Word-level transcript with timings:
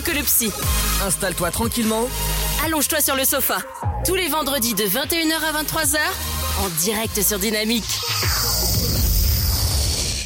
mieux 0.00 0.12
que 0.12 0.16
le 0.16 0.22
psy. 0.22 0.50
Installe-toi 1.06 1.50
tranquillement. 1.50 2.08
Allonge-toi 2.64 3.00
sur 3.00 3.16
le 3.16 3.24
sofa. 3.24 3.58
Tous 4.06 4.14
les 4.14 4.28
vendredis 4.28 4.74
de 4.74 4.84
21h 4.84 5.34
à 5.34 5.62
23h, 5.62 5.98
en 6.62 6.68
direct 6.80 7.22
sur 7.22 7.38
Dynamique. 7.38 7.84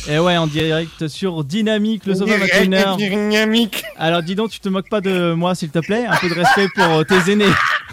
Et 0.08 0.18
ouais, 0.18 0.36
en 0.36 0.46
direct 0.46 1.08
sur 1.08 1.44
Dynamique, 1.44 2.06
le 2.06 2.14
sofa 2.14 2.36
21h. 2.36 2.96
Dynamique. 2.96 3.84
Alors 3.96 4.22
dis 4.22 4.34
donc, 4.34 4.50
tu 4.50 4.60
te 4.60 4.68
moques 4.68 4.88
pas 4.88 5.00
de 5.00 5.32
moi 5.32 5.54
s'il 5.54 5.70
te 5.70 5.78
plaît? 5.78 6.06
Un 6.06 6.16
peu 6.16 6.28
de 6.28 6.34
respect 6.34 6.68
pour 6.74 6.84
euh, 6.84 7.04
tes 7.04 7.32
aînés. 7.32 7.52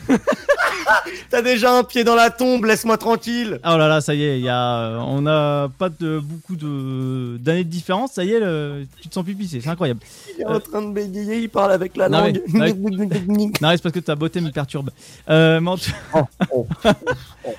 T'as 1.29 1.41
déjà 1.41 1.77
un 1.77 1.83
pied 1.83 2.03
dans 2.03 2.15
la 2.15 2.29
tombe, 2.29 2.65
laisse-moi 2.65 2.97
tranquille. 2.97 3.59
Oh 3.65 3.77
là 3.77 3.87
là, 3.87 4.01
ça 4.01 4.13
y 4.15 4.23
est, 4.23 4.39
il 4.39 4.43
y 4.45 4.49
a, 4.49 4.77
euh, 4.77 4.97
on 5.05 5.25
a 5.27 5.69
pas 5.69 5.89
de 5.89 6.19
beaucoup 6.19 6.55
de 6.55 7.37
d'années 7.39 7.63
de 7.63 7.69
différence. 7.69 8.13
Ça 8.13 8.23
y 8.23 8.31
est, 8.33 8.39
le- 8.39 8.85
tu 9.01 9.07
te 9.09 9.13
sens 9.13 9.23
plus 9.23 9.35
pissé, 9.35 9.61
c'est 9.61 9.69
incroyable. 9.69 9.99
Il 10.37 10.41
est 10.41 10.45
en 10.45 10.59
train 10.59 10.81
de 10.81 10.91
bégayer, 10.93 11.39
il 11.39 11.49
parle 11.49 11.71
avec 11.71 11.95
la 11.97 12.09
Non, 12.09 12.19
langue. 12.25 12.41
mais- 12.53 12.73
Non, 13.61 13.69
c'est 13.71 13.81
parce 13.83 13.93
que 13.93 13.99
ta 13.99 14.15
beauté 14.15 14.41
me 14.41 14.51
perturbe. 14.51 14.89
Euh, 15.29 15.59
mais 15.59 15.69
en 15.69 15.77
tout- 15.77 15.91
Oh, 16.13 16.21
oh. 16.53 16.67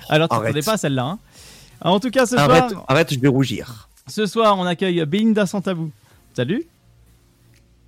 Alors, 0.09 0.29
tu 0.29 0.35
Arrête. 0.35 0.47
t'attendais 0.47 0.61
pas 0.61 0.73
à 0.73 0.77
celle-là. 0.77 1.03
Hein. 1.05 1.19
En 1.81 1.99
tout 1.99 2.09
cas, 2.11 2.25
ce 2.25 2.35
Arrête, 2.35 2.69
soir, 2.71 2.85
arrête, 2.87 3.13
je 3.13 3.19
vais 3.19 3.27
rougir. 3.27 3.89
ce 4.07 4.25
soir, 4.25 4.57
on 4.57 4.65
accueille 4.65 5.03
Belinda 5.05 5.45
sans 5.45 5.61
tabou. 5.61 5.91
Salut. 6.35 6.65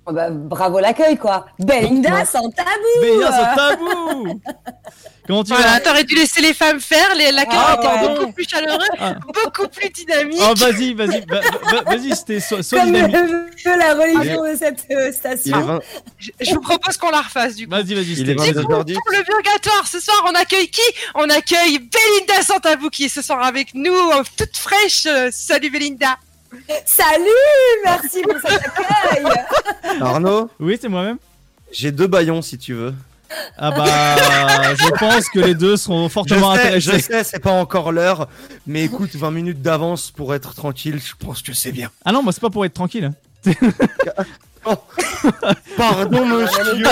Oh 0.08 0.12
bah, 0.12 0.28
bravo 0.30 0.78
l'accueil, 0.78 1.16
quoi. 1.16 1.46
Belinda 1.58 2.24
sans 2.24 2.48
tabou. 2.50 3.00
Belinda 3.00 3.32
sans 3.32 3.54
tabou. 3.56 4.40
Comment 5.26 5.42
tu 5.42 5.52
Voilà, 5.52 5.72
vas 5.72 5.80
t'aurais 5.80 6.04
dû 6.04 6.14
laisser 6.14 6.40
les 6.40 6.54
femmes 6.54 6.78
faire, 6.78 7.12
les, 7.16 7.32
l'accueil 7.32 7.58
Ah, 7.60 7.76
était 7.76 7.88
ouais. 7.88 8.14
beaucoup 8.20 8.32
plus 8.32 8.48
chaleureux, 8.48 8.78
Ah. 9.00 9.14
beaucoup 9.34 9.66
plus 9.66 9.90
dynamique. 9.90 10.38
Oh, 10.40 10.54
vas-y, 10.56 10.94
vas-y, 10.94 11.24
va- 11.26 11.40
va- 11.40 11.82
vas-y, 11.82 12.14
c'était 12.14 12.38
so, 12.38 12.62
so 12.62 12.76
Comme 12.76 12.92
dynamique. 12.92 13.64
la 13.64 13.94
religion 13.94 14.44
de 14.44 14.56
cette 14.56 14.84
euh, 14.92 14.94
Il 14.94 15.08
est, 15.08 15.12
station. 15.12 15.60
20 15.60 15.80
Je, 16.18 16.30
je 16.40 16.54
vous 16.54 16.60
propose 16.60 16.96
qu'on 16.96 17.10
la 17.10 17.22
refasse 17.22 17.56
du 17.56 17.66
coup. 17.66 17.72
Vas-y, 17.72 17.94
vas-y, 17.94 18.12
il 18.12 18.30
est 18.30 18.38
c'était- 18.38 18.52
22h10. 18.60 18.94
Pour 18.94 19.12
le 19.12 19.24
purgatoire, 19.24 19.88
ce 19.90 19.98
soir, 19.98 20.24
on 20.28 20.34
accueille 20.36 20.68
qui? 20.68 20.80
On 21.16 21.28
accueille 21.28 21.80
Belinda 21.80 22.42
Santabou 22.44 22.88
qui 22.90 23.06
est 23.06 23.08
ce 23.08 23.22
soir 23.22 23.42
avec 23.42 23.74
nous, 23.74 23.92
euh, 23.92 24.22
toute 24.36 24.56
fraîche. 24.56 25.06
Euh, 25.06 25.30
Salut 25.32 25.70
Belinda. 25.70 26.16
Salut, 26.84 27.24
merci 27.84 28.22
pour 28.22 28.36
cet 28.40 28.60
accueil. 28.64 29.24
Arnaud, 30.00 30.48
Oui, 30.60 30.78
c'est 30.80 30.88
moi-même. 30.88 31.18
j'ai 31.72 31.92
deux 31.92 32.06
baillons 32.06 32.42
si 32.42 32.58
tu 32.58 32.74
veux. 32.74 32.94
Ah 33.58 33.70
bah, 33.72 34.74
je 34.76 34.88
pense 34.98 35.28
que 35.28 35.40
les 35.40 35.54
deux 35.54 35.76
seront 35.76 36.04
Je 36.08 36.12
fortement 36.12 36.54
sais, 36.54 36.80
je 36.80 36.90
intéressés. 36.90 37.12
sais, 37.12 37.24
c'est 37.24 37.40
pas 37.40 37.50
encore 37.50 37.90
l'heure, 37.92 38.28
mais 38.66 38.84
écoute, 38.84 39.14
20 39.16 39.30
minutes 39.32 39.60
d'avance 39.62 40.10
pour 40.12 40.32
être 40.34 40.54
tranquille, 40.54 41.00
je 41.04 41.12
pense 41.18 41.42
que 41.42 41.52
c'est 41.52 41.72
bien. 41.72 41.90
Ah 42.04 42.12
non, 42.12 42.22
moi 42.22 42.32
c'est 42.32 42.40
pas 42.40 42.50
pour 42.50 42.64
être 42.64 42.74
tranquille. 42.74 43.10
Pardon, 45.76 46.24
monsieur. 46.40 46.84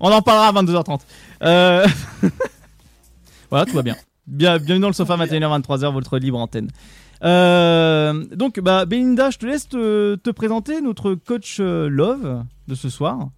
On 0.00 0.10
en 0.12 0.22
parlera 0.22 0.48
à 0.48 0.52
22h30. 0.62 1.00
Euh... 1.42 1.86
voilà, 3.50 3.66
tout 3.66 3.74
va 3.74 3.82
bien. 3.82 3.96
bien. 4.26 4.58
Bienvenue 4.58 4.80
dans 4.80 4.88
le 4.88 4.94
sofa 4.94 5.16
21h23h, 5.16 5.92
votre 5.92 6.18
libre 6.18 6.38
antenne. 6.38 6.70
Euh, 7.24 8.24
donc, 8.34 8.60
bah, 8.60 8.84
Belinda, 8.84 9.30
je 9.30 9.38
te 9.38 9.46
laisse 9.46 9.68
te, 9.68 10.14
te 10.16 10.30
présenter 10.30 10.80
notre 10.80 11.14
coach 11.14 11.58
euh, 11.60 11.88
Love 11.88 12.44
de 12.68 12.74
ce 12.74 12.88
soir, 12.88 13.28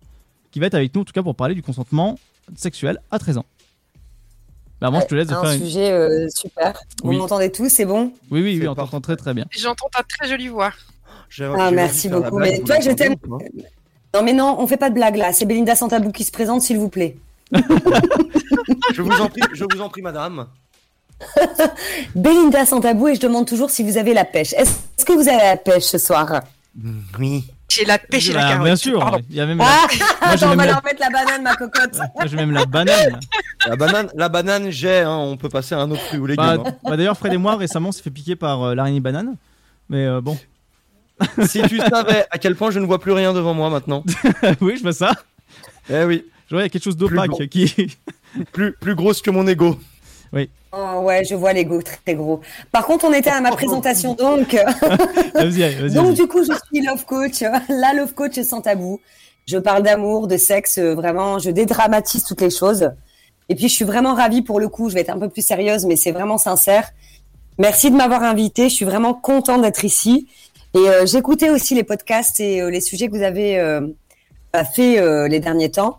qui 0.51 0.61
va 0.61 0.67
être 0.67 0.75
avec 0.75 0.95
nous 0.95 1.03
en 1.03 1.05
tout 1.05 1.13
cas 1.13 1.23
pour 1.23 1.35
parler 1.35 1.55
du 1.55 1.63
consentement 1.63 2.19
sexuel 2.57 2.99
à 3.11 3.19
13 3.19 3.39
ans. 3.39 3.47
Bah, 4.81 4.91
moi, 4.91 5.01
je 5.01 5.07
te 5.07 5.15
laisse 5.15 5.29
de 5.29 5.35
Un 5.35 5.43
faire 5.43 5.53
une. 5.53 5.61
sujet 5.65 5.91
euh, 5.93 6.27
super. 6.35 6.79
Vous 7.03 7.11
Oui. 7.11 7.17
m'entendez 7.19 7.51
tous, 7.53 7.69
c'est 7.69 7.85
bon? 7.85 8.13
Oui, 8.31 8.41
oui, 8.43 8.59
oui, 8.61 8.69
on 8.69 8.75
t'entend 8.75 9.01
très 9.01 9.17
très 9.17 9.35
bien. 9.35 9.45
J'entends 9.51 9.89
ta 9.93 10.03
très 10.03 10.29
jolie 10.29 10.49
voix. 10.49 10.73
Ah, 11.59 11.71
merci 11.71 12.09
beaucoup, 12.09 12.37
blague, 12.37 12.51
mais 12.53 12.61
toi, 12.61 12.81
je 12.81 12.91
t'aime. 12.91 13.17
pas 13.17 13.29
Non 14.15 14.23
mais 14.25 14.33
non, 14.33 14.57
on 14.59 14.67
fait 14.67 14.77
pas 14.79 14.89
de 14.91 14.95
blague 14.95 15.17
là. 15.17 15.33
C'est 15.33 15.45
Belinda 15.47 15.77
sans 15.77 15.89
tabou 15.89 16.11
qui 16.13 16.25
se 16.25 16.33
présente, 16.33 16.63
s'il 16.63 16.79
vous 16.79 16.89
plaît. 16.89 17.17
Je 18.95 19.03
vous 19.03 19.21
en 19.21 19.29
prie, 19.29 19.43
je 19.53 19.65
vous 19.65 19.81
en 19.81 19.89
prie, 19.89 20.03
madame. 20.03 20.47
Belinda 22.15 22.65
sans 22.67 22.81
tabou 22.81 23.09
et 23.09 23.15
je 23.15 23.21
demande 23.21 23.47
toujours 23.47 23.71
si 23.71 23.83
vous 23.83 23.97
avez 23.97 24.15
la 24.15 24.25
pêche. 24.25 24.53
Est-ce 24.55 25.05
que 25.05 25.13
vous 25.13 25.29
avez 25.29 25.37
la 25.45 25.57
pêche 25.57 25.85
ce 25.85 25.99
soir? 25.99 26.43
Oui. 27.19 27.45
J'ai 27.69 27.85
la 27.85 27.99
pêche 27.99 28.31
et 28.31 28.33
la 28.33 28.41
Bah, 28.43 28.49
carotte. 28.49 28.65
bien 28.65 28.77
sûr, 28.77 28.99
Pardon. 28.99 29.21
il 29.31 29.37
y 29.37 29.41
a 29.41 29.47
même 29.47 29.59
la, 29.59 29.65
Ah 30.21 30.31
Attends, 30.33 30.53
on 30.53 30.57
va 30.57 30.67
la- 30.67 30.73
leur 30.73 30.83
mettre 30.85 31.01
la 31.01 31.11
banane, 31.11 31.43
ma 31.43 31.55
cocotte. 31.55 31.97
moi, 32.17 32.27
j'ai 32.27 32.37
même 32.37 32.51
la 32.51 32.65
banane. 32.67 33.21
La 33.67 33.77
banane, 33.77 34.09
la 34.17 34.29
banane, 34.29 34.71
j'ai. 34.71 34.99
Hein, 35.01 35.17
on 35.17 35.37
peut 35.37 35.49
passer 35.49 35.77
à 35.77 35.79
un 35.79 35.91
autre 35.91 36.01
fruit 36.03 36.19
ou 36.19 36.27
légume. 36.27 36.45
Bah, 36.45 36.73
bah, 36.83 36.97
D'ailleurs, 36.97 37.17
Fred 37.17 37.33
et 37.33 37.37
moi, 37.37 37.55
récemment, 37.57 37.91
on 37.91 37.93
s'est 37.93 38.03
fait 38.03 38.11
piquer 38.11 38.35
par 38.35 38.63
euh, 38.65 38.75
l'araignée 38.75 38.99
banane. 39.01 39.37
Mais 39.89 40.05
euh, 40.05 40.21
bon, 40.21 40.37
hein. 41.21 41.27
Si 41.47 41.63
tu 41.63 41.79
savais 41.79 42.27
à 42.31 42.39
quel 42.39 42.57
point 42.57 42.71
je 42.73 42.81
ne 42.81 42.87
vois 42.87 42.99
plus 42.99 43.13
rien 43.13 43.33
devant 43.33 43.55
moi 43.55 43.71
maintenant. 43.71 44.03
oui, 44.61 44.75
je 44.77 44.83
vois 44.83 44.93
ça. 44.93 45.13
Eh 45.89 46.03
oui, 46.05 46.25
Je 46.49 46.55
vois, 46.57 46.63
il 46.63 46.65
y 46.65 46.67
a 46.67 46.71
quelque 46.71 46.83
chose 46.85 46.97
d'opaque 46.97 47.37
Plus 47.37 47.49
qui. 47.49 47.97
plus, 48.53 48.73
plus 48.73 48.95
grosse 48.97 49.23
que 49.23 49.31
mon 49.31 49.47
ego. 49.47 49.79
Oh 50.73 51.01
ouais, 51.03 51.25
je 51.25 51.35
vois 51.35 51.53
l'ego 51.53 51.83
très 51.83 52.15
gros. 52.15 52.41
Par 52.71 52.87
contre, 52.87 53.05
on 53.05 53.13
était 53.13 53.31
à 53.31 53.41
ma 53.41 53.51
présentation 53.51 54.15
donc. 54.15 54.55
vas-y, 55.35 55.63
allez, 55.65 55.75
vas-y. 55.75 55.95
Donc 55.95 56.07
vas-y. 56.07 56.15
du 56.15 56.27
coup, 56.29 56.45
je 56.45 56.53
suis 56.73 56.85
love 56.85 57.05
coach, 57.05 57.41
la 57.69 57.93
love 57.93 58.15
coach 58.15 58.41
sans 58.43 58.61
tabou. 58.61 59.01
Je 59.47 59.59
parle 59.59 59.83
d'amour, 59.83 60.29
de 60.29 60.37
sexe, 60.37 60.79
euh, 60.79 60.95
vraiment, 60.95 61.39
je 61.41 61.51
dédramatise 61.51 62.23
toutes 62.23 62.41
les 62.41 62.51
choses. 62.51 62.91
Et 63.49 63.57
puis, 63.57 63.69
je 63.69 63.75
suis 63.75 63.85
vraiment 63.85 64.15
ravie 64.15 64.43
pour 64.43 64.61
le 64.61 64.69
coup. 64.69 64.89
Je 64.89 64.95
vais 64.95 65.01
être 65.01 65.11
un 65.11 65.19
peu 65.19 65.29
plus 65.29 65.45
sérieuse, 65.45 65.87
mais 65.87 65.97
c'est 65.97 66.13
vraiment 66.13 66.39
sincère. 66.39 66.91
Merci 67.59 67.91
de 67.91 67.97
m'avoir 67.97 68.23
invitée. 68.23 68.69
Je 68.69 68.75
suis 68.75 68.85
vraiment 68.85 69.13
contente 69.13 69.63
d'être 69.63 69.85
ici. 69.85 70.29
Et 70.75 70.89
euh, 70.89 71.05
j'écoutais 71.05 71.51
aussi 71.51 71.75
les 71.75 71.83
podcasts 71.83 72.39
et 72.39 72.61
euh, 72.61 72.71
les 72.71 72.81
sujets 72.81 73.09
que 73.09 73.17
vous 73.17 73.25
avez 73.25 73.59
euh, 73.59 73.81
bah, 74.53 74.65
fait 74.65 75.01
euh, 75.01 75.27
les 75.27 75.41
derniers 75.41 75.71
temps. 75.71 75.99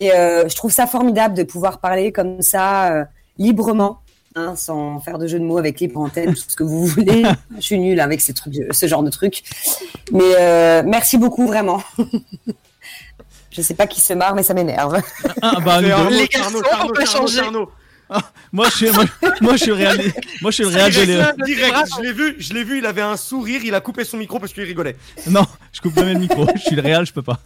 Et 0.00 0.12
euh, 0.12 0.48
je 0.48 0.56
trouve 0.56 0.72
ça 0.72 0.86
formidable 0.86 1.34
de 1.34 1.42
pouvoir 1.42 1.80
parler 1.80 2.12
comme 2.12 2.42
ça 2.42 2.92
euh, 2.92 3.04
librement, 3.38 4.00
hein, 4.36 4.54
sans 4.56 5.00
faire 5.00 5.18
de 5.18 5.26
jeu 5.26 5.38
de 5.38 5.44
mots 5.44 5.58
avec 5.58 5.80
libre 5.80 6.00
antenne, 6.00 6.34
tout 6.34 6.42
ce 6.48 6.56
que 6.56 6.62
vous 6.64 6.86
voulez. 6.86 7.22
je 7.56 7.60
suis 7.60 7.78
nulle 7.78 8.00
avec 8.00 8.20
ces 8.20 8.34
trucs, 8.34 8.54
ce 8.70 8.86
genre 8.86 9.02
de 9.02 9.10
trucs. 9.10 9.42
Mais 10.12 10.34
euh, 10.38 10.82
merci 10.84 11.18
beaucoup 11.18 11.46
vraiment. 11.46 11.82
je 13.50 13.62
sais 13.62 13.74
pas 13.74 13.86
qui 13.86 14.00
se 14.00 14.12
marre, 14.12 14.34
mais 14.34 14.42
ça 14.42 14.54
m'énerve. 14.54 15.00
Ah, 15.42 15.56
bah, 15.64 15.80
deux. 15.80 15.90
Arnaud, 15.90 16.10
Les 16.10 16.28
c'est 16.30 16.38
Arnaud, 16.40 16.60
garçons, 16.60 16.62
c'est 16.64 16.72
Arnaud, 16.72 16.90
on 16.90 16.92
peut 16.92 17.02
Arnaud, 17.02 17.26
changer. 17.28 17.42
Moi, 18.52 18.66
je 18.68 18.76
suis, 18.76 18.90
moi, 18.90 19.04
moi, 19.40 19.52
je 19.56 19.58
suis 19.62 19.68
le 19.68 19.74
réal, 19.74 19.98
moi, 20.42 20.50
je 20.50 20.54
suis 20.56 20.62
le 20.64 20.68
réal 20.68 20.92
de 20.92 21.00
les- 21.00 21.44
Direct, 21.54 21.88
je 21.96 22.02
l'ai 22.02 22.12
vu, 22.12 22.36
je 22.38 22.52
l'ai 22.52 22.62
vu, 22.62 22.78
il 22.78 22.86
avait 22.86 23.00
un 23.02 23.16
sourire, 23.16 23.62
il 23.64 23.74
a 23.74 23.80
coupé 23.80 24.04
son 24.04 24.18
micro 24.18 24.38
parce 24.38 24.52
qu'il 24.52 24.62
rigolait. 24.62 24.94
Non, 25.28 25.44
je 25.72 25.80
coupe 25.80 25.94
jamais 25.94 26.12
le 26.12 26.20
micro. 26.20 26.46
Je 26.54 26.60
suis 26.60 26.76
le 26.76 26.82
réal, 26.82 27.06
je 27.06 27.12
peux 27.12 27.22
pas. 27.22 27.40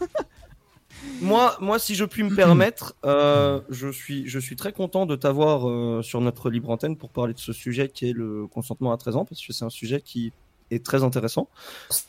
Moi, 1.21 1.57
moi, 1.61 1.79
si 1.79 1.95
je 1.95 2.05
puis 2.05 2.23
me 2.23 2.35
permettre, 2.35 2.95
euh, 3.05 3.61
je 3.71 3.89
suis, 3.89 4.29
je 4.29 4.39
suis 4.39 4.57
très 4.57 4.73
content 4.73 5.07
de 5.07 5.17
t'avoir 5.17 5.69
euh, 5.69 6.01
sur 6.03 6.21
notre 6.21 6.51
libre 6.51 6.71
antenne 6.71 6.97
pour 6.97 7.11
parler 7.11 7.35
de 7.35 7.39
ce 7.39 7.53
sujet 7.53 7.89
qui 7.89 8.09
est 8.11 8.13
le 8.13 8.47
consentement 8.47 8.93
à 8.93 8.97
13 8.97 9.17
ans, 9.17 9.25
parce 9.25 9.45
que 9.45 9.53
c'est 9.53 9.65
un 9.65 9.71
sujet 9.71 10.01
qui 10.01 10.33
est 10.71 10.85
très 10.85 11.03
intéressant. 11.03 11.49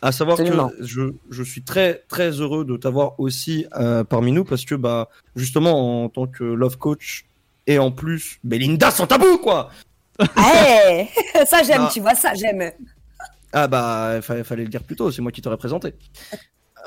À 0.01 0.11
savoir 0.11 0.37
que 0.37 0.43
je, 0.81 1.13
je 1.29 1.43
suis 1.43 1.63
très, 1.63 2.03
très 2.09 2.29
heureux 2.31 2.65
de 2.65 2.77
t'avoir 2.77 3.19
aussi 3.19 3.65
euh, 3.77 4.03
parmi 4.03 4.31
nous, 4.31 4.43
parce 4.43 4.65
que 4.65 4.75
bah, 4.75 5.09
justement, 5.35 6.03
en 6.03 6.09
tant 6.09 6.27
que 6.27 6.43
love 6.43 6.77
coach 6.77 7.25
et 7.67 7.79
en 7.79 7.91
plus, 7.91 8.39
Belinda 8.43 8.91
sans 8.91 9.07
tabou, 9.07 9.37
quoi. 9.37 9.69
Hey 10.35 11.07
ça 11.47 11.63
j'aime, 11.63 11.83
Ah. 11.85 11.89
tu 11.93 12.01
vois, 12.01 12.13
ça 12.15 12.33
j'aime. 12.33 12.71
Ah 13.53 13.67
bah, 13.67 14.13
il 14.17 14.21
fallait, 14.21 14.43
fallait 14.43 14.63
le 14.63 14.69
dire 14.69 14.83
plus 14.83 14.95
tôt, 14.97 15.09
c'est 15.11 15.21
moi 15.21 15.31
qui 15.31 15.41
t'aurais 15.41 15.57
présenté. 15.57 15.93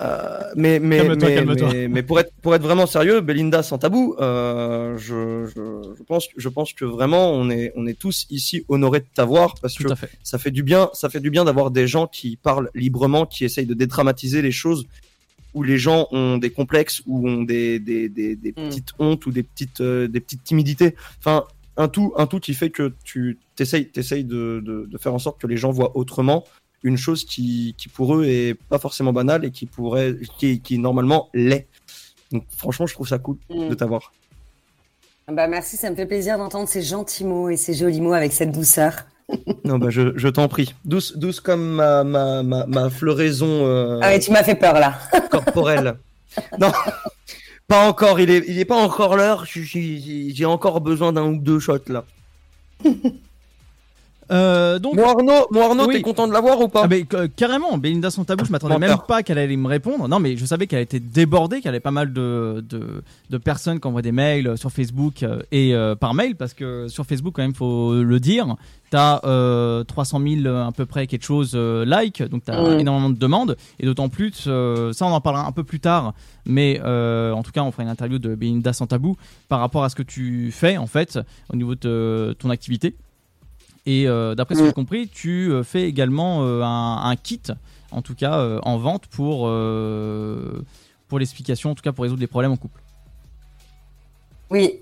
Euh, 0.01 0.41
mais 0.57 0.81
mais 0.81 1.03
mais, 1.17 1.45
mais, 1.45 1.89
mais 1.89 2.03
pour 2.03 2.19
être 2.19 2.33
pour 2.41 2.55
être 2.55 2.63
vraiment 2.63 2.87
sérieux, 2.87 3.21
Belinda 3.21 3.63
sans 3.63 3.77
tabou, 3.79 4.17
euh, 4.21 4.97
je, 4.97 5.47
je, 5.47 5.95
je 5.99 6.03
pense 6.03 6.29
je 6.35 6.49
pense 6.49 6.73
que 6.73 6.85
vraiment 6.87 7.31
on 7.33 7.51
est 7.51 7.73
on 7.77 7.87
est 7.87 7.99
tous 7.99 8.27
ici 8.31 8.65
honorés 8.69 9.01
de 9.01 9.07
t'avoir 9.15 9.55
parce 9.61 9.77
que 9.77 9.83
Tout 9.85 9.93
à 9.93 9.97
fait. 9.97 10.09
ça 10.23 10.39
fait 10.39 10.51
du 10.51 10.63
bien 10.63 10.89
ça 10.95 11.11
fait 11.11 11.21
du 11.21 11.31
bien 11.31 11.45
d'avoir 11.45 11.71
des 11.71 11.87
gens 11.87 12.07
qui 12.07 12.37
parlent 12.37 12.71
librement, 12.75 13.27
qui 13.27 13.45
essayent 13.45 13.67
de 13.67 13.75
dédramatiser 13.75 14.41
les 14.41 14.51
choses 14.53 14.87
où 15.53 15.63
les 15.63 15.77
gens 15.77 16.09
ont 16.11 16.39
des 16.39 16.49
complexes 16.51 17.03
ou 17.07 17.29
ont 17.29 17.43
des 17.43 17.79
des, 17.79 18.09
des, 18.09 18.35
des 18.35 18.51
Mm. 18.53 18.69
petites 18.69 18.93
hontes 18.99 19.27
ou 19.27 19.31
des 19.31 19.43
petites 19.43 19.83
euh, 19.83 20.09
des 20.09 20.21
petites 20.21 20.43
timidités. 20.45 20.95
Enfin 21.19 21.45
un 21.77 21.89
tout 21.89 22.13
un 22.17 22.27
tout 22.27 22.41
qui 22.41 22.55
fait 22.55 22.71
que 22.71 22.95
tu 23.05 23.39
t'essayes 23.57 23.89
t'essayes 23.89 24.25
de, 24.25 24.63
de 24.65 24.87
de 24.91 24.99
faire 24.99 25.13
en 25.15 25.19
sorte 25.19 25.39
que 25.41 25.47
les 25.47 25.59
gens 25.59 25.71
voient 25.71 25.97
autrement 25.97 26.45
une 26.83 26.97
chose 26.97 27.25
qui, 27.25 27.75
qui 27.79 27.89
pour 27.89 28.17
eux 28.17 28.25
est 28.25 28.55
pas 28.55 28.79
forcément 28.79 29.13
banale 29.13 29.45
et 29.45 29.51
qui 29.51 29.67
pourrait 29.67 30.17
qui, 30.39 30.61
qui 30.61 30.79
normalement 30.79 31.29
l'est. 31.35 31.67
Donc 32.31 32.45
franchement, 32.57 32.87
je 32.87 32.95
trouve 32.95 33.09
ça 33.09 33.19
cool 33.19 33.37
Mm. 33.51 33.69
de 33.69 33.75
t'avoir. 33.75 34.13
Bah 35.29 35.47
merci, 35.47 35.77
ça 35.77 35.89
me 35.91 35.95
fait 35.97 36.07
plaisir 36.07 36.37
d'entendre 36.39 36.69
ces 36.69 36.83
gentils 36.83 37.25
mots 37.25 37.49
et 37.49 37.57
ces 37.57 37.75
jolis 37.75 38.01
mots 38.01 38.13
avec 38.15 38.33
cette 38.33 38.53
douceur. 38.53 38.93
Non 39.65 39.79
bah 39.79 39.89
je, 39.91 40.13
je 40.17 40.29
t'en 40.29 40.49
prie. 40.49 40.75
Douce 40.85 41.17
douce 41.17 41.41
comme 41.41 41.77
ma 41.77 42.05
ma 42.05 42.43
ma, 42.43 42.67
ma 42.67 42.91
floraison 42.91 43.47
euh, 43.67 43.99
Ah 44.03 44.09
ouais, 44.09 44.19
tu 44.19 44.31
m'as 44.33 44.43
fait 44.43 44.57
peur 44.57 44.75
là. 44.75 44.99
corporelle. 45.31 45.95
non. 46.59 46.73
Pas 47.69 47.89
encore, 47.89 48.21
il 48.21 48.29
est, 48.31 48.45
il 48.49 48.59
est 48.59 48.65
pas 48.67 48.77
encore 48.77 49.17
l'heure. 49.17 49.45
J'ai 49.47 50.45
encore 50.45 50.81
besoin 50.83 51.13
d'un 51.13 51.25
ou 51.25 51.37
deux 51.39 51.61
shots 51.61 51.79
là. 51.89 52.05
Euh, 54.31 54.79
donc, 54.79 54.95
Mon 54.95 55.05
Arnaud, 55.05 55.47
mon 55.51 55.61
Arnaud, 55.63 55.87
Oui. 55.87 55.95
t'es 55.97 56.03
content 56.03 56.27
de 56.29 56.33
l'avoir 56.33 56.61
ou 56.61 56.69
pas 56.69 56.83
Ah 56.85 56.87
ben, 56.87 57.05
euh, 57.15 57.29
carrément, 57.35 57.77
Belinda 57.77 58.11
sans 58.11 58.25
tabou, 58.25 58.45
je 58.45 58.53
m'attendais 58.53 58.79
même 58.79 58.97
pas 59.09 59.23
qu'elle 59.23 59.39
allait 59.39 59.57
me 59.57 59.67
répondre. 59.69 60.09
Non, 60.09 60.21
mais 60.21 60.37
je 60.37 60.45
savais 60.47 60.67
qu'elle 60.67 60.81
était 60.83 61.01
débordée, 61.01 61.61
qu'elle 61.61 61.71
avait 61.71 61.81
pas 61.81 61.91
mal 61.91 62.13
de, 62.13 62.65
de, 62.69 63.03
de 63.31 63.39
personnes 63.39 63.81
qui 63.81 63.87
envoient 63.89 64.01
des 64.03 64.13
mails 64.13 64.47
euh, 64.49 64.57
sur 64.57 64.71
Facebook 64.71 65.23
euh, 65.23 65.41
et 65.51 65.75
euh, 65.75 65.95
par 65.97 66.15
mail, 66.15 66.37
parce 66.37 66.55
que 66.55 66.87
sur 66.89 67.05
Facebook, 67.05 67.35
quand 67.37 67.43
même, 67.43 67.55
faut 67.55 67.95
le 67.95 68.21
dire, 68.21 68.55
t'as 68.91 69.21
euh, 69.25 69.85
300 69.85 70.21
000 70.21 70.47
euh, 70.47 70.67
à 70.69 70.73
peu 70.73 70.87
près 70.87 71.07
quelque 71.07 71.25
chose 71.25 71.53
euh, 71.55 71.85
like, 71.85 72.23
donc 72.23 72.45
t'as 72.45 72.53
Mm. 72.63 72.81
énormément 72.81 73.11
de 73.11 73.19
demandes, 73.19 73.57
et 73.81 73.87
d'autant 73.87 74.09
plus, 74.09 74.45
euh, 74.47 74.93
ça 74.93 75.05
on 75.07 75.11
en 75.13 75.21
parlera 75.21 75.47
un 75.47 75.53
peu 75.53 75.65
plus 75.65 75.81
tard, 75.81 76.15
mais 76.47 76.81
euh, 76.85 77.33
en 77.33 77.43
tout 77.43 77.51
cas, 77.51 77.63
on 77.63 77.71
fera 77.73 77.83
une 77.83 77.89
interview 77.89 78.19
de 78.19 78.35
Belinda 78.35 78.73
sans 78.73 78.87
tabou 78.87 79.17
par 79.49 79.61
rapport 79.61 79.83
à 79.85 79.89
ce 79.89 79.97
que 79.97 80.03
tu 80.03 80.51
fais 80.53 80.77
en 80.77 80.87
fait 80.87 81.19
au 81.53 81.57
niveau 81.57 81.75
de 81.75 82.37
ton 82.39 82.51
activité. 82.51 82.95
Et 83.87 84.07
euh, 84.07 84.35
d'après 84.35 84.55
ce 84.55 84.61
que 84.61 84.65
Mm. 84.65 84.69
j'ai 84.69 84.73
compris, 84.75 85.09
tu 85.09 85.51
euh, 85.51 85.63
fais 85.65 85.83
également 85.83 86.43
euh, 86.45 86.63
un, 86.63 87.03
un 87.05 87.17
kit, 87.17 87.43
en 87.91 88.01
tout 88.03 88.15
cas 88.15 88.39
euh, 88.39 88.61
en 88.63 88.79
vente 88.79 89.07
pour, 89.09 89.49
pour 91.09 91.19
l'explication, 91.19 91.71
en 91.71 91.75
tout 91.75 91.83
cas 91.83 91.93
pour 91.93 92.03
résoudre 92.05 92.21
les 92.21 92.27
problèmes 92.29 92.53
en 92.53 92.57
couple. 92.57 92.81
Oui, 94.51 94.81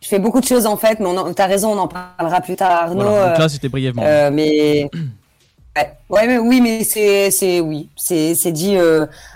je 0.00 0.08
fais 0.08 0.18
beaucoup 0.18 0.40
de 0.40 0.46
choses 0.46 0.66
en 0.66 0.76
fait, 0.76 1.00
mais 1.00 1.06
en- 1.06 1.32
t'as 1.34 1.46
raison, 1.46 1.72
on 1.72 1.78
en 1.78 1.88
parlera 1.88 2.40
plus 2.40 2.56
tard, 2.56 2.70
Arnaud. 2.84 3.02
Voilà. 3.02 3.28
Donc 3.30 3.38
là, 3.38 3.48
c'était 3.48 3.68
brièvement. 3.68 4.02
mais 4.32 4.88
ouais, 5.76 5.92
Ouais, 6.08 6.26
mais 6.26 6.38
oui, 6.38 6.60
mais 6.60 6.84
c'est 6.84 7.30
c'est 7.30 7.60
oui, 7.60 7.88
c'est 7.96 8.34
c'est 8.34 8.52
dit 8.52 8.76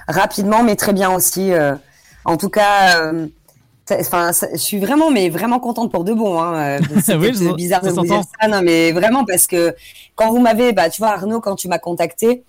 rapidement, 0.09 0.63
mais 0.63 0.77
très 0.77 0.93
bien 0.93 1.13
aussi. 1.15 1.51
En 2.25 2.37
tout 2.37 2.49
cas, 2.49 3.13
enfin, 3.91 4.33
ça- 4.33 4.49
je 4.53 4.59
suis 4.59 4.79
vraiment, 4.79 5.11
mais 5.11 5.29
vraiment 5.29 5.61
contente 5.61 5.91
pour 5.91 6.05
de 6.05 6.13
bon. 6.13 6.41
Hein. 6.41 6.79
euh, 6.81 6.81
C'est 7.05 7.15
Oui, 7.17 7.31
bizarre 7.55 7.83
de 7.83 7.91
vous 7.91 8.03
dire 8.03 8.23
ça, 8.41 8.49
non, 8.49 8.61
mais 8.63 8.93
vraiment 8.93 9.25
parce 9.25 9.47
que 9.47 9.75
quand 10.15 10.31
vous 10.31 10.41
m'avez, 10.41 10.73
bah, 10.73 10.89
tu 10.91 11.01
vois, 11.01 11.11
Arnaud, 11.13 11.41
quand 11.41 11.57
tu 11.57 11.69
m'as 11.69 11.79
contacté. 11.79 12.43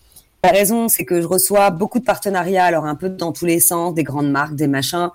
La 0.46 0.52
raison, 0.52 0.90
c'est 0.90 1.06
que 1.06 1.22
je 1.22 1.26
reçois 1.28 1.70
beaucoup 1.70 2.00
de 2.00 2.04
partenariats, 2.04 2.66
alors 2.66 2.84
un 2.86 2.96
peu 2.96 3.08
dans 3.08 3.32
tous 3.32 3.46
les 3.46 3.62
sens, 3.62 3.94
des 3.94 4.04
grandes 4.04 4.30
marques, 4.30 4.56
des 4.56 4.68
machins. 4.68 5.10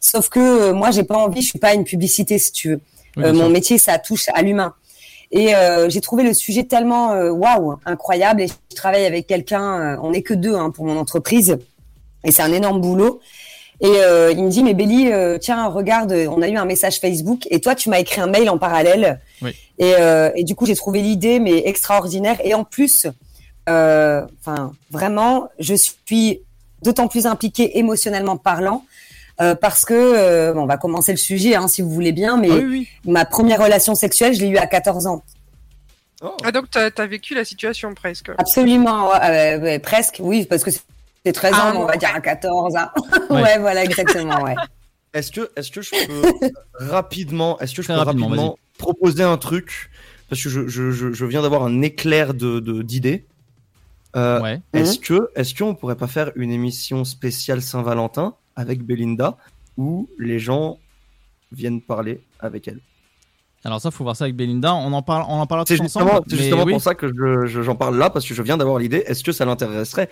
Sauf 0.00 0.30
que 0.30 0.40
euh, 0.40 0.72
moi, 0.72 0.90
j'ai 0.90 1.02
pas 1.04 1.18
envie, 1.18 1.42
je 1.42 1.48
suis 1.50 1.58
pas 1.58 1.74
une 1.74 1.84
publicité, 1.84 2.38
si 2.38 2.50
tu 2.52 2.68
veux. 2.70 2.80
Oui, 3.18 3.24
Euh, 3.24 3.32
mon 3.34 3.40
sûr. 3.40 3.50
métier, 3.50 3.76
ça 3.78 3.98
touche 3.98 4.28
à 4.32 4.40
l'humain. 4.40 4.72
Et 5.32 5.54
euh, 5.54 5.90
j'ai 5.90 6.00
trouvé 6.00 6.22
le 6.22 6.32
sujet 6.32 6.64
tellement 6.64 7.10
waouh, 7.12 7.76
incroyable. 7.84 8.40
Et 8.40 8.46
je 8.48 8.74
travaille 8.74 9.04
avec 9.04 9.26
quelqu'un, 9.26 9.98
on 10.02 10.12
n'est 10.12 10.22
que 10.22 10.32
deux 10.34 10.54
hein, 10.54 10.70
pour 10.70 10.86
mon 10.86 10.96
entreprise, 10.98 11.58
et 12.24 12.32
c'est 12.32 12.42
un 12.42 12.52
énorme 12.52 12.80
boulot. 12.80 13.20
Et 13.82 13.86
euh, 13.88 14.30
il 14.32 14.44
me 14.44 14.50
dit, 14.50 14.62
mais 14.62 14.74
Béli, 14.74 15.10
euh, 15.10 15.38
tiens, 15.38 15.66
regarde, 15.68 16.12
on 16.12 16.42
a 16.42 16.48
eu 16.48 16.56
un 16.56 16.66
message 16.66 17.00
Facebook, 17.00 17.46
et 17.50 17.60
toi, 17.60 17.74
tu 17.74 17.88
m'as 17.88 17.98
écrit 17.98 18.20
un 18.20 18.26
mail 18.26 18.50
en 18.50 18.58
parallèle. 18.58 19.20
Oui. 19.40 19.50
Et, 19.78 19.94
euh, 19.98 20.30
et 20.36 20.44
du 20.44 20.54
coup, 20.54 20.66
j'ai 20.66 20.76
trouvé 20.76 21.00
l'idée, 21.00 21.40
mais 21.40 21.66
extraordinaire. 21.66 22.36
Et 22.44 22.52
en 22.52 22.64
plus, 22.64 23.06
euh, 23.68 24.22
enfin, 24.40 24.72
vraiment, 24.90 25.48
je 25.58 25.74
suis 25.74 26.40
d'autant 26.82 27.08
plus 27.08 27.26
impliquée 27.26 27.78
émotionnellement 27.78 28.36
parlant. 28.36 28.84
euh, 29.40 29.54
parce 29.54 29.86
que, 29.86 29.94
euh, 29.94 30.52
bon, 30.52 30.64
on 30.64 30.66
va 30.66 30.76
commencer 30.76 31.12
le 31.12 31.16
sujet, 31.18 31.54
hein, 31.54 31.66
si 31.66 31.80
vous 31.80 31.88
voulez 31.88 32.12
bien, 32.12 32.36
mais 32.36 32.48
Ah 32.50 32.56
oui, 32.56 32.64
oui. 32.68 32.88
ma 33.06 33.24
première 33.24 33.62
relation 33.62 33.94
sexuelle, 33.94 34.34
je 34.34 34.40
l'ai 34.40 34.48
eue 34.48 34.58
à 34.58 34.66
14 34.66 35.06
ans. 35.06 35.22
Oh. 36.22 36.36
Ah, 36.44 36.52
donc 36.52 36.66
t'as 36.70 36.90
as 36.94 37.06
vécu 37.06 37.34
la 37.34 37.46
situation 37.46 37.94
presque. 37.94 38.30
Absolument, 38.36 39.08
ouais, 39.08 39.54
euh, 39.56 39.58
ouais, 39.60 39.78
presque, 39.78 40.16
oui, 40.20 40.44
parce 40.44 40.62
que 40.62 40.70
c'est 41.24 41.32
13 41.32 41.52
ans, 41.52 41.56
Ah, 41.60 41.70
mais 41.72 41.78
on 41.80 41.86
va 41.86 41.96
dire 41.96 42.10
à 42.14 42.20
14 42.20 42.76
ans. 42.76 42.88
Ouais. 43.30 43.42
ouais. 43.42 43.58
voilà, 43.58 43.84
exactement, 43.84 44.42
ouais. 44.42 44.54
Est-ce 45.12 45.32
que, 45.32 45.50
est-ce 45.56 45.72
que 45.72 45.82
je 45.82 45.90
peux 46.06 46.50
rapidement, 46.78 47.58
est-ce 47.58 47.74
que 47.74 47.82
je 47.82 47.88
peux 47.88 47.94
rapidement, 47.94 48.28
rapidement, 48.28 48.58
proposer 48.78 49.24
un 49.24 49.36
truc? 49.38 49.90
Parce 50.28 50.40
que 50.40 50.48
je, 50.48 50.68
je, 50.68 50.92
je, 50.92 51.12
je 51.12 51.24
viens 51.26 51.42
d'avoir 51.42 51.64
un 51.64 51.82
éclair 51.82 52.32
de 52.32 52.60
de- 52.60 52.82
d'idées. 52.82 53.26
Euh, 54.16 54.40
Ouais. 54.40 54.60
Est-ce 54.72 55.00
que, 55.00 55.28
est-ce 55.34 55.52
qu'on 55.54 55.74
pourrait 55.74 55.96
pas 55.96 56.06
faire 56.06 56.30
une 56.36 56.52
émission 56.52 57.04
spéciale 57.04 57.60
Saint-Valentin 57.60 58.34
avec 58.54 58.82
Belinda 58.84 59.36
où 59.76 60.08
les 60.18 60.38
gens 60.38 60.78
viennent 61.50 61.80
parler 61.80 62.20
avec 62.38 62.68
elle? 62.68 62.78
Alors 63.64 63.80
ça, 63.80 63.90
faut 63.90 64.04
voir 64.04 64.14
ça 64.16 64.24
avec 64.24 64.36
Belinda. 64.36 64.74
On 64.76 64.92
en 64.92 65.02
parle, 65.02 65.24
on 65.28 65.40
en 65.40 65.46
parlera 65.46 65.64
C'est 65.66 65.76
tous 65.76 65.84
ensemble. 65.84 66.10
c'est 66.28 66.36
mais 66.36 66.42
justement 66.42 66.62
oui. 66.64 66.72
pour 66.72 66.82
ça 66.82 66.94
que 66.94 67.08
je- 67.08 67.46
je- 67.46 67.62
j'en 67.62 67.74
parle 67.74 67.98
là 67.98 68.10
parce 68.10 68.24
que 68.26 68.32
je 68.34 68.42
viens 68.42 68.56
d'avoir 68.56 68.78
l'idée. 68.78 69.02
Est-ce 69.06 69.22
que 69.24 69.32
ça 69.32 69.44
l'intéresserait 69.44 70.08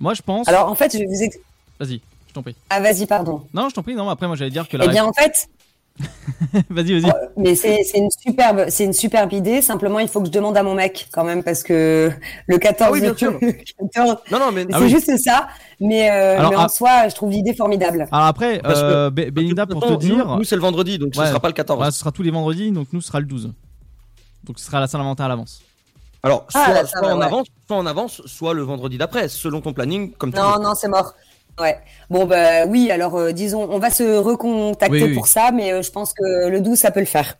Moi, 0.00 0.14
je 0.14 0.22
pense. 0.22 0.48
Alors, 0.48 0.68
en 0.70 0.74
fait, 0.74 0.92
je 0.92 0.98
vais 0.98 1.06
vous 1.06 1.22
ex- 1.22 1.38
Vas-y, 1.80 2.00
je 2.28 2.32
t'en 2.32 2.42
prie. 2.42 2.56
Ah, 2.70 2.80
vas-y, 2.80 3.06
pardon. 3.06 3.42
Non, 3.54 3.68
je 3.68 3.74
t'en 3.74 3.82
prie. 3.82 3.94
Non, 3.94 4.08
après, 4.08 4.26
moi, 4.26 4.36
j'allais 4.36 4.50
dire 4.50 4.68
que 4.68 4.76
la. 4.76 4.84
Eh 4.86 4.88
bien, 4.88 5.04
en 5.04 5.12
fait, 5.12 5.48
vas-y, 6.70 7.00
vas-y. 7.00 7.10
euh, 7.10 7.12
mais 7.36 7.54
c'est 7.56 7.82
c'est 7.82 7.98
une 7.98 8.10
superbe, 8.10 8.66
c'est 8.68 8.84
une 8.84 8.92
superbe 8.92 9.32
idée. 9.32 9.62
Simplement, 9.62 9.98
il 9.98 10.06
faut 10.08 10.20
que 10.20 10.26
je 10.26 10.30
demande 10.32 10.56
à 10.56 10.62
mon 10.62 10.74
mec, 10.74 11.08
quand 11.12 11.24
même, 11.24 11.42
parce 11.42 11.62
que 11.64 12.10
le 12.46 12.58
14, 12.58 12.88
Ah 12.88 12.92
oui, 12.92 13.00
bien 13.00 13.16
sûr. 13.16 13.36
le 13.42 13.52
14, 13.52 14.16
Non, 14.30 14.38
non, 14.38 14.52
mais 14.52 14.62
c'est 14.68 14.74
Ah 14.74 14.80
oui. 14.80 14.88
juste 14.90 15.10
ça. 15.18 15.48
Mais, 15.80 16.10
euh, 16.10 16.38
Alors, 16.38 16.50
mais 16.50 16.56
en 16.56 16.62
ah- 16.64 16.68
soi, 16.68 17.08
je 17.08 17.14
trouve 17.16 17.30
l'idée 17.30 17.54
formidable. 17.54 18.06
Alors 18.12 18.26
après, 18.26 18.58
Parce 18.60 18.80
que- 18.80 18.84
euh, 18.84 19.10
Be- 19.10 19.30
Belinda, 19.30 19.66
pour 19.66 19.84
te 19.84 19.94
dire, 19.94 20.36
nous, 20.36 20.44
c'est 20.44 20.56
le 20.56 20.60
vendredi, 20.62 20.98
donc 20.98 21.12
Ouais. 21.16 21.24
ce 21.24 21.30
sera 21.30 21.40
pas 21.40 21.48
le 21.48 21.54
14. 21.54 21.76
voilà, 21.78 21.90
ce 21.90 21.98
sera 22.00 22.12
tous 22.12 22.22
les 22.22 22.30
vendredis, 22.30 22.70
donc 22.70 22.88
nous, 22.92 23.00
ce 23.00 23.08
sera 23.08 23.18
le 23.20 23.26
12. 23.26 23.52
Donc 24.44 24.58
ce 24.60 24.64
sera 24.66 24.78
la 24.80 24.86
Saint-Valentin 24.86 25.24
à 25.24 25.28
l'avance. 25.28 25.60
Alors, 26.22 26.46
Ah, 26.54 26.64
soit, 26.64 26.74
là, 26.74 26.80
ça 26.86 26.98
soit 26.98 27.08
va, 27.08 27.14
en 27.14 27.18
ouais. 27.18 27.24
avance, 27.26 27.46
soit 27.66 27.76
en 27.76 27.86
avance, 27.86 28.22
soit 28.26 28.54
le 28.54 28.62
vendredi 28.62 28.98
d'après, 28.98 29.28
selon 29.28 29.60
ton 29.60 29.72
planning, 29.72 30.12
comme 30.12 30.32
tu 30.32 30.38
Non, 30.38 30.58
non, 30.60 30.74
c'est 30.74 30.88
mort. 30.88 31.14
Ouais. 31.60 31.78
Bon, 32.10 32.24
bah 32.24 32.66
oui, 32.66 32.90
alors 32.90 33.16
euh, 33.16 33.32
disons, 33.32 33.68
on 33.70 33.78
va 33.78 33.90
se 33.90 34.16
recontacter 34.18 34.92
Oui, 34.92 35.02
oui, 35.04 35.14
pour 35.14 35.26
ça, 35.26 35.50
mais 35.52 35.72
euh, 35.72 35.82
je 35.82 35.90
pense 35.90 36.12
que 36.12 36.48
le 36.48 36.60
12, 36.60 36.78
ça 36.78 36.90
peut 36.90 37.00
le 37.00 37.06
faire. 37.06 37.34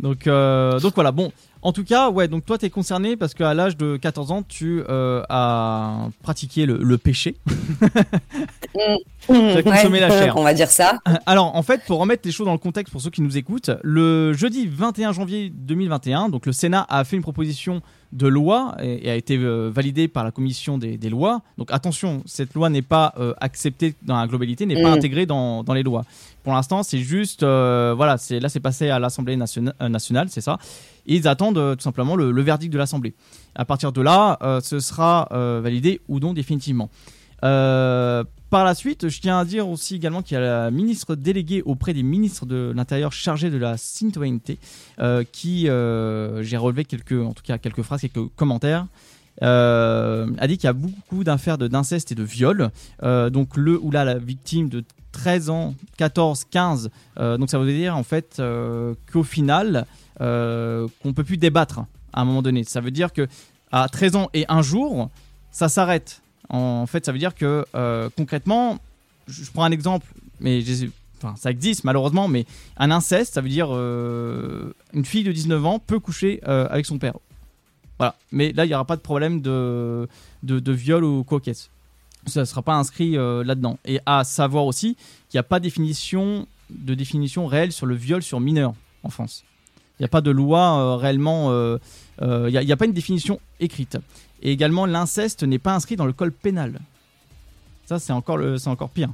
Donc, 0.00 0.26
euh, 0.26 0.78
donc 0.80 0.94
voilà, 0.94 1.12
bon. 1.12 1.30
En 1.62 1.72
tout 1.72 1.84
cas, 1.84 2.10
ouais, 2.10 2.26
donc 2.26 2.46
toi, 2.46 2.56
t'es 2.56 2.70
concerné 2.70 3.16
parce 3.16 3.34
qu'à 3.34 3.52
l'âge 3.52 3.76
de 3.76 3.96
14 3.98 4.32
ans, 4.32 4.42
tu 4.42 4.82
euh, 4.88 5.22
as 5.28 6.08
pratiqué 6.22 6.66
le, 6.66 6.78
le 6.78 6.98
péché. 6.98 7.36
Mmh, 9.28 9.62
consommé 9.62 10.00
la 10.00 10.08
chair. 10.08 10.36
On 10.36 10.42
va 10.42 10.54
dire 10.54 10.70
ça. 10.70 10.98
Alors, 11.26 11.54
en 11.54 11.62
fait, 11.62 11.82
pour 11.86 11.98
remettre 11.98 12.22
les 12.24 12.32
choses 12.32 12.46
dans 12.46 12.52
le 12.52 12.58
contexte 12.58 12.90
pour 12.90 13.00
ceux 13.00 13.10
qui 13.10 13.20
nous 13.20 13.36
écoutent, 13.36 13.70
le 13.82 14.32
jeudi 14.32 14.66
21 14.66 15.12
janvier 15.12 15.50
2021, 15.50 16.30
donc 16.30 16.46
le 16.46 16.52
Sénat 16.52 16.86
a 16.88 17.04
fait 17.04 17.16
une 17.16 17.22
proposition 17.22 17.82
de 18.12 18.26
loi 18.26 18.74
et, 18.82 19.06
et 19.06 19.10
a 19.10 19.14
été 19.14 19.36
euh, 19.38 19.70
validée 19.72 20.08
par 20.08 20.24
la 20.24 20.30
commission 20.32 20.78
des, 20.78 20.96
des 20.98 21.08
lois. 21.10 21.42
Donc 21.58 21.68
attention, 21.70 22.22
cette 22.26 22.54
loi 22.54 22.68
n'est 22.68 22.82
pas 22.82 23.14
euh, 23.18 23.34
acceptée 23.40 23.94
dans 24.02 24.16
la 24.18 24.26
globalité, 24.26 24.66
n'est 24.66 24.82
pas 24.82 24.90
Mm. 24.90 24.94
intégrée 24.98 25.26
dans, 25.26 25.62
dans 25.62 25.74
les 25.74 25.82
lois. 25.84 26.04
Pour 26.42 26.52
l'instant, 26.52 26.82
c'est 26.82 26.98
juste, 26.98 27.42
euh, 27.42 27.92
voilà, 27.96 28.18
c'est 28.18 28.40
là, 28.40 28.48
c'est 28.48 28.60
passé 28.60 28.90
à 28.90 28.98
l'Assemblée 28.98 29.36
nationa- 29.36 29.74
nationale, 29.88 30.28
c'est 30.30 30.40
ça. 30.40 30.58
Et 31.06 31.16
ils 31.16 31.28
attendent 31.28 31.76
tout 31.76 31.82
simplement 31.82 32.16
le, 32.16 32.30
le 32.32 32.42
verdict 32.42 32.72
de 32.72 32.78
l'Assemblée. 32.78 33.14
À 33.54 33.64
partir 33.64 33.92
de 33.92 34.00
là, 34.00 34.38
ce 34.62 34.80
sera 34.80 35.28
validé 35.62 36.00
ou 36.08 36.18
non 36.20 36.32
définitivement. 36.32 36.88
Euh, 37.44 38.24
par 38.50 38.64
la 38.64 38.74
suite, 38.74 39.08
je 39.08 39.20
tiens 39.20 39.38
à 39.38 39.44
dire 39.44 39.68
aussi 39.68 39.94
également 39.94 40.22
qu'il 40.22 40.34
y 40.34 40.38
a 40.38 40.40
la 40.40 40.70
ministre 40.70 41.14
déléguée 41.14 41.62
auprès 41.62 41.94
des 41.94 42.02
ministres 42.02 42.46
de 42.46 42.72
l'Intérieur 42.74 43.12
chargée 43.12 43.48
de 43.48 43.56
la 43.56 43.76
citoyenneté 43.76 44.58
euh, 44.98 45.22
qui, 45.30 45.68
euh, 45.68 46.42
j'ai 46.42 46.56
relevé 46.56 46.84
quelques, 46.84 47.12
en 47.12 47.32
tout 47.32 47.42
cas 47.44 47.58
quelques 47.58 47.82
phrases, 47.82 48.00
quelques 48.00 48.28
commentaires. 48.34 48.86
a 49.40 50.46
dit 50.48 50.56
qu'il 50.58 50.64
y 50.64 50.68
a 50.68 50.72
beaucoup 50.72 51.22
d'affaires 51.22 51.58
d'inceste 51.58 52.12
et 52.12 52.14
de 52.14 52.24
viol. 52.24 52.70
Donc 53.02 53.56
le 53.56 53.78
ou 53.80 53.90
là 53.90 54.04
la 54.04 54.18
victime 54.18 54.68
de 54.68 54.84
13 55.12 55.50
ans, 55.50 55.74
14, 55.96 56.44
15. 56.50 56.90
euh, 57.18 57.36
donc 57.36 57.50
ça 57.50 57.58
veut 57.58 57.72
dire 57.72 57.96
en 57.96 58.02
fait 58.02 58.42
qu'au 59.12 59.22
final 59.22 59.86
qu'on 60.18 61.12
peut 61.14 61.24
plus 61.24 61.36
débattre 61.36 61.80
à 62.12 62.22
un 62.22 62.24
moment 62.24 62.42
donné. 62.42 62.64
Ça 62.64 62.80
veut 62.80 62.90
dire 62.90 63.12
que 63.12 63.28
à 63.70 63.88
13 63.88 64.16
ans 64.16 64.30
et 64.34 64.44
un 64.48 64.62
jour, 64.62 65.10
ça 65.52 65.68
s'arrête. 65.68 66.20
En 66.50 66.86
fait, 66.86 67.06
ça 67.06 67.12
veut 67.12 67.18
dire 67.18 67.34
que 67.34 67.64
euh, 67.76 68.10
concrètement, 68.16 68.78
je, 69.28 69.48
prends 69.52 69.62
un 69.62 69.70
exemple, 69.70 70.06
mais 70.40 70.62
ça 71.36 71.50
existe 71.50 71.84
malheureusement, 71.84 72.26
mais 72.26 72.44
un 72.76 72.90
inceste, 72.90 73.34
ça 73.34 73.40
veut 73.40 73.48
dire 73.48 73.68
euh, 73.70 74.74
une 74.92 75.04
fille 75.04 75.22
de 75.22 75.30
19 75.30 75.64
ans 75.64 75.78
peut 75.78 76.00
coucher 76.00 76.40
euh, 76.48 76.66
avec 76.68 76.86
son 76.86 76.98
père. 76.98 77.14
Voilà. 77.98 78.16
Mais 78.32 78.52
là, 78.52 78.64
il 78.64 78.68
n'y 78.68 78.74
aura 78.74 78.84
pas 78.84 78.96
de 78.96 79.00
problème 79.00 79.40
de, 79.40 80.08
de, 80.42 80.72
viol 80.72 81.04
ou 81.04 81.22
quoi. 81.22 81.40
Ça 82.26 82.40
ne 82.40 82.44
sera 82.44 82.62
pas 82.62 82.74
inscrit 82.74 83.12
là-dedans. 83.12 83.78
Et 83.84 84.00
à 84.04 84.24
savoir 84.24 84.64
aussi 84.64 84.96
qu'il 85.28 85.36
n'y 85.36 85.40
a 85.40 85.44
pas 85.44 85.60
définition, 85.60 86.48
de 86.70 86.94
définition 86.94 87.46
réelle 87.46 87.70
sur 87.70 87.86
le 87.86 87.94
viol 87.94 88.22
sur 88.22 88.40
mineur 88.40 88.72
en 89.04 89.10
France. 89.10 89.44
Il 89.98 90.02
n'y 90.02 90.06
a 90.06 90.08
pas 90.08 90.22
de 90.22 90.30
loi 90.30 90.96
réellement. 90.96 91.52
Il 92.22 92.46
n'y 92.46 92.56
a, 92.56 92.74
a 92.74 92.76
pas 92.76 92.86
une 92.86 92.94
définition 92.94 93.38
écrite. 93.60 93.98
Et 94.42 94.52
également, 94.52 94.86
l'inceste 94.86 95.42
n'est 95.42 95.58
pas 95.58 95.74
inscrit 95.74 95.96
dans 95.96 96.06
le 96.06 96.12
code 96.12 96.32
pénal. 96.32 96.80
Ça, 97.86 97.98
c'est 97.98 98.12
encore, 98.12 98.36
le- 98.36 98.56
encore 98.68 98.90
pire. 98.90 99.10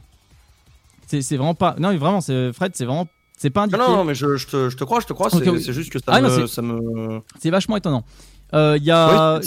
C'est 1.06 1.20
vraiment 1.36 1.54
pas. 1.54 1.76
Non, 1.78 1.90
mais 1.90 1.96
vraiment, 1.98 2.20
Fred, 2.20 2.72
c'est 2.74 2.84
vraiment. 2.84 3.06
C'est 3.38 3.50
pas 3.50 3.62
indiqué. 3.64 3.78
non, 3.78 3.96
non, 3.98 4.04
mais 4.04 4.14
je, 4.14 4.36
je 4.36 4.46
te, 4.46 4.70
je 4.70 4.76
te 4.76 4.84
crois, 4.84 5.00
je 5.00 5.06
te 5.06 5.12
crois. 5.12 5.28
C'est 5.30 5.46
oui. 5.48 5.60
juste 5.62 5.90
que 5.92 5.98
ça, 5.98 6.04
Ah, 6.08 6.20
me. 6.20 7.20
C'est 7.40 7.50
vachement 7.50 7.76
étonnant. 7.76 8.02
Euh, 8.54 8.78
y 8.80 8.92
a, 8.92 9.40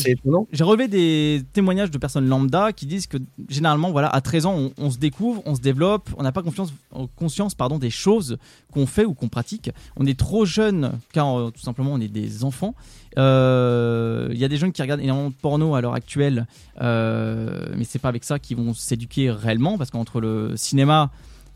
j'ai 0.52 0.64
relevé 0.64 0.90
des 0.90 1.42
témoignages 1.54 1.90
de 1.90 1.98
personnes 1.98 2.28
lambda 2.28 2.74
qui 2.74 2.86
disent 2.86 3.08
que 3.08 3.18
généralement, 3.48 3.92
voilà, 3.92 4.10
à 4.10 4.20
13 4.20 4.46
ans, 4.46 4.56
on, 4.58 4.72
on 4.78 4.92
se 4.92 4.98
découvre, 4.98 5.42
on 5.46 5.56
se 5.56 5.62
développe, 5.62 6.10
on 6.18 6.24
n'a 6.24 6.34
pas 6.34 6.44
confiance, 6.44 6.74
euh, 6.96 7.06
conscience 7.16 7.56
pardon, 7.56 7.80
des 7.80 7.90
choses 7.92 8.38
qu'on 8.72 8.86
fait 8.86 9.06
ou 9.06 9.14
qu'on 9.14 9.30
pratique. 9.30 9.72
On 9.96 10.06
est 10.06 10.20
trop 10.20 10.46
jeune 10.46 10.92
car 11.14 11.40
euh, 11.40 11.50
tout 11.50 11.62
simplement 11.62 11.94
on 11.94 12.02
est 12.02 12.10
des 12.10 12.44
enfants. 12.44 12.76
Euh, 13.18 14.28
Il 14.32 14.38
y 14.38 14.46
a 14.46 14.48
des 14.50 14.58
jeunes 14.58 14.72
qui 14.74 14.82
regardent 14.82 15.02
énormément 15.02 15.30
de 15.30 15.36
porno 15.36 15.76
à 15.76 15.82
l'heure 15.82 15.94
actuelle, 15.96 16.46
euh, 16.82 17.74
mais 17.78 17.86
c'est 17.86 18.00
pas 18.00 18.10
avec 18.10 18.24
ça 18.24 18.38
qu'ils 18.38 18.58
vont 18.58 18.74
s'éduquer 18.74 19.32
réellement 19.32 19.78
parce 19.78 19.92
qu'entre 19.92 20.20
le 20.20 20.58
cinéma, 20.58 21.10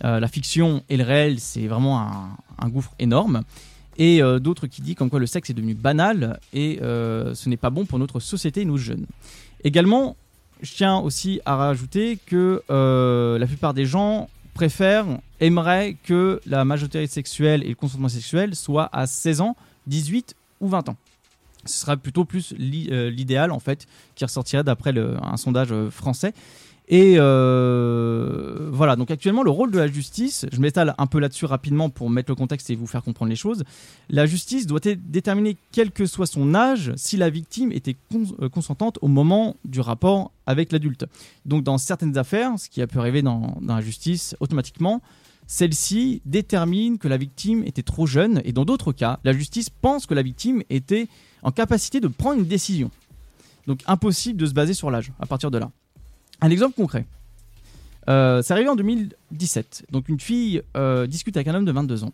euh, 0.06 0.20
la 0.20 0.28
fiction 0.28 0.82
et 0.90 0.98
le 0.98 1.04
réel, 1.04 1.40
c'est 1.40 1.68
vraiment 1.68 2.00
un, 2.00 2.30
un 2.58 2.70
gouffre 2.70 2.94
énorme 3.00 3.44
et 3.98 4.22
euh, 4.24 4.40
d'autres 4.40 4.68
qui 4.68 4.82
disent 4.82 4.96
comme 4.96 5.10
quoi 5.10 5.20
le 5.20 5.26
sexe 5.28 5.50
est 5.50 5.54
devenu 5.54 5.74
banal 5.76 6.40
et 6.54 6.80
euh, 6.82 7.34
ce 7.36 7.50
n'est 7.50 7.58
pas 7.58 7.70
bon 7.70 7.86
pour 7.86 8.00
notre 8.00 8.20
société 8.20 8.62
et 8.62 8.66
nos 8.66 8.78
jeunes. 8.78 9.06
Également, 9.64 10.16
je 10.62 10.74
tiens 10.74 10.98
aussi 10.98 11.42
à 11.46 11.56
rajouter 11.56 12.18
que 12.26 12.64
euh, 12.70 13.38
la 13.38 13.46
plupart 13.46 13.74
des 13.74 13.86
gens 13.86 14.30
préfèrent, 14.54 15.06
aimeraient 15.40 15.98
que 16.04 16.40
la 16.46 16.64
majorité 16.66 17.06
sexuelle 17.08 17.64
et 17.64 17.70
le 17.70 17.76
consentement 17.76 18.10
sexuel 18.10 18.56
soient 18.56 18.90
à 18.94 19.08
16 19.08 19.42
ans, 19.42 19.56
18 19.88 20.36
ou 20.62 20.68
20 20.68 20.90
ans. 20.90 20.96
Ce 21.66 21.80
sera 21.82 21.96
plutôt 21.98 22.26
plus 22.26 22.54
l'i- 22.58 22.90
l'idéal 23.12 23.52
en 23.52 23.60
fait 23.60 23.88
qui 24.16 24.26
ressortirait 24.26 24.64
d'après 24.64 24.94
un 24.98 25.38
sondage 25.38 25.74
français. 25.92 26.34
Et 26.90 27.16
euh, 27.18 28.70
voilà, 28.72 28.96
donc 28.96 29.10
actuellement 29.10 29.44
le 29.44 29.50
rôle 29.50 29.72
de 29.72 29.80
la 29.80 29.88
justice, 29.88 30.46
je 30.52 30.60
m'étale 30.60 30.94
un 30.98 31.08
peu 31.08 31.20
là-dessus 31.20 31.46
rapidement 31.46 31.90
pour 31.90 32.10
mettre 32.10 32.30
le 32.30 32.36
contexte 32.36 32.70
et 32.70 32.76
vous 32.76 32.88
faire 32.88 33.04
comprendre 33.04 33.30
les 33.30 33.38
choses. 33.38 33.64
La 34.10 34.26
justice 34.26 34.68
doit 34.68 34.82
déterminer, 34.82 35.56
quel 35.72 35.92
que 35.92 36.06
soit 36.06 36.26
son 36.26 36.54
âge, 36.54 36.92
si 36.98 37.16
la 37.16 37.30
victime 37.30 37.72
était 37.72 37.96
euh, 38.42 38.50
consentante 38.50 39.00
au 39.02 39.08
moment 39.08 39.56
du 39.64 39.80
rapport 39.80 40.32
avec 40.46 40.74
l'adulte. 40.74 41.06
Donc 41.46 41.64
dans 41.64 41.78
certaines 41.78 42.18
affaires, 42.18 42.52
ce 42.58 42.70
qui 42.70 42.82
a 42.82 42.88
pu 42.88 43.00
arriver 43.00 43.22
dans 43.22 43.58
la 43.66 43.80
justice, 43.80 44.36
automatiquement, 44.42 45.02
celle-ci 45.48 46.22
détermine 46.26 46.98
que 46.98 47.08
la 47.08 47.18
victime 47.18 47.64
était 47.64 47.84
trop 47.84 48.08
jeune 48.08 48.42
et 48.44 48.52
dans 48.52 48.66
d'autres 48.66 48.92
cas, 48.92 49.20
la 49.24 49.32
justice 49.32 49.70
pense 49.70 50.06
que 50.06 50.14
la 50.14 50.22
victime 50.22 50.64
était 50.70 51.08
en 51.44 51.52
capacité 51.52 52.02
de 52.02 52.08
prendre 52.08 52.40
une 52.40 52.48
décision. 52.48 52.92
Donc 53.68 53.80
impossible 53.88 54.38
de 54.38 54.46
se 54.46 54.54
baser 54.54 54.74
sur 54.74 54.92
l'âge 54.92 55.14
à 55.20 55.26
partir 55.26 55.50
de 55.50 55.58
là. 55.58 55.72
Un 56.44 56.50
exemple 56.50 56.76
concret. 56.76 57.06
Euh, 58.10 58.42
c'est 58.42 58.52
arrivé 58.52 58.68
en 58.68 58.76
2017. 58.76 59.86
Donc 59.92 60.10
une 60.10 60.20
fille 60.20 60.62
euh, 60.76 61.08
discute 61.08 61.38
avec 61.38 61.48
un 61.48 61.56
homme 61.56 61.64
de 61.64 61.72
22 61.72 62.04
ans 62.04 62.12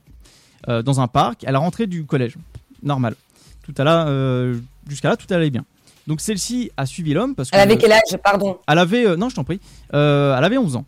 euh, 0.67 0.83
dans 0.83 1.01
un 1.01 1.07
parc. 1.07 1.43
Elle 1.47 1.55
a 1.55 1.59
rentré 1.59 1.87
du 1.87 2.05
collège. 2.05 2.35
Normal. 2.83 3.15
Tout 3.63 3.73
à 3.79 3.83
là, 3.83 4.53
jusqu'à 4.87 5.09
là, 5.09 5.17
tout 5.17 5.31
allait 5.33 5.49
bien. 5.49 5.65
Donc 6.05 6.21
celle-ci 6.21 6.71
a 6.77 6.85
suivi 6.85 7.13
l'homme 7.13 7.33
parce 7.33 7.49
que 7.49 7.55
Elle 7.55 7.61
avait 7.61 7.77
quel 7.77 7.91
âge? 7.91 8.17
Pardon. 8.23 8.59
elle 8.67 8.77
avait, 8.77 9.17
non, 9.17 9.29
je 9.29 9.35
t'en 9.35 9.43
prie, 9.43 9.59
elle 9.91 9.99
avait 9.99 10.57
11 10.57 10.75
ans. 10.75 10.85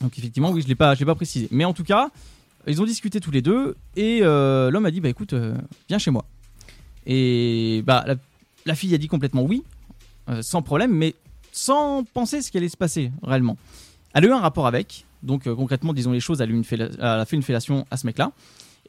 Donc 0.00 0.16
effectivement, 0.18 0.50
oui, 0.50 0.62
je 0.62 0.68
l'ai 0.68 0.74
pas, 0.74 0.94
je 0.94 1.00
l'ai 1.00 1.06
pas 1.06 1.14
précisé. 1.14 1.48
Mais 1.52 1.64
en 1.64 1.72
tout 1.72 1.84
cas, 1.84 2.10
ils 2.66 2.80
ont 2.82 2.84
discuté 2.84 3.20
tous 3.20 3.30
les 3.30 3.42
deux 3.42 3.76
et 3.94 4.20
l'homme 4.20 4.86
a 4.86 4.90
dit, 4.90 5.00
bah 5.00 5.10
écoute, 5.10 5.34
viens 5.88 5.98
chez 5.98 6.10
moi. 6.10 6.24
Et 7.06 7.82
bah 7.86 8.02
la, 8.06 8.14
la 8.66 8.74
fille 8.74 8.94
a 8.94 8.98
dit 8.98 9.08
complètement 9.08 9.42
oui, 9.42 9.62
sans 10.40 10.62
problème, 10.62 10.92
mais 10.92 11.14
sans 11.52 12.02
penser 12.02 12.42
ce 12.42 12.50
qui 12.50 12.58
allait 12.58 12.68
se 12.68 12.76
passer 12.76 13.12
réellement. 13.22 13.56
Elle 14.14 14.24
a 14.24 14.28
eu 14.28 14.32
un 14.32 14.40
rapport 14.40 14.66
avec, 14.66 15.04
donc 15.22 15.46
euh, 15.46 15.54
concrètement, 15.54 15.92
disons 15.92 16.12
les 16.12 16.20
choses, 16.20 16.40
elle 16.40 16.50
a, 17.00 17.24
fait 17.24 17.36
une 17.36 17.42
fellation 17.42 17.86
à 17.90 17.96
ce 17.96 18.06
mec-là, 18.06 18.32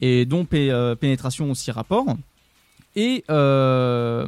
et 0.00 0.24
donc 0.24 0.48
pé- 0.48 0.70
euh, 0.70 0.94
pénétration 0.94 1.50
aussi 1.50 1.70
rapport. 1.70 2.06
Et 2.96 3.24
euh, 3.30 4.26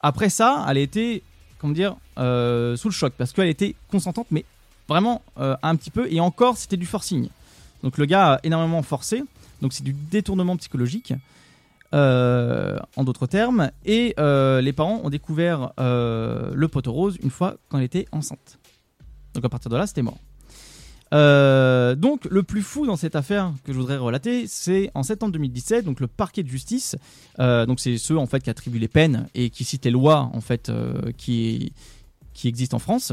après 0.00 0.28
ça, 0.28 0.66
elle 0.68 0.76
a 0.76 0.80
été, 0.80 1.22
comment 1.58 1.72
dire, 1.72 1.96
sous 2.16 2.88
le 2.88 2.92
choc, 2.92 3.14
parce 3.16 3.32
qu'elle 3.32 3.48
était 3.48 3.74
consentante, 3.90 4.26
mais 4.30 4.44
vraiment 4.88 5.22
un 5.36 5.76
petit 5.76 5.90
peu, 5.90 6.12
et 6.12 6.20
encore, 6.20 6.56
c'était 6.56 6.76
du 6.76 6.86
forcing. 6.86 7.28
Donc 7.82 7.96
le 7.96 8.04
gars 8.04 8.34
a 8.34 8.40
énormément 8.42 8.82
forcé, 8.82 9.22
donc 9.62 9.72
c'est 9.72 9.84
du 9.84 9.92
détournement 9.92 10.56
psychologique. 10.56 11.14
Euh, 11.92 12.78
en 12.96 13.04
d'autres 13.04 13.26
termes, 13.26 13.70
et 13.84 14.14
euh, 14.18 14.60
les 14.60 14.72
parents 14.72 15.00
ont 15.02 15.10
découvert 15.10 15.72
euh, 15.80 16.52
le 16.54 16.68
poteau 16.68 16.92
rose 16.92 17.16
une 17.22 17.30
fois 17.30 17.56
quand 17.68 17.78
elle 17.78 17.84
était 17.84 18.06
enceinte. 18.12 18.58
Donc 19.34 19.44
à 19.44 19.48
partir 19.48 19.70
de 19.70 19.76
là, 19.76 19.86
c'était 19.86 20.02
mort. 20.02 20.18
Euh, 21.12 21.96
donc 21.96 22.26
le 22.30 22.44
plus 22.44 22.62
fou 22.62 22.86
dans 22.86 22.94
cette 22.94 23.16
affaire 23.16 23.52
que 23.64 23.72
je 23.72 23.78
voudrais 23.78 23.96
relater, 23.96 24.46
c'est 24.46 24.92
en 24.94 25.02
septembre 25.02 25.32
2017, 25.32 25.84
donc 25.84 25.98
le 25.98 26.06
parquet 26.06 26.44
de 26.44 26.48
justice, 26.48 26.94
donc 27.38 27.80
c'est 27.80 27.98
ceux 27.98 28.16
en 28.16 28.26
fait 28.26 28.40
qui 28.40 28.50
attribuent 28.50 28.78
les 28.78 28.86
peines 28.86 29.26
et 29.34 29.50
qui 29.50 29.64
citent 29.64 29.84
les 29.84 29.90
lois 29.90 30.30
en 30.32 30.40
fait 30.40 30.70
qui 31.16 31.72
qui 32.32 32.46
existent 32.46 32.76
en 32.76 32.80
France 32.80 33.12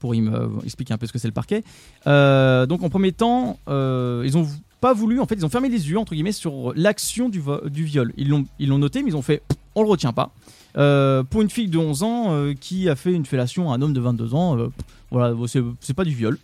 pour 0.00 0.14
expliquer 0.62 0.94
un 0.94 0.98
peu 0.98 1.08
ce 1.08 1.12
que 1.12 1.18
c'est 1.18 1.26
le 1.26 1.34
parquet. 1.34 1.64
Donc 2.06 2.84
en 2.84 2.88
premier 2.88 3.10
temps, 3.10 3.58
ils 3.66 4.38
ont 4.38 4.46
pas 4.84 4.92
voulu, 4.92 5.18
en 5.18 5.24
fait, 5.24 5.36
ils 5.36 5.46
ont 5.46 5.48
fermé 5.48 5.70
les 5.70 5.88
yeux 5.88 5.98
entre 5.98 6.12
guillemets 6.12 6.30
sur 6.30 6.74
l'action 6.76 7.30
du, 7.30 7.42
du 7.70 7.84
viol. 7.84 8.12
Ils 8.18 8.28
l'ont 8.28 8.78
noté, 8.78 9.02
mais 9.02 9.12
ils 9.12 9.16
ont 9.16 9.22
fait, 9.22 9.40
on 9.74 9.82
le 9.82 9.88
retient 9.88 10.12
pas. 10.12 10.34
Euh, 10.76 11.22
pour 11.22 11.40
une 11.40 11.48
fille 11.48 11.68
de 11.68 11.78
11 11.78 12.02
ans 12.02 12.24
euh, 12.28 12.52
qui 12.52 12.90
a 12.90 12.94
fait 12.94 13.14
une 13.14 13.24
fellation 13.24 13.72
à 13.72 13.76
un 13.76 13.80
homme 13.80 13.94
de 13.94 14.00
22 14.00 14.34
ans, 14.34 14.58
euh, 14.58 14.68
voilà, 15.10 15.34
c'est 15.80 15.94
pas 15.94 16.04
du 16.04 16.14
viol. 16.14 16.38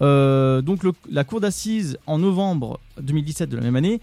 Donc 0.00 0.80
la 1.08 1.22
cour 1.22 1.40
d'assises 1.40 1.96
en 2.08 2.18
novembre 2.18 2.80
2017 3.00 3.50
de 3.50 3.56
la 3.56 3.62
même 3.62 3.76
année, 3.76 4.00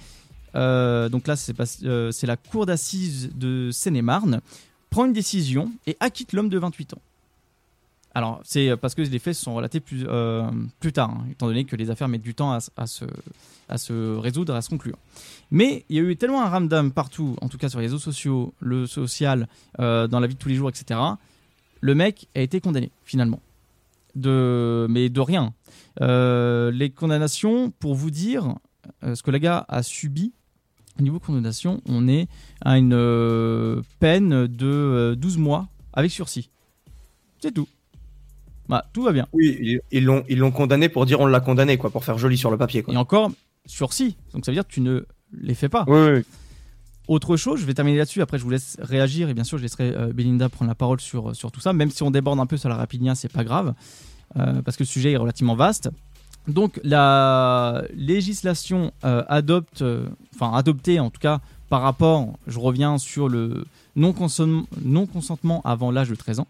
donc 0.54 1.28
là 1.28 1.36
c'est 1.36 2.26
la 2.26 2.38
cour 2.38 2.66
d'assises 2.66 3.32
de 3.36 3.70
Seine-et-Marne, 3.74 4.40
prend 4.92 5.04
une 5.04 5.14
décision 5.14 5.70
et 5.88 5.98
acquitte 6.00 6.32
l'homme 6.32 6.48
de 6.48 6.58
28 6.58 6.94
ans. 6.94 7.02
Alors 8.16 8.42
c'est 8.44 8.76
parce 8.78 8.94
que 8.94 9.02
les 9.02 9.20
faits 9.20 9.34
sont 9.36 9.56
relatés 9.56 9.80
plus, 9.80 10.06
euh, 10.08 10.50
plus 10.80 10.94
tard, 10.94 11.10
hein, 11.10 11.26
étant 11.32 11.48
donné 11.48 11.66
que 11.66 11.76
les 11.76 11.90
affaires 11.90 12.08
mettent 12.08 12.22
du 12.22 12.36
temps 12.36 12.52
à, 12.52 12.88
se, 12.88 13.06
à 13.70 13.78
se 13.78 14.16
résoudre, 14.18 14.54
à 14.54 14.62
se 14.62 14.70
conclure. 14.70 14.98
Mais 15.50 15.86
il 15.90 15.96
y 15.96 16.00
a 16.00 16.04
eu 16.04 16.16
tellement 16.16 16.44
un 16.44 16.50
ramdam 16.50 16.92
partout, 16.92 17.36
en 17.42 17.50
tout 17.50 17.58
cas 17.58 17.70
sur 17.70 17.80
les 17.80 17.88
réseaux 17.88 18.00
sociaux, 18.00 18.54
le 18.60 18.86
social, 18.86 19.48
euh, 19.80 20.08
dans 20.08 20.20
la 20.20 20.28
vie 20.28 20.36
de 20.36 20.40
tous 20.40 20.50
les 20.50 20.56
jours, 20.56 20.70
etc. 20.70 21.00
Le 21.82 21.96
mec 21.96 22.28
a 22.36 22.42
été 22.42 22.62
condamné 22.62 22.92
finalement, 23.04 23.42
de, 24.16 24.86
mais 24.90 25.10
de 25.10 25.20
rien. 25.20 25.54
Euh, 26.02 26.72
les 26.72 26.92
condamnations, 26.92 27.72
pour 27.72 27.96
vous 27.96 28.12
dire 28.12 28.56
euh, 29.04 29.16
ce 29.16 29.24
que 29.24 29.32
le 29.32 29.38
gars 29.38 29.66
a 29.68 29.84
subi, 29.84 30.34
au 31.00 31.02
niveau 31.02 31.20
condamnation, 31.20 31.82
on 31.88 32.08
est 32.08 32.28
à 32.62 32.78
une 32.78 32.94
euh, 32.94 33.82
peine 34.00 34.48
de 34.48 34.68
euh, 34.68 35.16
12 35.16 35.38
mois 35.38 35.68
avec 35.92 36.12
sursis. 36.12 36.50
C'est 37.40 37.52
tout. 37.52 37.68
Bah, 38.74 38.86
tout 38.92 39.04
va 39.04 39.12
bien. 39.12 39.28
Oui, 39.34 39.80
ils- 39.92 40.04
l'ont 40.04 40.24
ils 40.28 40.40
l'ont 40.40 40.50
condamné 40.50 40.90
pour 40.90 41.06
dire 41.06 41.20
on 41.20 41.28
l'a 41.28 41.40
condamné, 41.40 41.78
quoi, 41.78 41.92
pour 41.92 42.04
faire 42.04 42.18
joli 42.18 42.40
sur 42.40 42.50
le 42.50 42.58
papier. 42.58 42.82
Quoi. 42.82 42.92
Et 42.96 42.98
encore, 42.98 43.30
sursis. 43.68 44.18
Donc 44.34 44.44
ça 44.46 44.52
veut 44.52 44.56
dire 44.56 44.66
que 44.68 44.74
tu 44.74 44.82
ne 44.82 45.06
les 45.32 45.54
fais 45.54 45.70
pas. 45.70 45.86
Oui, 45.88 46.00
oui, 46.00 46.12
oui. 46.18 46.22
Autre 47.08 47.38
chose, 47.38 47.60
je 47.60 47.66
vais 47.68 47.76
terminer 47.76 48.00
là-dessus, 48.00 48.24
après 48.24 48.40
je 48.40 48.44
vous 48.44 48.50
laisse 48.50 48.78
réagir 48.82 49.30
et 49.30 49.36
bien 49.36 49.44
sûr 49.44 49.60
je 49.60 49.64
laisserai 49.64 49.94
euh, 49.96 50.12
Belinda 50.12 50.50
prendre 50.50 50.70
la 50.70 50.74
parole 50.76 51.00
sur, 51.00 51.36
sur 51.36 51.52
tout 51.52 51.60
ça, 51.60 51.72
même 51.72 51.92
si 51.92 52.02
on 52.02 52.10
déborde 52.10 52.40
un 52.40 52.48
peu 52.48 52.58
sur 52.58 52.68
la 52.70 52.76
rapidia, 52.76 53.14
c'est 53.14 53.32
pas 53.32 53.44
grave, 53.44 53.76
euh, 54.38 54.64
parce 54.64 54.76
que 54.76 54.82
le 54.84 54.88
sujet 54.88 55.12
est 55.12 55.18
relativement 55.18 55.56
vaste. 55.56 55.92
Donc 56.48 56.80
la 56.84 57.84
législation 57.96 58.92
euh, 59.06 59.24
adopte, 59.28 59.84
enfin 60.34 60.52
adoptée 60.58 61.00
en 61.00 61.12
tout 61.12 61.20
cas 61.20 61.42
par 61.70 61.82
rapport, 61.84 62.34
je 62.48 62.58
reviens 62.58 62.98
sur 62.98 63.30
le 63.30 63.66
non-consentement 63.96 64.66
non 64.84 65.06
-consentement 65.06 65.62
avant 65.64 65.92
l'âge 65.92 66.10
de 66.10 66.16
13 66.16 66.40
ans. 66.40 66.48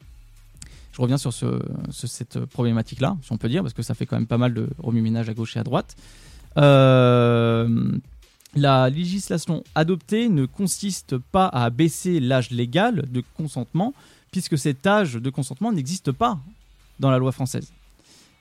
Je 0.93 1.01
reviens 1.01 1.17
sur 1.17 1.33
ce, 1.33 1.59
ce- 1.89 2.07
cette 2.07 2.45
problématique-là, 2.45 3.17
si 3.23 3.31
on 3.31 3.37
peut 3.37 3.49
dire, 3.49 3.61
parce 3.63 3.73
que 3.73 3.81
ça 3.81 3.93
fait 3.95 4.05
quand 4.05 4.15
même 4.15 4.27
pas 4.27 4.37
mal 4.37 4.53
de 4.53 4.69
remue-ménage 4.77 5.27
à 5.27 5.33
gauche 5.33 5.55
et 5.57 5.59
à 5.59 5.63
droite. 5.63 5.95
Euh, 6.57 7.91
la 8.55 8.89
législation 8.89 9.63
adoptée 9.73 10.29
ne 10.29 10.45
consiste 10.45 11.17
pas 11.17 11.47
à 11.47 11.69
baisser 11.71 12.19
l'âge 12.19 12.51
légal 12.51 13.05
de 13.11 13.23
consentement, 13.35 13.93
puisque 14.31 14.57
cet 14.57 14.85
âge 14.85 15.15
de 15.15 15.29
consentement 15.29 15.71
n'existe 15.71 16.11
pas 16.11 16.39
dans 16.99 17.09
la 17.09 17.17
loi 17.17 17.31
française, 17.31 17.73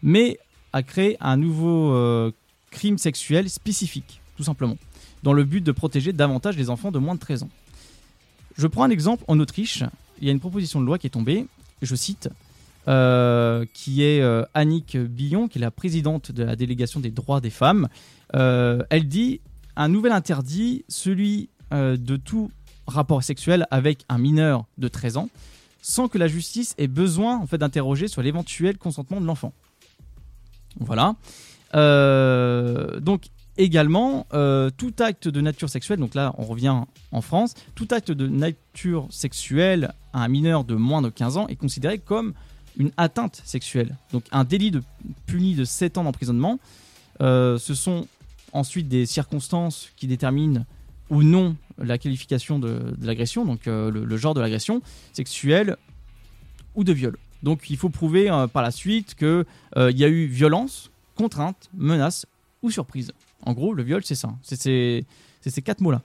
mais 0.02 0.38
à 0.74 0.82
créer 0.82 1.16
un 1.20 1.36
nouveau 1.38 1.92
euh, 1.94 2.30
crime 2.70 2.98
sexuel 2.98 3.48
spécifique, 3.48 4.20
tout 4.36 4.44
simplement, 4.44 4.76
dans 5.22 5.32
le 5.32 5.44
but 5.44 5.62
de 5.62 5.72
protéger 5.72 6.12
davantage 6.12 6.56
les 6.58 6.68
enfants 6.68 6.90
de 6.92 6.98
moins 6.98 7.14
de 7.14 7.20
13 7.20 7.44
ans. 7.44 7.50
Je 8.58 8.66
prends 8.66 8.84
un 8.84 8.90
exemple 8.90 9.24
en 9.28 9.40
Autriche, 9.40 9.82
il 10.20 10.26
y 10.26 10.28
a 10.28 10.32
une 10.32 10.40
proposition 10.40 10.80
de 10.82 10.86
loi 10.86 10.98
qui 10.98 11.06
est 11.06 11.10
tombée, 11.10 11.46
je 11.80 11.94
cite, 11.94 12.28
euh, 12.88 13.64
qui 13.72 14.02
est 14.02 14.20
euh, 14.20 14.42
Annick 14.54 14.96
Billon, 14.96 15.46
qui 15.46 15.58
est 15.58 15.60
la 15.60 15.70
présidente 15.70 16.32
de 16.32 16.42
la 16.42 16.56
délégation 16.56 16.98
des 16.98 17.12
droits 17.12 17.40
des 17.40 17.50
femmes. 17.50 17.86
Euh, 18.34 18.82
elle 18.90 19.06
dit 19.06 19.40
un 19.76 19.86
nouvel 19.86 20.10
interdit, 20.10 20.84
celui 20.88 21.48
de 21.70 22.16
tout 22.16 22.50
rapport 22.86 23.22
sexuel 23.22 23.66
avec 23.70 24.04
un 24.10 24.18
mineur 24.18 24.66
de 24.76 24.88
13 24.88 25.16
ans, 25.16 25.30
sans 25.80 26.08
que 26.08 26.18
la 26.18 26.26
justice 26.26 26.74
ait 26.76 26.86
besoin 26.86 27.38
en 27.38 27.46
fait 27.46 27.56
d'interroger 27.56 28.08
sur 28.08 28.20
l'éventuel 28.20 28.76
consentement 28.76 29.22
de 29.22 29.26
l'enfant. 29.26 29.54
Voilà. 30.78 31.14
Donc 31.72 33.22
également, 33.56 34.26
tout 34.76 34.92
acte 34.98 35.28
de 35.28 35.40
nature 35.40 35.70
sexuelle, 35.70 35.98
donc 35.98 36.14
là 36.14 36.34
on 36.36 36.44
revient 36.44 36.82
en 37.10 37.20
France, 37.22 37.54
tout 37.74 37.88
acte 37.90 38.10
de 38.10 38.26
nature 38.26 39.06
sexuelle 39.08 39.94
à 40.12 40.24
un 40.24 40.28
mineur 40.28 40.64
de 40.64 40.74
moins 40.74 41.00
de 41.00 41.08
15 41.08 41.38
ans 41.38 41.46
est 41.48 41.56
considéré 41.56 41.96
comme 42.00 42.34
une 42.76 42.90
atteinte 42.96 43.42
sexuelle. 43.44 43.96
Donc 44.12 44.24
un 44.32 44.44
délit 44.44 44.70
de, 44.70 44.82
puni 45.26 45.54
de 45.54 45.64
7 45.64 45.98
ans 45.98 46.04
d'emprisonnement. 46.04 46.58
Euh, 47.20 47.58
ce 47.58 47.74
sont 47.74 48.06
ensuite 48.52 48.88
des 48.88 49.06
circonstances 49.06 49.90
qui 49.96 50.06
déterminent 50.06 50.64
ou 51.10 51.22
non 51.22 51.56
la 51.78 51.98
qualification 51.98 52.58
de, 52.58 52.94
de 52.96 53.06
l'agression, 53.06 53.44
donc 53.44 53.66
euh, 53.66 53.90
le, 53.90 54.04
le 54.04 54.16
genre 54.16 54.34
de 54.34 54.40
l'agression 54.40 54.82
sexuelle 55.12 55.76
ou 56.74 56.84
de 56.84 56.92
viol. 56.92 57.16
Donc 57.42 57.70
il 57.70 57.76
faut 57.76 57.90
prouver 57.90 58.30
euh, 58.30 58.46
par 58.46 58.62
la 58.62 58.70
suite 58.70 59.14
qu'il 59.14 59.44
il 59.76 59.98
y 59.98 60.04
a 60.04 60.08
eu 60.08 60.26
violence, 60.26 60.90
contrainte, 61.16 61.70
menace 61.74 62.26
ou 62.62 62.70
surprise. 62.70 63.12
En 63.44 63.52
gros, 63.52 63.74
le 63.74 63.82
viol, 63.82 64.02
c'est 64.04 64.14
ça. 64.14 64.32
C'est 64.42 64.56
ces, 65.40 65.62
quatre 65.62 65.80
mots-là. 65.80 66.02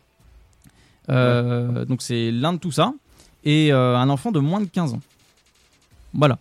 Donc 1.86 2.01
c'est 2.01 2.31
l'un 2.31 2.53
de 2.53 2.57
tout 2.57 2.71
ça. 2.71 2.93
Et 3.43 3.71
un 3.71 4.09
enfant 4.09 4.31
de 4.31 4.39
moins 4.39 4.59
de 4.59 4.65
15 4.65 4.93
ans. 4.93 5.01
Voilà. 6.13 6.39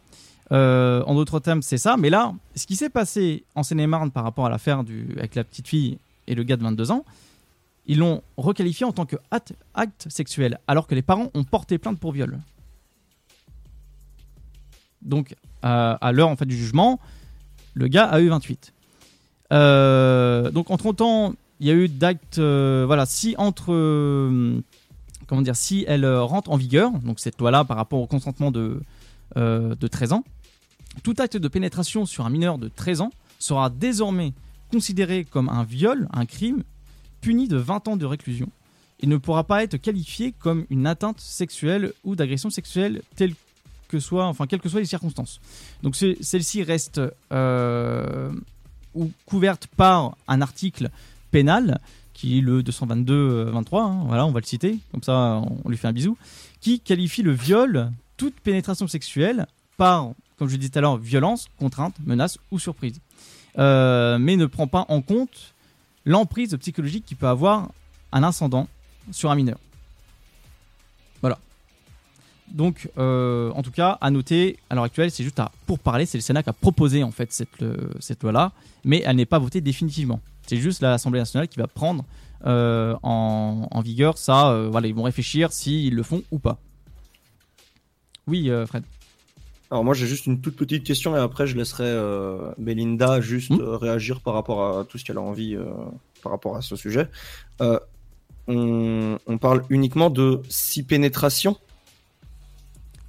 Euh, 0.52 1.02
en 1.06 1.14
d'autres 1.14 1.40
termes, 1.40 1.62
c'est 1.62 1.78
ça. 1.78 1.96
Mais 1.96 2.10
là, 2.10 2.34
ce 2.54 2.66
qui 2.66 2.76
s'est 2.76 2.90
passé 2.90 3.44
en 3.54 3.62
Seine-et-Marne 3.62 4.10
par 4.10 4.24
rapport 4.24 4.46
à 4.46 4.50
l'affaire 4.50 4.82
avec 5.16 5.34
la 5.34 5.44
petite 5.44 5.68
fille 5.68 5.98
et 6.26 6.34
le 6.34 6.42
gars 6.42 6.56
de 6.56 6.62
22 6.62 6.90
ans, 6.90 7.04
ils 7.86 7.98
l'ont 7.98 8.22
requalifié 8.36 8.84
en 8.84 8.92
tant 8.92 9.06
que 9.06 9.16
acte, 9.30 10.06
sexuel, 10.08 10.58
alors 10.66 10.86
que 10.86 10.94
les 10.94 11.02
parents 11.02 11.30
ont 11.34 11.44
porté 11.44 11.78
plainte 11.78 11.98
pour 11.98 12.12
viol. 12.12 12.38
Donc, 15.02 15.36
à 15.62 16.12
l'heure 16.12 16.28
en 16.28 16.36
fait 16.36 16.46
du 16.46 16.56
jugement, 16.56 17.00
le 17.74 17.88
gars 17.88 18.04
a 18.04 18.20
eu 18.20 18.28
28. 18.28 18.72
Euh, 19.52 20.50
donc, 20.50 20.70
entre 20.70 20.92
temps, 20.92 21.34
il 21.60 21.66
y 21.66 21.70
a 21.70 21.74
eu 21.74 21.88
d'actes. 21.88 22.38
euh, 22.38 22.84
voilà, 22.86 23.06
si 23.06 23.34
entre. 23.38 23.66
comment 25.26 25.42
dire 25.42 25.56
Si 25.56 25.84
elle 25.86 26.06
rentre 26.06 26.50
en 26.50 26.56
vigueur, 26.56 26.90
donc 26.90 27.20
cette 27.20 27.38
loi-là 27.38 27.64
par 27.64 27.76
rapport 27.76 28.00
au 28.00 28.06
consentement 28.06 28.50
de, 28.50 28.80
de 29.36 29.86
13 29.86 30.12
ans, 30.12 30.24
tout 31.02 31.14
acte 31.18 31.36
de 31.36 31.48
pénétration 31.48 32.06
sur 32.06 32.24
un 32.26 32.30
mineur 32.30 32.58
de 32.58 32.68
13 32.68 33.00
ans 33.02 33.10
sera 33.38 33.70
désormais 33.70 34.32
considéré 34.70 35.24
comme 35.24 35.48
un 35.48 35.62
viol, 35.64 36.08
un 36.12 36.26
crime, 36.26 36.62
puni 37.20 37.48
de 37.48 37.56
20 37.56 37.88
ans 37.88 37.96
de 37.96 38.04
réclusion 38.06 38.48
et 39.00 39.06
ne 39.06 39.16
pourra 39.16 39.44
pas 39.44 39.62
être 39.62 39.76
qualifié 39.76 40.32
comme 40.32 40.64
une 40.70 40.86
atteinte 40.86 41.20
sexuelle 41.20 41.92
ou 42.04 42.16
d'agression 42.16 42.50
sexuelle 42.50 43.02
quelles 43.16 43.34
que 44.60 44.68
soient 44.68 44.80
les 44.80 44.86
circonstances. 44.86 45.40
Donc 45.82 45.94
ce- 45.96 46.16
celle-ci 46.20 46.62
reste 46.62 47.00
euh, 47.32 48.32
ou 48.94 49.10
couverte 49.26 49.66
par 49.76 50.16
un 50.26 50.40
article 50.40 50.90
pénal 51.30 51.80
qui 52.14 52.38
est 52.38 52.40
le 52.40 52.62
222-23, 52.62 53.80
hein, 53.82 54.04
voilà, 54.06 54.24
on 54.26 54.30
va 54.32 54.40
le 54.40 54.46
citer, 54.46 54.78
comme 54.90 55.02
ça 55.02 55.42
on 55.64 55.68
lui 55.68 55.76
fait 55.76 55.86
un 55.88 55.92
bisou, 55.92 56.16
qui 56.60 56.80
qualifie 56.80 57.22
le 57.22 57.32
viol, 57.32 57.92
toute 58.16 58.34
pénétration 58.40 58.88
sexuelle, 58.88 59.46
par, 59.76 60.12
comme 60.38 60.48
je 60.48 60.56
disais 60.56 60.70
tout 60.70 60.78
à 60.78 60.82
l'heure, 60.82 60.96
violence, 60.98 61.48
contrainte, 61.58 61.94
menace 62.04 62.38
ou 62.50 62.58
surprise. 62.58 63.00
Euh, 63.58 64.18
mais 64.18 64.36
ne 64.36 64.46
prend 64.46 64.66
pas 64.66 64.84
en 64.88 65.00
compte 65.00 65.54
l'emprise 66.04 66.54
psychologique 66.58 67.04
qui 67.06 67.14
peut 67.14 67.26
avoir 67.26 67.70
un 68.12 68.22
ascendant 68.22 68.68
sur 69.12 69.30
un 69.30 69.34
mineur. 69.34 69.58
Voilà. 71.22 71.38
Donc, 72.48 72.90
euh, 72.98 73.50
en 73.52 73.62
tout 73.62 73.70
cas, 73.70 73.98
à 74.00 74.10
noter, 74.10 74.58
à 74.68 74.74
l'heure 74.74 74.84
actuelle, 74.84 75.10
c'est 75.10 75.24
juste 75.24 75.40
à, 75.40 75.50
pour 75.66 75.78
parler, 75.78 76.06
c'est 76.06 76.18
le 76.18 76.22
Sénat 76.22 76.42
qui 76.42 76.50
a 76.50 76.52
proposé 76.52 77.02
en 77.02 77.10
fait 77.10 77.32
cette, 77.32 77.62
euh, 77.62 77.88
loi-là, 78.22 78.52
mais 78.84 79.02
elle 79.04 79.16
n'est 79.16 79.26
pas 79.26 79.38
votée 79.38 79.60
définitivement. 79.60 80.20
C'est 80.46 80.58
juste 80.58 80.82
l'Assemblée 80.82 81.18
nationale 81.18 81.48
qui 81.48 81.58
va 81.58 81.66
prendre 81.66 82.04
en, 82.44 83.66
en 83.68 83.80
vigueur 83.80 84.18
ça. 84.18 84.68
voilà, 84.70 84.86
ils 84.86 84.94
vont 84.94 85.02
réfléchir 85.02 85.52
s'ils 85.52 85.94
le 85.94 86.02
font 86.04 86.22
ou 86.30 86.38
pas. 86.38 86.58
Oui, 88.28 88.48
Fred. 88.66 88.84
Alors 89.70 89.82
moi 89.84 89.94
j'ai 89.94 90.06
juste 90.06 90.26
une 90.26 90.40
toute 90.40 90.54
petite 90.56 90.84
question 90.84 91.16
et 91.16 91.18
après 91.18 91.46
je 91.46 91.56
laisserai 91.56 91.84
euh, 91.86 92.52
Belinda 92.58 93.20
juste 93.20 93.50
Hmm. 93.50 93.60
euh, 93.60 93.76
réagir 93.76 94.20
par 94.20 94.34
rapport 94.34 94.78
à 94.78 94.84
tout 94.84 94.96
ce 94.98 95.04
qu'elle 95.04 95.18
a 95.18 95.20
envie 95.22 95.56
euh, 95.56 95.64
par 96.22 96.32
rapport 96.32 96.56
à 96.56 96.62
ce 96.62 96.76
sujet. 96.76 97.08
Euh, 97.60 97.78
on, 98.48 99.18
on 99.26 99.38
parle 99.38 99.64
uniquement 99.70 100.08
de 100.08 100.40
six 100.48 100.84
pénétrations 100.84 101.56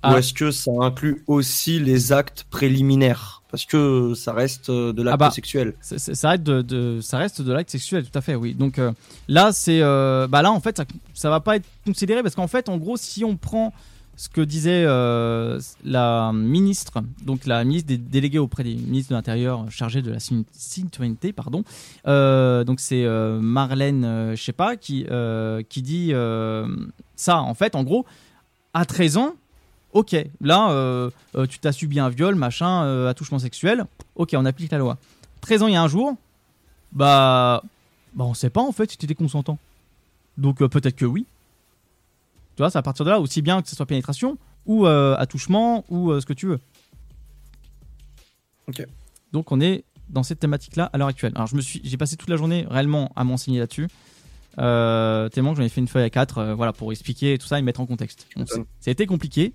Ah. 0.02 0.14
ou 0.14 0.18
est-ce 0.18 0.34
que 0.34 0.50
ça 0.52 0.72
inclut 0.82 1.24
aussi 1.28 1.80
les 1.80 2.12
actes 2.12 2.46
préliminaires? 2.50 3.44
Parce 3.50 3.66
que 3.66 4.14
ça 4.16 4.34
reste 4.34 4.70
de 4.70 5.02
l'acte 5.02 5.14
Ah 5.14 5.18
bah. 5.28 5.32
sexuel. 5.32 5.74
Ça, 5.82 6.30
reste 6.32 6.44
de, 6.44 6.62
de- 6.62 7.00
ça 7.02 7.18
reste 7.18 7.42
de 7.42 7.54
l'acte 7.54 7.70
sexuel, 7.70 8.04
tout 8.04 8.18
à 8.18 8.22
fait, 8.22 8.36
oui. 8.36 8.54
Donc 8.54 8.80
là, 9.30 9.52
c'est, 9.54 9.80
bah 9.80 10.42
là, 10.42 10.52
en 10.52 10.60
fait, 10.60 10.76
ça, 10.78 10.86
ça 11.14 11.30
va 11.30 11.40
pas 11.40 11.56
être 11.56 11.66
considéré 11.86 12.22
parce 12.24 12.36
qu'en 12.36 12.48
fait, 12.48 12.68
en 12.68 12.78
gros, 12.78 12.98
si 12.98 13.24
on 13.24 13.38
prend 13.38 13.74
ce 14.20 14.30
que 14.30 14.42
disait 14.42 14.84
euh, 14.88 15.60
la 15.86 16.32
ministre, 16.34 17.02
donc 17.24 17.46
la 17.46 17.64
ministre 17.64 17.88
des 17.88 17.98
délégués 18.00 18.40
auprès 18.40 18.64
des 18.64 18.74
ministres 18.74 19.12
de 19.12 19.16
l'Intérieur 19.16 19.70
chargée 19.72 20.02
de 20.02 20.10
la 20.12 20.20
cit- 20.20 20.44
citoyenneté, 20.52 21.32
pardon, 21.34 21.64
euh, 22.08 22.64
donc 22.64 22.80
c'est 22.80 23.06
euh, 23.06 23.40
Marlène, 23.40 24.04
euh, 24.04 24.36
je 24.36 24.44
sais 24.44 24.54
pas, 24.54 24.76
qui, 24.76 25.06
euh, 25.12 25.62
qui 25.70 25.84
dit 25.84 26.10
euh, 26.14 26.68
ça. 27.16 27.40
En 27.42 27.54
fait, 27.54 27.76
en 27.76 27.84
gros, 27.84 28.06
à 28.74 28.86
13 28.86 29.18
ans, 29.18 29.36
ok, 29.94 30.16
là, 30.42 30.72
euh, 30.72 31.12
euh, 31.36 31.46
tu 31.46 31.60
t'as 31.60 31.72
subi 31.72 32.00
un 32.00 32.10
viol, 32.10 32.34
machin, 32.34 32.84
euh, 32.86 33.08
attouchement 33.08 33.38
sexuel, 33.40 33.86
ok, 34.16 34.32
on 34.34 34.46
applique 34.46 34.72
la 34.72 34.80
loi. 34.80 34.98
13 35.42 35.62
ans 35.62 35.68
il 35.68 35.74
y 35.74 35.78
a 35.78 35.82
un 35.84 35.88
jour, 35.88 36.16
bah, 36.92 37.62
bah 38.16 38.26
on 38.26 38.34
sait 38.34 38.50
pas 38.50 38.62
en 38.62 38.72
fait 38.72 38.90
si 38.90 38.98
tu 38.98 39.06
étais 39.06 39.14
consentant. 39.16 39.60
Donc 40.40 40.62
euh, 40.64 40.68
peut-être 40.68 40.96
que 40.96 41.06
oui. 41.06 41.28
Tu 42.58 42.64
vois, 42.64 42.72
c'est 42.72 42.80
à 42.80 42.82
partir 42.82 43.06
de 43.06 43.12
là, 43.12 43.20
aussi 43.20 43.44
bien 43.44 43.62
que 43.62 43.70
ce 43.70 43.76
soit 43.76 43.86
pénétration 43.86 44.40
ou 44.66 44.88
euh, 44.88 45.16
attouchement 45.20 45.86
ou 45.90 46.10
euh, 46.10 46.20
ce 46.20 46.26
que 46.26 46.34
tu 46.34 46.48
veux. 46.48 46.60
Ok. 48.68 48.84
Donc 49.32 49.52
on 49.52 49.62
est 49.62 49.84
dans 50.10 50.24
cette 50.24 50.40
thématique-là 50.40 50.90
à 50.92 50.98
l'heure 50.98 51.08
actuelle. 51.08 51.34
Alors 51.36 51.46
je 51.46 51.56
me 51.56 51.62
suis, 51.62 51.82
j'ai 51.84 51.98
passé 51.98 52.18
toute 52.18 52.30
la 52.30 52.36
journée 52.36 52.66
réellement 52.68 53.12
à 53.16 53.24
m'enseigner 53.24 53.60
là-dessus. 53.60 53.88
Euh, 54.58 55.30
tellement 55.30 55.52
que 55.52 55.58
j'en 55.58 55.64
ai 55.64 55.70
fait 55.70 55.82
une 55.82 55.88
feuille 55.88 56.06
à 56.06 56.10
4 56.10 56.54
voilà, 56.54 56.74
pour 56.74 56.92
expliquer 56.92 57.38
tout 57.38 57.46
ça 57.46 57.60
et 57.60 57.62
mettre 57.62 57.80
en 57.80 57.86
contexte. 57.86 58.28
Été 58.88 59.06
compliqué. 59.06 59.54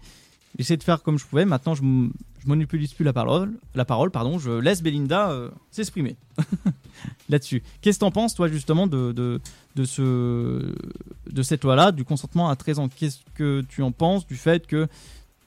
J'ai 0.57 0.63
essayé 0.63 0.77
de 0.77 0.83
faire 0.83 1.03
comme 1.03 1.19
je 1.19 1.25
pouvais. 1.27 1.45
Maintenant, 1.45 1.75
je, 1.75 1.81
je 1.83 2.47
monopolise 2.49 2.93
plus 2.93 3.05
la 3.05 3.13
parole. 3.13 3.53
La 3.75 3.85
parole, 3.85 4.11
pardon. 4.11 4.39
Je 4.39 4.51
laisse 4.51 4.83
Belinda 4.83 5.31
euh, 5.31 5.51
s'exprimer 5.71 6.17
là-dessus. 7.29 7.63
Qu'est-ce 7.81 7.99
que 7.99 8.05
t'en 8.05 8.11
penses, 8.11 8.35
toi, 8.35 8.49
justement, 8.49 8.87
de, 8.87 9.13
de, 9.13 9.41
de, 9.77 9.85
ce, 9.85 10.75
de 11.31 11.43
cette 11.43 11.65
loi-là, 11.65 11.91
du 11.93 12.05
consentement 12.05 12.51
à 12.51 12.57
13 12.57 12.79
ans? 12.81 12.89
Qu'est-ce 12.89 13.19
que 13.35 13.63
tu 13.69 13.83
en 13.83 13.93
penses 13.93 14.27
du 14.27 14.37
fait 14.37 14.67
que 14.67 14.89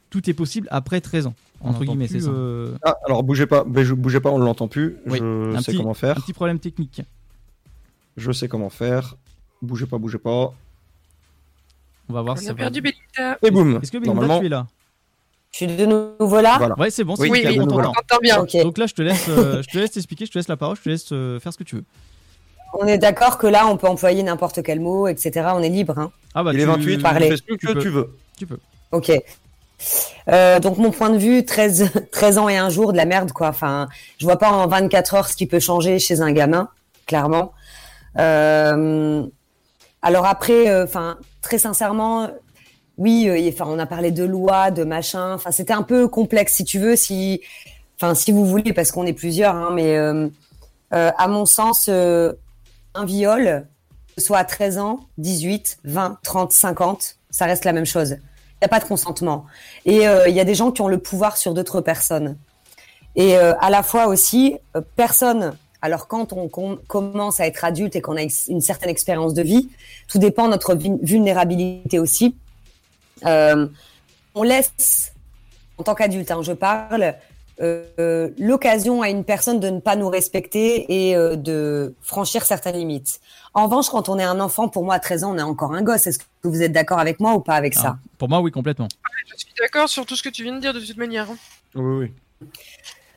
tout 0.10 0.28
est 0.30 0.34
possible 0.34 0.68
après 0.72 1.02
13 1.02 1.28
ans? 1.28 1.36
Entre 1.62 1.86
guillemets, 1.86 2.08
plus, 2.08 2.20
c'est 2.20 2.26
ça. 2.26 2.32
euh, 2.32 2.76
Ah, 2.84 2.96
alors 3.06 3.24
bougez 3.24 3.46
pas, 3.48 3.64
bougez 3.64 4.20
pas, 4.20 4.30
on 4.30 4.40
ne 4.40 4.44
l'entend 4.46 4.68
plus. 4.68 4.98
Oui, 5.06 5.20
Je 5.20 5.56
un 5.56 5.62
sais 5.62 5.72
petit- 5.72 5.78
comment 5.78 5.94
faire. 5.94 6.18
Un 6.18 6.22
petit 6.22 6.34
problème 6.34 6.60
technique. 6.60 7.02
Je 8.18 8.32
sais 8.32 8.48
comment 8.48 8.70
faire. 8.70 9.16
Bougez 9.62 9.86
pas, 9.86 9.98
bougez 9.98 10.18
pas. 10.18 10.54
On 12.10 12.14
va 12.14 12.22
voir 12.22 12.38
si 12.38 12.44
On 12.44 12.48
ça 12.48 12.52
a 12.52 12.54
va. 12.56 12.60
perdu 12.70 12.82
Belinda. 12.82 13.38
Et 13.42 13.52
boum. 13.52 13.80
Est-ce 13.82 13.92
que 13.92 13.98
Belinda, 13.98 14.14
Normalement, 14.14 14.40
tu 14.40 14.46
es 14.46 14.50
là? 14.50 14.68
Je 15.58 15.66
suis 15.66 15.68
de 15.68 15.86
nouveau 15.86 16.42
là. 16.42 16.56
Voilà. 16.58 16.78
Ouais, 16.78 16.90
c'est 16.90 17.06
bon. 17.06 17.16
Oui, 17.18 17.30
c'est 17.34 17.48
Oui, 17.48 17.60
on 17.62 17.66
t'entend. 17.66 17.94
bien. 18.22 18.42
Ok. 18.42 18.58
Donc 18.62 18.78
là, 18.78 18.88
je 18.88 18.94
te 18.94 19.02
laisse, 19.02 19.26
euh, 19.30 19.62
je 19.66 19.70
te 19.72 19.78
laisse 19.78 19.92
t'expliquer, 19.92 20.26
je 20.26 20.32
te 20.32 20.38
laisse 20.38 20.50
la 20.50 20.58
parole, 20.58 20.76
je 20.76 20.82
te 20.82 20.90
laisse 20.90 21.06
euh, 21.14 21.40
faire 21.40 21.54
ce 21.54 21.58
que 21.58 21.64
tu 21.64 21.78
veux. 21.78 21.84
On 22.74 22.86
est 22.88 22.98
d'accord 22.98 23.38
que 23.38 23.48
là, 23.48 23.66
on 23.68 23.78
peut 23.78 23.88
employer 23.88 24.22
n'importe 24.22 24.62
quel 24.64 24.82
mot, 24.82 25.08
etc. 25.08 25.32
On 25.54 25.64
est 25.64 25.70
libre. 25.70 25.98
Hein. 25.98 26.12
Ah 26.34 26.44
bah 26.44 26.52
Il 26.54 26.60
est 26.60 26.64
tu- 26.64 26.68
28, 26.68 26.98
tu 26.98 27.02
Parlez. 27.04 27.30
fais 27.30 27.38
ce 27.38 27.42
que 27.44 27.54
Tu 27.56 27.68
peux. 27.68 27.80
tu 27.80 27.88
veux. 27.88 28.14
Tu 28.38 28.46
peux. 28.46 28.58
Ok. 28.92 29.14
Euh, 30.28 30.60
donc 30.60 30.78
mon 30.78 30.92
point 30.92 31.10
de 31.10 31.18
vue, 31.18 31.46
13, 31.46 31.90
13 32.12 32.38
ans 32.38 32.50
et 32.50 32.58
un 32.58 32.70
jour, 32.70 32.92
de 32.92 32.98
la 32.98 33.06
merde 33.06 33.32
quoi. 33.32 33.48
Enfin, 33.48 33.88
je 34.18 34.26
vois 34.26 34.36
pas 34.38 34.52
en 34.52 34.68
24 34.68 35.14
heures 35.14 35.28
ce 35.30 35.38
qui 35.38 35.46
peut 35.48 35.62
changer 35.62 36.00
chez 36.00 36.20
un 36.20 36.34
gamin, 36.34 36.68
clairement. 37.06 37.54
Euh, 38.20 39.24
alors 40.02 40.26
après, 40.26 40.70
euh, 40.70 40.84
enfin, 40.84 41.16
très 41.42 41.60
sincèrement, 41.60 42.30
oui, 42.98 43.28
euh, 43.30 43.50
enfin, 43.54 43.66
on 43.68 43.80
a 43.80 43.86
parlé 43.86 44.12
de 44.12 44.24
loi, 44.24 44.72
de 44.72 44.84
machin. 44.84 45.34
Enfin, 45.34 45.52
c'était 45.52 45.74
un 45.74 45.84
peu 45.84 46.08
complexe, 46.08 46.56
si 46.56 46.64
tu 46.64 46.80
veux, 46.80 46.96
si, 46.96 47.42
enfin, 47.98 48.16
si 48.16 48.32
vous 48.32 48.46
voulez, 48.46 48.74
parce 48.74 48.92
qu'on 48.92 49.06
est 49.06 49.14
plusieurs. 49.14 49.56
Hein, 49.56 49.70
mais 49.74 49.98
euh, 49.98 50.28
euh, 50.94 51.12
à 51.18 51.28
mon 51.28 51.46
sens, 51.46 51.88
euh, 51.90 52.34
un 52.94 53.06
viol, 53.06 53.68
soit 54.18 54.38
à 54.38 54.46
13 54.46 54.78
ans, 54.78 55.00
18, 55.18 55.80
20, 55.84 56.20
30, 56.24 56.52
50, 56.52 57.18
ça 57.30 57.46
reste 57.46 57.66
la 57.66 57.74
même 57.74 57.86
chose. 57.86 58.12
Il 58.12 58.60
n'y 58.62 58.66
a 58.66 58.70
pas 58.70 58.80
de 58.80 58.86
consentement. 58.86 59.46
Et 59.86 60.04
il 60.06 60.34
y 60.34 60.40
a 60.40 60.46
des 60.46 60.56
gens 60.56 60.72
qui 60.72 60.82
ont 60.82 60.88
le 60.88 60.98
pouvoir 60.98 61.36
sur 61.36 61.54
d'autres 61.54 61.82
personnes. 61.82 62.38
Et 63.18 63.36
à 63.36 63.70
la 63.70 63.84
fois 63.84 64.08
aussi, 64.08 64.56
personne. 64.96 65.58
Alors 65.82 66.08
quand 66.08 66.32
on 66.32 66.48
com- 66.48 66.80
commence 66.88 67.42
à 67.42 67.46
être 67.48 67.66
adulte 67.66 67.98
et 67.98 68.02
qu'on 68.02 68.16
a 68.16 68.22
une 68.48 68.62
certaine 68.62 68.90
expérience 68.90 69.34
de 69.34 69.42
vie, 69.42 69.70
tout 70.08 70.18
dépend 70.20 70.46
de 70.46 70.52
notre 70.52 70.74
vul- 70.74 70.98
vulnérabilité 71.04 72.00
aussi. 72.00 72.36
Euh, 73.26 73.68
on 74.34 74.44
laisse, 74.44 75.14
en 75.78 75.84
tant 75.84 75.96
qu'adulte, 75.96 76.30
hein, 76.32 76.42
je 76.42 76.52
parle, 76.52 77.16
euh, 77.62 78.30
l'occasion 78.38 79.02
à 79.02 79.10
une 79.10 79.24
personne 79.24 79.60
de 79.62 79.70
ne 79.70 79.80
pas 79.80 79.96
nous 79.96 80.10
respecter 80.10 81.08
et 81.10 81.16
euh, 81.16 81.36
de 81.38 81.94
franchir 82.02 82.44
certaines 82.46 82.76
limites. 82.76 83.22
En 83.54 83.66
revanche, 83.66 83.90
quand 83.90 84.10
on 84.10 84.20
est 84.20 84.24
un 84.24 84.42
enfant, 84.42 84.68
pour 84.68 84.84
moi, 84.84 84.96
à 84.96 85.00
13 85.00 85.24
ans, 85.24 85.34
on 85.34 85.38
est 85.38 85.42
encore 85.42 85.74
un 85.74 85.82
gosse. 85.82 86.08
Est-ce 86.08 86.20
que 86.20 86.26
vous 86.44 86.62
êtes 86.62 86.74
d'accord 86.74 87.00
avec 87.00 87.22
moi 87.22 87.34
ou 87.34 87.40
pas 87.40 87.56
avec 87.56 87.74
ça? 87.74 87.96
Ah, 87.96 88.00
Pour 88.18 88.28
moi, 88.28 88.42
oui, 88.42 88.52
complètement. 88.52 88.90
Je 89.28 89.36
suis 89.38 89.54
d'accord 89.60 89.88
sur 89.88 90.06
tout 90.06 90.16
ce 90.18 90.24
que 90.24 90.30
tu 90.30 90.44
viens 90.44 90.54
de 90.56 90.60
dire 90.60 90.74
de 90.74 90.80
toute 90.82 90.98
manière. 90.98 91.30
hein. 91.32 91.38
Oui, 91.76 92.12
oui. 92.42 92.50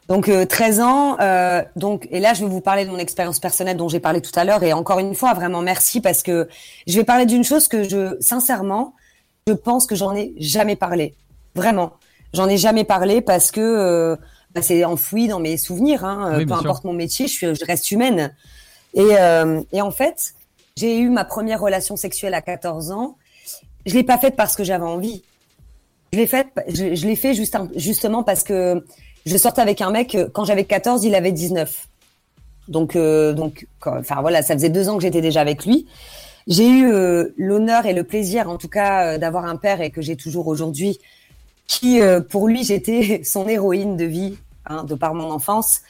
Donc 0.09 0.29
euh, 0.31 0.47
13 0.47 0.81
ans, 0.81 1.19
euh, 1.21 1.63
donc 1.77 2.09
et 2.11 2.19
là 2.19 2.33
je 2.33 2.43
vais 2.43 2.49
vous 2.51 2.63
parler 2.63 2.87
de 2.87 2.91
mon 2.91 2.97
expérience 2.97 3.41
personnelle 3.41 3.77
dont 3.77 3.91
j'ai 3.91 4.01
parlé 4.01 4.23
tout 4.23 4.33
à 4.37 4.45
l'heure 4.45 4.63
et 4.63 4.73
encore 4.73 5.01
une 5.01 5.15
fois 5.15 5.35
vraiment 5.35 5.61
merci 5.61 6.01
parce 6.01 6.23
que 6.23 6.49
je 6.87 6.97
vais 6.97 7.05
parler 7.05 7.27
d'une 7.27 7.45
chose 7.45 7.69
que 7.69 7.87
je 7.87 8.17
sincèrement 8.19 8.95
je 9.49 9.53
pense 9.53 9.87
que 9.87 9.95
j'en 10.01 10.15
ai 10.15 10.33
jamais 10.39 10.77
parlé 10.77 11.15
vraiment 11.55 11.93
j'en 12.35 12.49
ai 12.49 12.59
jamais 12.59 12.85
parlé 12.85 13.21
parce 13.23 13.51
que 13.51 13.61
euh, 13.61 14.17
bah, 14.55 14.63
c'est 14.63 14.85
enfoui 14.85 15.29
dans 15.29 15.41
mes 15.41 15.57
souvenirs 15.57 16.05
hein, 16.05 16.35
Oui, 16.39 16.45
peu 16.47 16.55
sûr. 16.55 16.61
importe 16.61 16.85
mon 16.85 16.93
métier 16.93 17.27
je 17.29 17.33
suis 17.33 17.47
je 17.55 17.65
reste 17.65 17.91
humaine 17.91 18.35
et 18.95 19.01
euh, 19.19 19.63
et 19.73 19.81
en 19.81 19.91
fait 19.91 20.35
j'ai 20.77 20.99
eu 20.99 21.09
ma 21.09 21.25
première 21.25 21.61
relation 21.61 21.97
sexuelle 21.97 22.35
à 22.35 22.43
14 22.43 22.91
ans 22.93 23.17
je 23.87 23.95
l'ai 23.95 24.05
pas 24.05 24.19
faite 24.19 24.37
parce 24.37 24.55
que 24.57 24.65
j'avais 24.65 24.85
envie 24.97 25.23
je 26.13 26.19
l'ai 26.19 26.27
faite 26.27 26.49
je, 26.69 26.95
je 26.95 27.07
l'ai 27.07 27.17
fait 27.17 27.35
juste 27.35 27.55
un- 27.55 27.69
justement 27.77 28.23
parce 28.23 28.43
que 28.45 28.85
je 29.27 29.37
sortais 29.37 29.63
avec 29.63 29.81
un 29.81 29.91
mec 29.91 30.17
quand 30.33 30.45
j'avais 30.45 30.65
14, 30.65 31.05
il 31.05 31.15
avait 31.15 31.33
19. 31.33 31.87
Donc, 32.69 32.97
euh, 32.97 33.35
donc, 33.35 33.67
enfin 33.85 34.21
voilà, 34.23 34.41
ça 34.43 34.55
faisait 34.55 34.71
deux 34.71 34.89
ans 34.89 34.97
que 34.97 35.03
j'étais 35.03 35.21
déjà 35.21 35.41
avec 35.43 35.67
lui. 35.67 35.87
J'ai 36.49 36.69
eu 36.69 36.91
euh, 36.91 37.29
l'honneur 37.37 37.87
et 37.87 37.93
le 37.93 38.05
plaisir, 38.05 38.49
en 38.51 38.57
tout 38.57 38.69
cas, 38.69 39.05
euh, 39.05 39.19
d'avoir 39.19 39.45
un 39.45 39.57
père 39.57 39.81
et 39.81 39.91
que 39.91 40.01
j'ai 40.01 40.17
toujours 40.17 40.49
aujourd'hui, 40.49 40.99
qui, 41.67 42.01
euh, 42.01 42.21
pour 42.21 42.49
lui, 42.49 42.65
j'étais 42.65 43.21
son 43.25 43.47
héroïne 43.47 43.97
de 43.97 44.05
vie, 44.05 44.39
hein, 44.67 44.83
de 44.83 44.95
par 44.95 45.15
mon 45.15 45.31
enfance. 45.31 45.83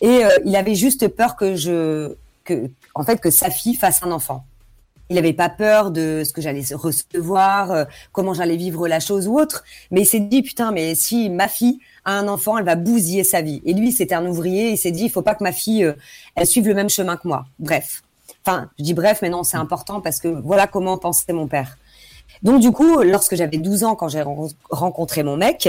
Et 0.00 0.24
euh, 0.24 0.30
il 0.44 0.56
avait 0.56 0.74
juste 0.74 1.08
peur 1.08 1.36
que 1.36 1.56
je, 1.56 2.14
que, 2.44 2.70
en 2.94 3.02
fait, 3.02 3.20
que 3.20 3.30
sa 3.30 3.50
fille 3.50 3.74
fasse 3.74 4.02
un 4.02 4.12
enfant. 4.12 4.44
Il 5.10 5.16
n'avait 5.16 5.34
pas 5.34 5.50
peur 5.50 5.90
de 5.90 6.22
ce 6.24 6.32
que 6.32 6.40
j'allais 6.40 6.64
recevoir, 6.72 7.70
euh, 7.70 7.84
comment 8.12 8.32
j'allais 8.32 8.56
vivre 8.56 8.88
la 8.88 9.00
chose 9.00 9.28
ou 9.28 9.38
autre. 9.38 9.64
Mais 9.90 10.02
il 10.02 10.06
s'est 10.06 10.20
dit 10.20 10.42
putain, 10.42 10.72
mais 10.72 10.94
si 10.94 11.28
ma 11.28 11.46
fille 11.46 11.78
a 12.04 12.18
un 12.18 12.26
enfant, 12.26 12.56
elle 12.56 12.64
va 12.64 12.74
bousiller 12.74 13.22
sa 13.22 13.42
vie. 13.42 13.60
Et 13.66 13.74
lui, 13.74 13.92
c'était 13.92 14.14
un 14.14 14.26
ouvrier. 14.26 14.70
Il 14.70 14.78
s'est 14.78 14.92
dit, 14.92 15.04
il 15.04 15.10
faut 15.10 15.22
pas 15.22 15.34
que 15.34 15.44
ma 15.44 15.52
fille, 15.52 15.84
euh, 15.84 15.92
elle 16.36 16.46
suive 16.46 16.66
le 16.66 16.74
même 16.74 16.88
chemin 16.88 17.16
que 17.16 17.28
moi. 17.28 17.44
Bref. 17.58 18.02
Enfin, 18.46 18.68
je 18.78 18.84
dis 18.84 18.94
bref, 18.94 19.20
mais 19.22 19.30
non, 19.30 19.42
c'est 19.42 19.56
important 19.56 20.00
parce 20.00 20.20
que 20.20 20.28
voilà 20.28 20.66
comment 20.66 20.98
pensait 20.98 21.32
mon 21.32 21.46
père. 21.46 21.78
Donc 22.42 22.60
du 22.60 22.70
coup, 22.72 23.00
lorsque 23.02 23.36
j'avais 23.36 23.56
12 23.58 23.84
ans, 23.84 23.94
quand 23.94 24.08
j'ai 24.08 24.20
ren- 24.22 24.48
rencontré 24.70 25.22
mon 25.22 25.36
mec, 25.36 25.68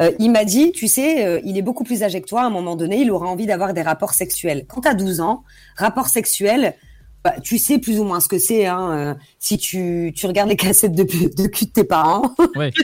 euh, 0.00 0.10
il 0.18 0.30
m'a 0.32 0.44
dit, 0.44 0.72
tu 0.72 0.88
sais, 0.88 1.24
euh, 1.24 1.40
il 1.44 1.56
est 1.56 1.62
beaucoup 1.62 1.84
plus 1.84 2.02
âgé 2.02 2.20
que 2.20 2.26
toi. 2.26 2.42
À 2.42 2.46
un 2.46 2.50
moment 2.50 2.74
donné, 2.76 2.98
il 3.00 3.10
aura 3.10 3.26
envie 3.28 3.46
d'avoir 3.46 3.72
des 3.72 3.82
rapports 3.82 4.12
sexuels. 4.12 4.66
Quand 4.68 4.80
tu 4.82 4.88
as 4.88 4.94
12 4.94 5.20
ans, 5.20 5.44
rapports 5.76 6.08
sexuels, 6.08 6.74
bah, 7.22 7.34
tu 7.42 7.58
sais 7.58 7.78
plus 7.78 7.98
ou 8.00 8.04
moins 8.04 8.20
ce 8.20 8.28
que 8.28 8.38
c'est. 8.38 8.66
Hein, 8.66 8.90
euh, 8.90 9.14
si 9.38 9.56
tu, 9.56 10.12
tu 10.14 10.26
regardes 10.26 10.48
les 10.50 10.56
cassettes 10.64 10.92
de, 10.94 11.04
de 11.04 11.46
cul 11.46 11.66
de 11.66 11.70
tes 11.70 11.84
parents. 11.84 12.34
Ouais. 12.56 12.72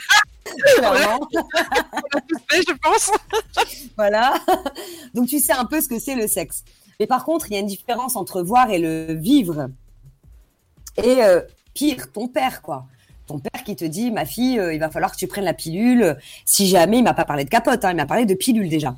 Clairement. 0.76 1.28
Je 2.50 2.72
pense. 2.82 3.10
Voilà. 3.96 4.34
Donc 5.14 5.28
tu 5.28 5.38
sais 5.38 5.52
un 5.52 5.64
peu 5.64 5.80
ce 5.80 5.88
que 5.88 5.98
c'est 5.98 6.14
le 6.16 6.26
sexe. 6.26 6.64
Mais 7.00 7.06
par 7.06 7.24
contre, 7.24 7.50
il 7.50 7.54
y 7.54 7.56
a 7.56 7.60
une 7.60 7.66
différence 7.66 8.14
entre 8.14 8.42
voir 8.42 8.70
et 8.70 8.78
le 8.78 9.14
vivre. 9.14 9.70
Et 11.02 11.24
euh, 11.24 11.40
pire, 11.72 12.12
ton 12.12 12.28
père, 12.28 12.60
quoi. 12.60 12.84
Ton 13.26 13.38
père 13.38 13.64
qui 13.64 13.74
te 13.74 13.86
dit, 13.86 14.10
ma 14.10 14.26
fille, 14.26 14.60
euh, 14.60 14.74
il 14.74 14.80
va 14.80 14.90
falloir 14.90 15.10
que 15.10 15.16
tu 15.16 15.26
prennes 15.26 15.44
la 15.44 15.54
pilule. 15.54 16.18
Si 16.44 16.68
jamais, 16.68 16.98
il 16.98 17.02
m'a 17.02 17.14
pas 17.14 17.24
parlé 17.24 17.44
de 17.44 17.48
capote, 17.48 17.86
hein, 17.86 17.92
il 17.92 17.96
m'a 17.96 18.04
parlé 18.04 18.26
de 18.26 18.34
pilule 18.34 18.68
déjà. 18.68 18.94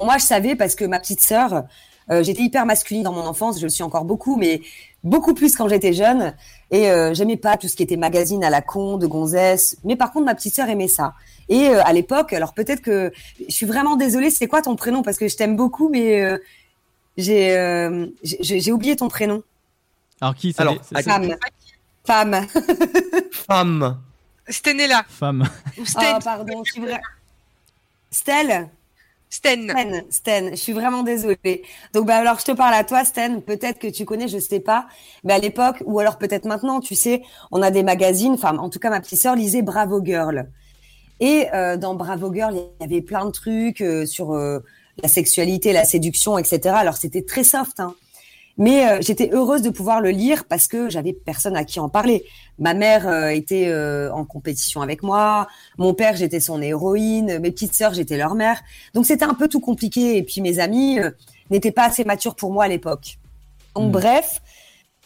Moi, 0.00 0.16
je 0.18 0.24
savais 0.24 0.54
parce 0.54 0.76
que 0.76 0.84
ma 0.84 1.00
petite 1.00 1.20
sœur, 1.20 1.64
euh, 2.10 2.22
j'étais 2.22 2.42
hyper 2.42 2.66
masculine 2.66 3.02
dans 3.02 3.12
mon 3.12 3.26
enfance, 3.26 3.58
je 3.58 3.64
le 3.64 3.70
suis 3.70 3.82
encore 3.82 4.04
beaucoup, 4.04 4.36
mais 4.36 4.62
beaucoup 5.02 5.34
plus 5.34 5.56
quand 5.56 5.68
j'étais 5.68 5.92
jeune. 5.92 6.34
Et 6.70 6.90
euh, 6.90 7.14
j'aimais 7.14 7.36
pas 7.36 7.56
tout 7.56 7.68
ce 7.68 7.76
qui 7.76 7.82
était 7.82 7.96
magazine 7.96 8.42
à 8.42 8.50
la 8.50 8.62
con, 8.62 8.96
de 8.96 9.06
gonzesse. 9.06 9.76
Mais 9.84 9.96
par 9.96 10.12
contre, 10.12 10.26
ma 10.26 10.34
petite 10.34 10.54
sœur 10.54 10.68
aimait 10.68 10.88
ça. 10.88 11.14
Et 11.48 11.68
euh, 11.68 11.82
à 11.84 11.92
l'époque, 11.92 12.32
alors 12.32 12.54
peut-être 12.54 12.80
que 12.80 13.12
je 13.48 13.54
suis 13.54 13.66
vraiment 13.66 13.96
désolée, 13.96 14.30
c'est 14.30 14.46
quoi 14.46 14.62
ton 14.62 14.76
prénom? 14.76 15.02
Parce 15.02 15.18
que 15.18 15.28
je 15.28 15.36
t'aime 15.36 15.56
beaucoup, 15.56 15.88
mais 15.88 16.22
euh, 16.22 16.38
j'ai 17.16 17.56
euh, 17.56 18.06
j'ai 18.22 18.72
oublié 18.72 18.96
ton 18.96 19.08
prénom. 19.08 19.42
Alors, 20.20 20.34
qui 20.34 20.54
Alors, 20.56 20.76
Femme. 20.84 21.36
Femme. 22.04 22.46
Femme. 23.32 24.00
Sten 24.48 24.80
est 24.80 24.88
là. 24.88 25.04
Femme. 25.08 25.48
Ou 25.78 25.82
Oh, 25.96 26.18
pardon, 26.22 26.62
je 26.64 26.72
suis 26.72 26.82
Stella 28.10 28.68
Sten. 29.30 29.70
Sten, 29.70 30.04
Sten, 30.10 30.50
je 30.50 30.56
suis 30.56 30.72
vraiment 30.72 31.02
désolée. 31.02 31.62
Donc 31.92 32.06
bah 32.06 32.16
alors 32.16 32.38
je 32.38 32.44
te 32.44 32.52
parle 32.52 32.74
à 32.74 32.84
toi 32.84 33.04
Sten, 33.04 33.42
peut-être 33.42 33.78
que 33.78 33.88
tu 33.88 34.04
connais, 34.04 34.28
je 34.28 34.38
sais 34.38 34.60
pas, 34.60 34.86
mais 35.24 35.32
à 35.32 35.38
l'époque 35.38 35.82
ou 35.86 35.98
alors 35.98 36.18
peut-être 36.18 36.44
maintenant, 36.44 36.80
tu 36.80 36.94
sais, 36.94 37.22
on 37.50 37.60
a 37.60 37.70
des 37.70 37.82
magazines, 37.82 38.34
enfin 38.34 38.56
en 38.58 38.70
tout 38.70 38.78
cas 38.78 38.90
ma 38.90 39.00
petite 39.00 39.20
sœur 39.20 39.34
lisait 39.34 39.62
Bravo 39.62 40.04
Girl. 40.04 40.48
Et 41.20 41.46
euh, 41.54 41.76
dans 41.76 41.94
Bravo 41.94 42.32
Girl, 42.32 42.54
il 42.54 42.82
y 42.82 42.84
avait 42.84 43.02
plein 43.02 43.24
de 43.24 43.30
trucs 43.30 43.80
euh, 43.80 44.06
sur 44.06 44.32
euh, 44.32 44.60
la 45.02 45.08
sexualité, 45.08 45.72
la 45.72 45.84
séduction, 45.84 46.38
etc. 46.38 46.74
Alors 46.76 46.96
c'était 46.96 47.22
très 47.22 47.44
soft, 47.44 47.80
hein. 47.80 47.94
Mais 48.56 48.88
euh, 48.88 48.98
j'étais 49.00 49.30
heureuse 49.32 49.62
de 49.62 49.70
pouvoir 49.70 50.00
le 50.00 50.10
lire 50.10 50.44
parce 50.44 50.68
que 50.68 50.88
j'avais 50.88 51.12
personne 51.12 51.56
à 51.56 51.64
qui 51.64 51.80
en 51.80 51.88
parler. 51.88 52.24
Ma 52.60 52.72
mère 52.72 53.08
euh, 53.08 53.28
était 53.28 53.66
euh, 53.66 54.12
en 54.12 54.24
compétition 54.24 54.80
avec 54.80 55.02
moi, 55.02 55.48
mon 55.76 55.92
père 55.92 56.14
j'étais 56.14 56.38
son 56.38 56.62
héroïne, 56.62 57.40
mes 57.40 57.50
petites 57.50 57.74
sœurs 57.74 57.94
j'étais 57.94 58.16
leur 58.16 58.36
mère. 58.36 58.60
Donc 58.94 59.06
c'était 59.06 59.24
un 59.24 59.34
peu 59.34 59.48
tout 59.48 59.58
compliqué 59.58 60.16
et 60.18 60.22
puis 60.22 60.40
mes 60.40 60.60
amis 60.60 61.00
euh, 61.00 61.10
n'étaient 61.50 61.72
pas 61.72 61.84
assez 61.86 62.04
matures 62.04 62.36
pour 62.36 62.52
moi 62.52 62.64
à 62.64 62.68
l'époque. 62.68 63.18
Donc 63.74 63.88
Mm. 63.88 63.90
bref, 63.90 64.40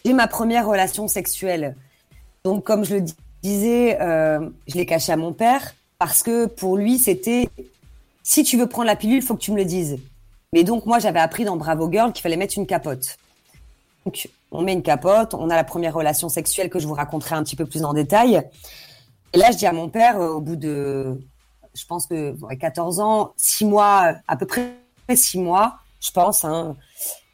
j'ai 0.04 0.12
ma 0.12 0.26
première 0.28 0.66
relation 0.66 1.08
sexuelle. 1.08 1.74
Donc 2.44 2.64
comme 2.64 2.84
je 2.84 2.96
le 2.96 3.00
dis- 3.00 3.16
disais, 3.42 3.98
euh, 4.02 4.46
je 4.66 4.74
l'ai 4.74 4.84
caché 4.84 5.11
à 5.12 5.16
mon 5.16 5.32
père 5.32 5.74
parce 5.98 6.22
que 6.22 6.44
pour 6.44 6.76
lui 6.76 6.98
c'était 6.98 7.48
si 8.22 8.44
tu 8.44 8.58
veux 8.58 8.66
prendre 8.66 8.88
la 8.88 8.96
pilule, 8.96 9.16
il 9.16 9.22
faut 9.22 9.34
que 9.37 9.40
tu 9.40 9.52
me 9.52 9.56
le 9.56 9.64
dises. 9.64 9.96
Mais 10.52 10.64
donc 10.64 10.84
moi 10.84 10.98
j'avais 10.98 11.20
appris 11.20 11.46
dans 11.46 11.56
Bravo 11.56 11.90
Girl 11.90 12.12
qu'il 12.12 12.20
fallait 12.22 12.37
mettre 12.37 12.58
une 12.58 12.66
capote. 12.66 13.16
Donc 14.09 14.27
on 14.51 14.62
met 14.62 14.73
une 14.73 14.83
capote, 14.83 15.35
on 15.35 15.51
a 15.51 15.55
la 15.55 15.64
première 15.64 15.92
relation 15.92 16.31
sexuelle 16.31 16.71
que 16.71 16.79
je 16.79 16.87
vous 16.87 16.94
raconterai 16.94 17.35
un 17.35 17.42
petit 17.42 17.57
peu 17.57 17.66
plus 17.66 17.85
en 17.85 17.92
détail. 17.92 18.42
Et 19.35 19.37
là 19.37 19.51
je 19.51 19.59
dis 19.59 19.66
à 19.66 19.73
mon 19.73 19.90
père 19.90 20.18
euh, 20.18 20.31
au 20.31 20.40
bout 20.40 20.57
de 20.57 21.21
je 21.75 21.85
pense 21.85 22.07
que 22.07 22.33
ouais, 22.40 22.57
14 22.57 23.01
ans, 23.01 23.35
6 23.37 23.66
mois, 23.66 24.14
à 24.27 24.37
peu 24.38 24.47
près 24.47 24.73
6 25.14 25.40
mois, 25.40 25.77
je 26.01 26.11
pense. 26.11 26.42
Hein, 26.47 26.75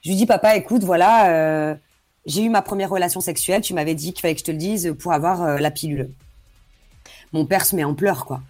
je 0.03 0.11
lui 0.11 0.17
dis, 0.17 0.27
papa, 0.27 0.57
écoute, 0.57 0.83
voilà, 0.83 1.31
euh, 1.31 1.75
j'ai 2.27 2.43
eu 2.43 2.49
ma 2.49 2.61
première 2.61 2.91
relation 2.91 3.21
sexuelle. 3.21 3.63
Tu 3.63 3.73
m'avais 3.73 3.95
dit 3.95 4.13
qu'il 4.13 4.21
fallait 4.21 4.35
que 4.35 4.41
je 4.41 4.45
te 4.45 4.51
le 4.51 4.59
dise 4.59 4.95
pour 4.99 5.13
avoir 5.13 5.43
euh, 5.43 5.59
la 5.59 5.71
pilule. 5.71 6.11
Mon 7.33 7.47
père 7.47 7.65
se 7.65 7.75
met 7.75 7.85
en 7.85 7.95
pleurs, 7.95 8.27
quoi. 8.27 8.43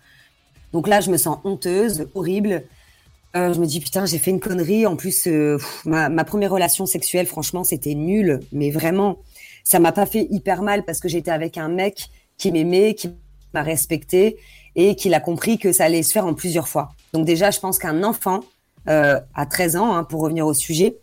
Donc 0.72 0.88
là, 0.88 1.00
je 1.00 1.10
me 1.10 1.18
sens 1.18 1.38
honteuse, 1.44 2.08
horrible. 2.14 2.64
Euh, 3.36 3.52
je 3.52 3.60
me 3.60 3.66
dis, 3.66 3.80
putain, 3.80 4.06
j'ai 4.06 4.18
fait 4.18 4.30
une 4.30 4.40
connerie. 4.40 4.86
En 4.86 4.96
plus, 4.96 5.26
euh, 5.26 5.58
ma, 5.84 6.08
ma 6.08 6.24
première 6.24 6.52
relation 6.52 6.86
sexuelle, 6.86 7.26
franchement, 7.26 7.64
c'était 7.64 7.94
nul. 7.94 8.40
Mais 8.52 8.70
vraiment, 8.70 9.18
ça 9.64 9.78
m'a 9.78 9.92
pas 9.92 10.06
fait 10.06 10.26
hyper 10.30 10.62
mal 10.62 10.84
parce 10.84 11.00
que 11.00 11.08
j'étais 11.08 11.30
avec 11.30 11.58
un 11.58 11.68
mec 11.68 12.08
qui 12.38 12.52
m'aimait, 12.52 12.94
qui 12.94 13.10
m'a 13.52 13.62
respecté 13.62 14.38
et 14.76 14.94
qu'il 14.96 15.14
a 15.14 15.20
compris 15.20 15.58
que 15.58 15.72
ça 15.72 15.84
allait 15.84 16.02
se 16.02 16.12
faire 16.12 16.26
en 16.26 16.34
plusieurs 16.34 16.68
fois. 16.68 16.92
Donc 17.12 17.24
déjà, 17.24 17.50
je 17.50 17.60
pense 17.60 17.78
qu'un 17.78 18.02
enfant 18.02 18.40
euh, 18.88 19.20
à 19.34 19.46
13 19.46 19.76
ans, 19.76 19.94
hein, 19.94 20.04
pour 20.04 20.20
revenir 20.20 20.46
au 20.46 20.54
sujet, 20.54 20.96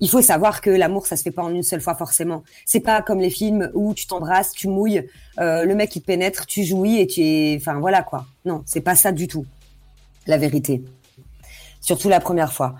il 0.00 0.08
faut 0.08 0.22
savoir 0.22 0.60
que 0.60 0.70
l'amour, 0.70 1.06
ça 1.06 1.16
se 1.16 1.22
fait 1.22 1.32
pas 1.32 1.42
en 1.42 1.52
une 1.52 1.64
seule 1.64 1.80
fois 1.80 1.94
forcément. 1.94 2.44
C'est 2.64 2.80
pas 2.80 3.02
comme 3.02 3.18
les 3.18 3.30
films 3.30 3.70
où 3.74 3.94
tu 3.94 4.06
t'embrasses, 4.06 4.52
tu 4.52 4.68
mouilles, 4.68 5.08
euh, 5.40 5.64
le 5.64 5.74
mec 5.74 5.96
il 5.96 6.02
te 6.02 6.06
pénètre, 6.06 6.46
tu 6.46 6.62
jouis 6.62 7.00
et 7.00 7.06
tu 7.06 7.20
es, 7.20 7.56
enfin 7.56 7.80
voilà 7.80 8.02
quoi. 8.02 8.26
Non, 8.44 8.62
c'est 8.64 8.80
pas 8.80 8.94
ça 8.94 9.10
du 9.10 9.26
tout. 9.26 9.44
La 10.26 10.36
vérité. 10.36 10.82
Surtout 11.88 12.10
la 12.10 12.20
première 12.20 12.52
fois. 12.52 12.74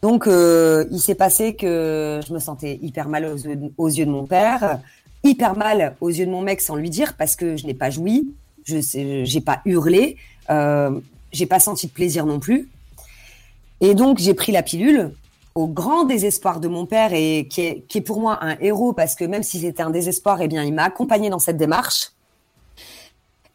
Donc 0.00 0.26
euh, 0.26 0.86
il 0.90 0.98
s'est 0.98 1.14
passé 1.14 1.56
que 1.56 2.20
je 2.26 2.32
me 2.32 2.38
sentais 2.38 2.78
hyper 2.80 3.06
mal 3.06 3.26
aux, 3.76 3.88
yeux- 3.90 4.06
de 4.06 4.10
mon 4.10 4.24
père, 4.24 4.80
hyper 5.22 5.58
mal 5.58 5.94
aux 6.00 6.08
yeux 6.08 6.24
de 6.24 6.30
mon 6.30 6.40
mec 6.40 6.62
sans 6.62 6.74
lui 6.74 6.88
dire 6.88 7.16
parce 7.18 7.36
que 7.36 7.58
je 7.58 7.66
n'ai 7.66 7.74
pas 7.74 7.90
joui, 7.90 8.32
je 8.64 8.78
j'ai 9.24 9.42
pas 9.42 9.60
hurlé, 9.66 10.16
euh, 10.48 10.90
j'ai 11.32 11.44
pas 11.44 11.60
senti 11.60 11.86
de 11.86 11.92
plaisir 11.92 12.24
non 12.24 12.40
plus. 12.40 12.70
Et 13.82 13.94
donc 13.94 14.16
j'ai 14.16 14.32
pris 14.32 14.52
la 14.52 14.62
pilule 14.62 15.12
au 15.54 15.66
grand 15.66 16.04
désespoir 16.04 16.60
de 16.60 16.68
mon 16.68 16.86
père 16.86 17.12
et 17.12 17.46
qui 17.50 17.60
est, 17.60 17.84
qui 17.88 17.98
est 17.98 18.06
pour 18.10 18.20
moi 18.22 18.38
un 18.40 18.56
héros 18.60 18.94
parce 18.94 19.14
que 19.14 19.26
même 19.26 19.42
si 19.42 19.60
c'était 19.60 19.82
un 19.82 19.90
désespoir, 19.90 20.40
eh 20.40 20.48
bien 20.48 20.64
il 20.64 20.72
m'a 20.72 20.84
accompagné 20.84 21.28
dans 21.28 21.40
cette 21.40 21.58
démarche. 21.58 22.12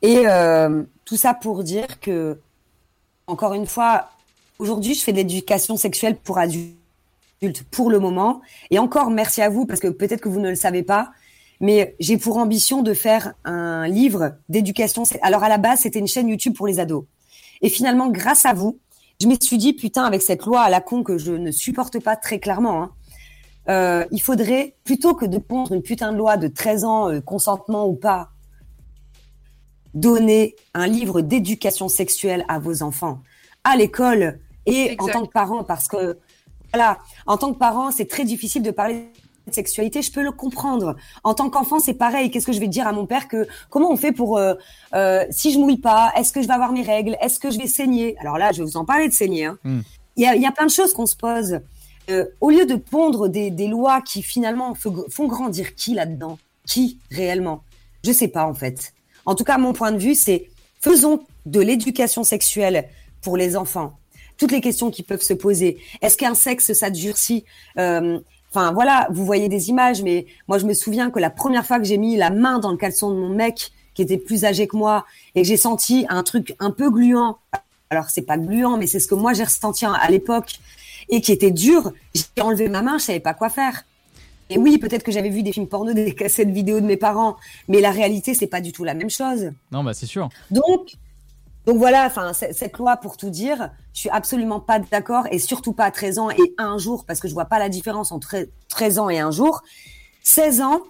Et 0.04 0.28
euh, 0.28 0.84
tout 1.06 1.18
ça 1.18 1.34
pour 1.34 1.64
dire 1.64 2.00
que, 2.00 2.38
encore 3.26 3.56
une 3.56 3.66
fois, 3.66 4.12
aujourd'hui 4.60 4.94
je 4.94 5.02
fais 5.02 5.12
de 5.12 5.18
l'éducation 5.18 5.78
sexuelle 5.78 6.16
pour 6.16 6.38
adultes 6.38 6.76
pour 7.72 7.90
le 7.90 8.00
moment. 8.00 8.42
Et 8.72 8.80
encore 8.80 9.10
merci 9.10 9.42
à 9.42 9.50
vous 9.50 9.66
parce 9.66 9.80
que 9.80 9.88
peut-être 9.88 10.22
que 10.22 10.30
vous 10.30 10.40
ne 10.40 10.50
le 10.50 10.56
savez 10.56 10.84
pas, 10.84 11.12
mais 11.60 11.96
j'ai 12.00 12.18
pour 12.18 12.38
ambition 12.38 12.82
de 12.82 12.94
faire 12.94 13.34
un 13.44 13.88
livre 13.88 14.36
d'éducation. 14.50 15.04
Alors 15.22 15.44
à 15.44 15.50
la 15.50 15.58
base 15.58 15.82
c'était 15.82 16.00
une 16.00 16.08
chaîne 16.08 16.28
YouTube 16.28 16.56
pour 16.56 16.68
les 16.68 16.80
ados. 16.80 17.06
Et 17.62 17.70
finalement, 17.70 18.10
grâce 18.10 18.46
à 18.46 18.54
vous, 18.54 18.80
je 19.22 19.28
me 19.28 19.36
suis 19.40 19.58
dit, 19.58 19.74
putain, 19.74 20.04
avec 20.04 20.22
cette 20.22 20.46
loi 20.46 20.62
à 20.62 20.70
la 20.70 20.82
con 20.82 21.04
que 21.04 21.18
je 21.18 21.32
ne 21.32 21.52
supporte 21.52 22.00
pas 22.00 22.16
très 22.16 22.40
clairement, 22.40 22.84
hein, 22.84 22.92
euh, 23.70 24.06
il 24.12 24.22
faudrait, 24.22 24.76
plutôt 24.84 25.16
que 25.16 25.26
de 25.26 25.38
pondre 25.38 25.72
une 25.72 25.82
putain 25.82 26.12
de 26.12 26.18
loi 26.18 26.38
de 26.38 26.48
13 26.48 26.86
ans, 26.86 27.10
euh, 27.10 27.22
consentement 27.22 27.88
ou 27.88 27.96
pas, 27.96 28.30
donner 29.94 30.56
un 30.74 30.88
livre 30.88 31.22
d'éducation 31.22 31.88
sexuelle 31.88 32.46
à 32.48 32.60
vos 32.60 32.84
enfants, 32.84 33.22
à 33.64 33.78
l'école 33.78 34.40
et 34.66 34.92
Exact. 34.92 35.02
en 35.02 35.20
tant 35.20 35.26
que 35.26 35.32
parent, 35.32 35.64
parce 35.64 35.88
que, 35.88 36.18
voilà, 36.74 36.98
en 37.26 37.38
tant 37.38 37.54
que 37.54 37.58
parent, 37.60 37.92
c'est 37.92 38.06
très 38.06 38.24
difficile 38.26 38.62
de 38.64 38.72
parler 38.72 39.06
de 39.48 39.54
sexualité, 39.54 40.02
je 40.02 40.12
peux 40.12 40.24
le 40.24 40.32
comprendre. 40.32 40.96
En 41.24 41.36
tant 41.36 41.50
qu'enfant, 41.52 41.80
c'est 41.80 41.94
pareil. 41.94 42.32
Qu'est-ce 42.32 42.48
que 42.48 42.52
je 42.52 42.60
vais 42.60 42.68
dire 42.68 42.88
à 42.88 42.94
mon 42.94 43.06
père 43.06 43.28
que 43.28 43.48
comment 43.70 43.92
on 43.92 43.96
fait 43.98 44.12
pour 44.12 44.38
euh, 44.40 44.56
euh, 44.96 45.24
si 45.30 45.52
je 45.54 45.60
mouille 45.60 45.78
pas, 45.78 46.12
est-ce 46.18 46.34
que 46.34 46.42
je 46.42 46.48
vais 46.48 46.54
avoir 46.54 46.72
mes 46.72 46.82
règles, 46.82 47.16
est-ce 47.22 47.40
que 47.40 47.52
je 47.52 47.60
vais 47.60 47.68
saigner? 47.68 48.18
Alors 48.20 48.40
là, 48.40 48.52
je 48.52 48.60
vais 48.64 48.66
vous 48.70 48.78
en 48.78 48.86
parler 48.86 49.08
de 49.08 49.14
saigner. 49.14 49.46
hein. 49.46 49.60
Hmm. 49.64 49.82
Il 50.18 50.24
y, 50.24 50.28
a, 50.28 50.36
il 50.36 50.42
y 50.42 50.46
a 50.48 50.52
plein 50.52 50.66
de 50.66 50.72
choses 50.72 50.94
qu'on 50.94 51.06
se 51.06 51.16
pose. 51.16 51.60
Euh, 52.10 52.26
au 52.42 52.50
lieu 52.50 52.66
de 52.66 52.76
pondre 52.76 53.28
des, 53.28 53.52
des 53.52 53.68
lois 53.68 54.02
qui 54.02 54.24
finalement 54.24 54.74
font, 54.74 55.06
font 55.10 55.28
grandir 55.28 55.76
qui 55.76 55.94
là-dedans? 55.94 56.38
Qui 56.66 57.00
réellement? 57.12 57.62
Je 58.04 58.12
sais 58.12 58.28
pas 58.30 58.46
en 58.48 58.54
fait. 58.56 58.94
En 59.28 59.36
tout 59.36 59.44
cas, 59.44 59.58
mon 59.60 59.74
point 59.74 59.92
de 59.92 59.98
vue, 59.98 60.16
c'est 60.16 60.50
faisons 60.82 61.20
de 61.46 61.60
l'éducation 61.60 62.24
sexuelle 62.24 62.88
pour 63.22 63.38
les 63.38 63.56
enfants. 63.58 63.94
Toutes 64.38 64.52
les 64.52 64.62
questions 64.62 64.92
qui 64.92 65.04
peuvent 65.04 65.22
se 65.22 65.34
poser. 65.34 65.78
Est-ce 66.02 66.18
qu'un 66.18 66.36
sexe, 66.36 66.74
ça 66.74 66.90
durcit 66.90 67.46
Euh, 67.78 68.20
Enfin 68.56 68.72
voilà, 68.72 69.10
vous 69.12 69.26
voyez 69.26 69.50
des 69.50 69.68
images, 69.68 70.02
mais 70.02 70.28
moi 70.48 70.58
je 70.60 70.66
me 70.66 70.74
souviens 70.74 71.12
que 71.12 71.20
la 71.20 71.30
première 71.30 71.66
fois 71.66 71.78
que 71.78 71.84
j'ai 71.84 71.98
mis 71.98 72.16
la 72.16 72.30
main 72.30 72.58
dans 72.58 72.72
le 72.72 72.78
caleçon 72.78 73.10
de 73.10 73.16
mon 73.18 73.28
mec, 73.28 73.74
qui 73.94 74.02
était 74.02 74.18
plus 74.18 74.46
âgé 74.46 74.66
que 74.66 74.78
moi, 74.78 75.06
et 75.36 75.42
que 75.42 75.48
j'ai 75.48 75.58
senti 75.58 76.06
un 76.08 76.24
truc 76.24 76.56
un 76.60 76.72
peu 76.72 76.90
gluant. 76.90 77.38
Alors 77.90 78.10
c'est 78.10 78.22
pas 78.22 78.38
gluant, 78.38 78.78
mais 78.78 78.88
c'est 78.88 79.02
ce 79.02 79.08
que 79.08 79.16
moi 79.16 79.34
j'ai 79.34 79.44
ressenti 79.44 79.86
à 79.86 80.10
l'époque 80.10 80.60
et 81.10 81.20
qui 81.20 81.34
était 81.34 81.52
dur. 81.52 81.92
J'ai 82.14 82.42
enlevé 82.42 82.70
ma 82.70 82.82
main, 82.82 82.98
je 82.98 83.04
savais 83.04 83.20
pas 83.20 83.34
quoi 83.34 83.50
faire. 83.50 83.84
Et 84.50 84.58
oui, 84.58 84.78
peut-être 84.78 85.04
que 85.04 85.12
j'avais 85.12 85.30
vu 85.30 85.44
des 85.44 85.52
films 85.52 85.68
porno, 85.68 85.92
des 85.94 86.16
cassettes 86.16 86.50
vidéo 86.50 86.80
de 86.80 86.86
mes 86.86 86.96
parents, 86.96 87.36
mais 87.68 87.82
la 87.82 87.92
réalité 87.92 88.36
c'est 88.36 88.48
pas 88.48 88.62
du 88.62 88.72
tout 88.72 88.86
la 88.86 88.94
même 88.94 89.10
chose. 89.10 89.52
Non, 89.74 89.84
bah 89.84 89.94
c'est 89.94 90.06
sûr. 90.06 90.30
Donc, 90.50 90.94
donc 91.66 91.78
voilà, 91.78 92.06
enfin 92.06 92.32
cette 92.34 92.78
loi 92.78 92.98
pour 92.98 93.18
tout 93.18 93.32
dire, 93.32 93.72
je 93.94 94.02
suis 94.02 94.10
absolument 94.10 94.60
pas 94.60 94.80
d'accord 94.80 95.26
et 95.32 95.40
surtout 95.40 95.74
pas 95.74 95.86
à 95.86 95.92
13 95.92 96.20
ans 96.20 96.30
et 96.30 96.54
un 96.58 96.78
jour 96.78 97.06
parce 97.06 97.20
que 97.20 97.28
je 97.28 97.34
vois 97.34 97.46
pas 97.46 97.58
la 97.58 97.70
différence 97.70 98.12
entre 98.12 98.48
13 98.70 99.00
ans 99.00 99.10
et 99.10 99.20
un 99.20 99.32
jour. 99.32 99.64
16 100.24 100.62
ans, 100.62 100.82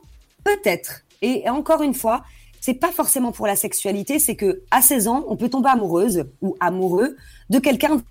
peut-être. 0.43 1.01
Et 1.21 1.49
encore 1.49 1.81
une 1.81 1.93
fois, 1.93 2.23
c'est 2.59 2.73
pas 2.73 2.91
forcément 2.91 3.31
pour 3.31 3.47
la 3.47 3.55
sexualité, 3.55 4.19
c'est 4.19 4.35
que 4.35 4.63
à 4.71 4.81
16 4.81 5.07
ans, 5.07 5.23
on 5.27 5.37
peut 5.37 5.49
tomber 5.49 5.69
amoureuse 5.69 6.25
ou 6.41 6.57
amoureux 6.59 7.15
de 7.49 7.59
quelqu'un 7.59 8.01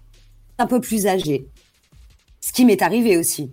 un 0.58 0.66
peu 0.66 0.80
plus 0.80 1.06
âgé. 1.06 1.48
Ce 2.40 2.52
qui 2.52 2.64
m'est 2.64 2.80
arrivé 2.80 3.16
aussi. 3.18 3.52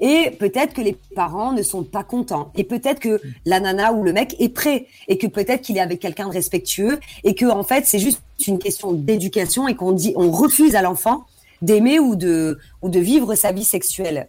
Et 0.00 0.30
peut-être 0.38 0.74
que 0.74 0.80
les 0.80 0.94
parents 1.14 1.52
ne 1.52 1.62
sont 1.62 1.84
pas 1.84 2.04
contents. 2.04 2.50
Et 2.56 2.64
peut-être 2.64 3.00
que 3.00 3.20
la 3.44 3.60
nana 3.60 3.92
ou 3.92 4.02
le 4.02 4.12
mec 4.12 4.36
est 4.38 4.48
prêt. 4.48 4.86
Et 5.08 5.18
que 5.18 5.26
peut-être 5.26 5.62
qu'il 5.62 5.76
est 5.76 5.80
avec 5.80 6.00
quelqu'un 6.00 6.28
de 6.28 6.32
respectueux. 6.32 6.98
Et 7.22 7.34
que, 7.34 7.46
en 7.46 7.62
fait, 7.62 7.86
c'est 7.86 7.98
juste 7.98 8.20
une 8.46 8.58
question 8.58 8.92
d'éducation 8.92 9.68
et 9.68 9.74
qu'on 9.74 9.92
dit, 9.92 10.12
on 10.16 10.30
refuse 10.30 10.76
à 10.76 10.82
l'enfant 10.82 11.26
d'aimer 11.62 11.98
ou 11.98 12.16
de, 12.16 12.58
ou 12.82 12.88
de 12.88 13.00
vivre 13.00 13.34
sa 13.34 13.52
vie 13.52 13.64
sexuelle. 13.64 14.28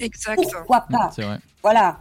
Exact. 0.00 0.42
Pourquoi 0.50 0.80
pas? 0.80 1.10
C'est 1.14 1.22
vrai. 1.22 1.38
Voilà. 1.62 1.98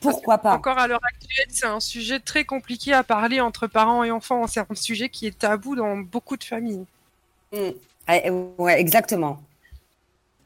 Pourquoi 0.00 0.38
pas? 0.38 0.54
Encore 0.54 0.78
à 0.78 0.88
l'heure 0.88 1.04
actuelle, 1.04 1.46
c'est 1.48 1.66
un 1.66 1.78
sujet 1.78 2.18
très 2.18 2.44
compliqué 2.44 2.92
à 2.92 3.04
parler 3.04 3.40
entre 3.40 3.68
parents 3.68 4.02
et 4.02 4.10
enfants. 4.10 4.46
C'est 4.48 4.60
un 4.60 4.74
sujet 4.74 5.08
qui 5.08 5.26
est 5.26 5.38
tabou 5.38 5.76
dans 5.76 5.96
beaucoup 5.98 6.36
de 6.36 6.44
familles. 6.44 6.84
Mm. 7.52 7.58
Ouais, 8.08 8.30
ouais, 8.58 8.80
exactement. 8.80 9.40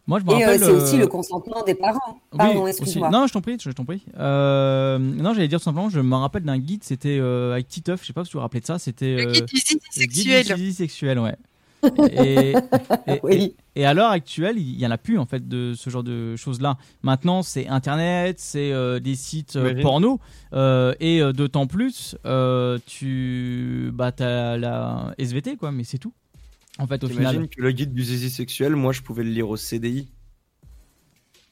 Moi, 0.06 0.20
je 0.20 0.24
me 0.24 0.30
Et 0.30 0.34
euh, 0.44 0.46
rappelle. 0.46 0.60
c'est 0.60 0.70
aussi 0.70 0.96
euh, 0.96 1.00
le 1.00 1.06
consentement 1.08 1.62
des 1.64 1.74
parents. 1.74 2.20
Pardon, 2.36 2.66
excuse-moi. 2.66 3.10
Non, 3.10 3.26
je 3.26 3.32
t'en 3.32 3.40
prie, 3.40 3.56
je 3.60 3.70
t'en 3.70 3.84
prie. 3.84 4.04
Euh, 4.18 4.98
non, 4.98 5.34
j'allais 5.34 5.48
dire 5.48 5.58
tout 5.58 5.64
simplement, 5.64 5.88
je 5.90 6.00
me 6.00 6.14
rappelle 6.14 6.44
d'un 6.44 6.58
guide, 6.58 6.84
c'était 6.84 7.18
euh, 7.20 7.52
avec 7.52 7.66
Titeuf, 7.68 8.02
je 8.02 8.06
sais 8.06 8.12
pas 8.12 8.24
si 8.24 8.32
vous 8.32 8.38
vous 8.38 8.42
rappelez 8.42 8.60
de 8.60 8.66
ça, 8.66 8.78
c'était. 8.78 9.16
Le 9.16 9.28
euh, 9.28 9.32
guide 9.32 9.48
le 9.96 10.54
guide 10.56 10.72
sexuel. 10.74 11.18
ouais. 11.18 11.34
et, 12.10 12.52
et, 13.06 13.20
Oui. 13.22 13.54
et 13.76 13.84
à 13.84 13.94
l'heure 13.94 14.10
actuelle, 14.10 14.56
il 14.58 14.80
y 14.80 14.86
en 14.86 14.90
a 14.90 14.98
plus 14.98 15.18
en 15.18 15.26
fait 15.26 15.46
de 15.46 15.74
ce 15.76 15.90
genre 15.90 16.02
de 16.02 16.34
choses-là. 16.34 16.78
Maintenant, 17.02 17.42
c'est 17.42 17.68
Internet, 17.68 18.38
c'est 18.40 18.72
euh, 18.72 18.98
des 18.98 19.14
sites 19.14 19.56
euh, 19.56 19.80
porno, 19.82 20.18
euh, 20.52 20.94
et 21.00 21.20
euh, 21.20 21.32
d'autant 21.32 21.66
plus, 21.66 22.16
euh, 22.24 22.78
tu, 22.86 23.90
bah, 23.92 24.10
t'as 24.10 24.56
la 24.56 25.14
SVT 25.18 25.56
quoi, 25.56 25.70
mais 25.70 25.84
c'est 25.84 25.98
tout. 25.98 26.12
En 26.78 26.86
fait, 26.86 27.02
au 27.04 27.08
final. 27.08 27.32
J'imagine 27.32 27.48
que 27.48 27.60
le 27.62 27.70
guide 27.72 27.92
du 27.94 28.02
zizi 28.02 28.30
sexuel, 28.30 28.76
moi 28.76 28.92
je 28.92 29.02
pouvais 29.02 29.24
le 29.24 29.30
lire 29.30 29.48
au 29.48 29.56
CDI. 29.56 30.08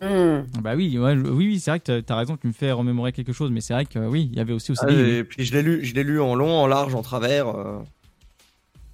Mm. 0.03 0.61
Bah 0.61 0.75
oui, 0.77 0.99
ouais, 0.99 1.15
oui, 1.15 1.47
oui, 1.47 1.61
c'est 1.61 1.71
vrai 1.71 1.81
que 1.81 2.01
t'as- 2.01 2.17
raison, 2.17 2.37
tu 2.37 2.47
me 2.47 2.53
fais 2.53 2.73
remémorer 2.73 3.13
quelque 3.13 3.33
chose, 3.33 3.51
mais 3.51 3.61
c'est 3.61 3.73
vrai 3.73 3.87
que 3.87 3.99
oui, 3.99 4.29
il 4.31 4.37
y 4.37 4.41
avait 4.41 4.53
aussi 4.53 4.73
au 4.73 4.75
Ah, 4.79 4.87
CDI. 4.89 5.03
oui. 5.03 5.11
et 5.13 5.25
puis 5.25 5.45
je 5.45 5.53
l'ai 5.55 5.63
lu, 5.63 5.85
je 5.85 5.95
l'ai 5.95 6.03
lu 6.03 6.21
en 6.21 6.35
long, 6.35 6.51
en 6.59 6.67
large, 6.67 6.95
en 6.95 7.03
travers. 7.03 7.49
euh. 7.49 7.79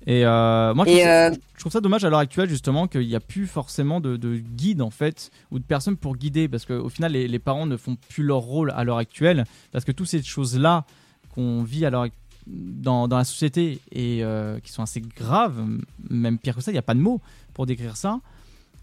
Et 0.07 0.25
euh, 0.25 0.73
moi, 0.73 0.85
je 0.87 0.90
trouve, 0.93 1.03
ça, 1.03 1.27
euh, 1.27 1.35
je 1.57 1.61
trouve 1.61 1.73
ça 1.73 1.81
dommage 1.81 2.05
à 2.05 2.11
l'heure 2.11 2.21
actuelle, 2.21 2.49
justement, 2.49 2.87
qu'il 2.87 3.07
n'y 3.07 3.14
a 3.16 3.21
plus 3.21 3.47
forcément 3.47 4.01
de, 4.01 4.16
de 4.16 4.37
guide, 4.37 4.81
en 4.83 4.90
fait, 4.90 5.31
ou 5.51 5.59
de 5.59 5.64
personnes 5.64 5.97
pour 5.97 6.16
guider, 6.16 6.49
parce 6.49 6.64
qu'au 6.64 6.88
final, 6.88 7.12
les, 7.12 7.29
les 7.29 7.38
parents 7.38 7.66
ne 7.66 7.77
font 7.77 7.97
plus 8.09 8.23
leur 8.23 8.38
rôle 8.38 8.71
à 8.71 8.85
l'heure 8.85 8.97
actuelle, 8.99 9.45
parce 9.73 9.85
que 9.85 9.93
toutes 9.93 10.07
ces 10.09 10.23
choses-là 10.23 10.87
qu'on 11.35 11.62
vit 11.64 11.85
à 11.85 11.90
l'heure 11.90 12.07
ac- 12.07 12.12
dans, 12.46 13.09
dans 13.09 13.16
la 13.18 13.24
société 13.24 13.81
et 13.92 14.22
euh, 14.24 14.59
qui 14.61 14.72
sont 14.72 14.83
assez 14.83 15.00
graves, 15.00 15.64
même 16.09 16.38
pire 16.38 16.55
que 16.57 16.61
ça, 16.62 16.70
il 16.70 16.74
n'y 16.74 16.79
a 16.79 16.83
pas 16.83 16.94
de 16.94 17.00
mots 17.00 17.20
pour 17.55 17.66
décrire 17.66 17.96
ça. 17.96 18.20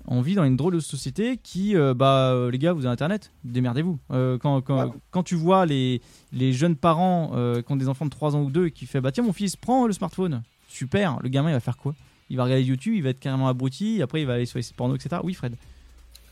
On 0.10 0.22
vit 0.22 0.36
dans 0.36 0.46
une 0.46 0.56
drôle 0.56 0.74
de 0.76 0.80
société 0.80 1.36
qui, 1.38 1.76
euh, 1.76 1.94
bah, 1.94 2.32
euh, 2.32 2.50
les 2.50 2.58
gars, 2.60 2.72
vous 2.72 2.86
avez 2.86 2.94
Internet, 2.94 3.32
démerdez-vous. 3.44 4.00
Euh, 4.12 4.38
quand, 4.38 4.62
quand, 4.62 4.86
Ouais. 4.86 4.92
quand 5.12 5.24
tu 5.24 5.36
vois 5.36 5.66
les, 5.66 6.02
les 6.32 6.54
jeunes 6.54 6.78
parents 6.78 7.32
qui 7.66 7.72
ont 7.72 7.76
des 7.76 7.90
enfants 7.90 8.06
de 8.06 8.10
3 8.10 8.36
ans 8.36 8.42
ou 8.44 8.50
2 8.52 8.68
et 8.68 8.72
qui 8.72 8.86
fait 8.86 9.02
bah 9.02 9.12
tiens 9.12 9.24
mon 9.24 9.34
fils 9.34 9.56
prends 9.58 9.86
le 9.86 9.92
smartphone 9.94 10.44
super 10.70 11.20
le 11.22 11.28
gamin 11.30 11.50
il 11.50 11.54
va 11.54 11.60
faire 11.60 11.76
quoi? 11.78 11.94
Il 12.30 12.38
va 12.38 12.44
regarder 12.46 12.64
YouTube 12.64 12.94
il 12.96 13.04
va 13.04 13.10
être 13.10 13.20
carrément 13.20 13.48
abruti 13.50 14.02
après 14.02 14.22
il 14.22 14.26
va 14.28 14.34
aller 14.36 14.46
sur 14.46 14.60
les 14.60 14.64
sites 14.64 14.76
porno 14.78 14.96
etc 14.96 15.18
oui 15.24 15.34
Fred 15.34 15.56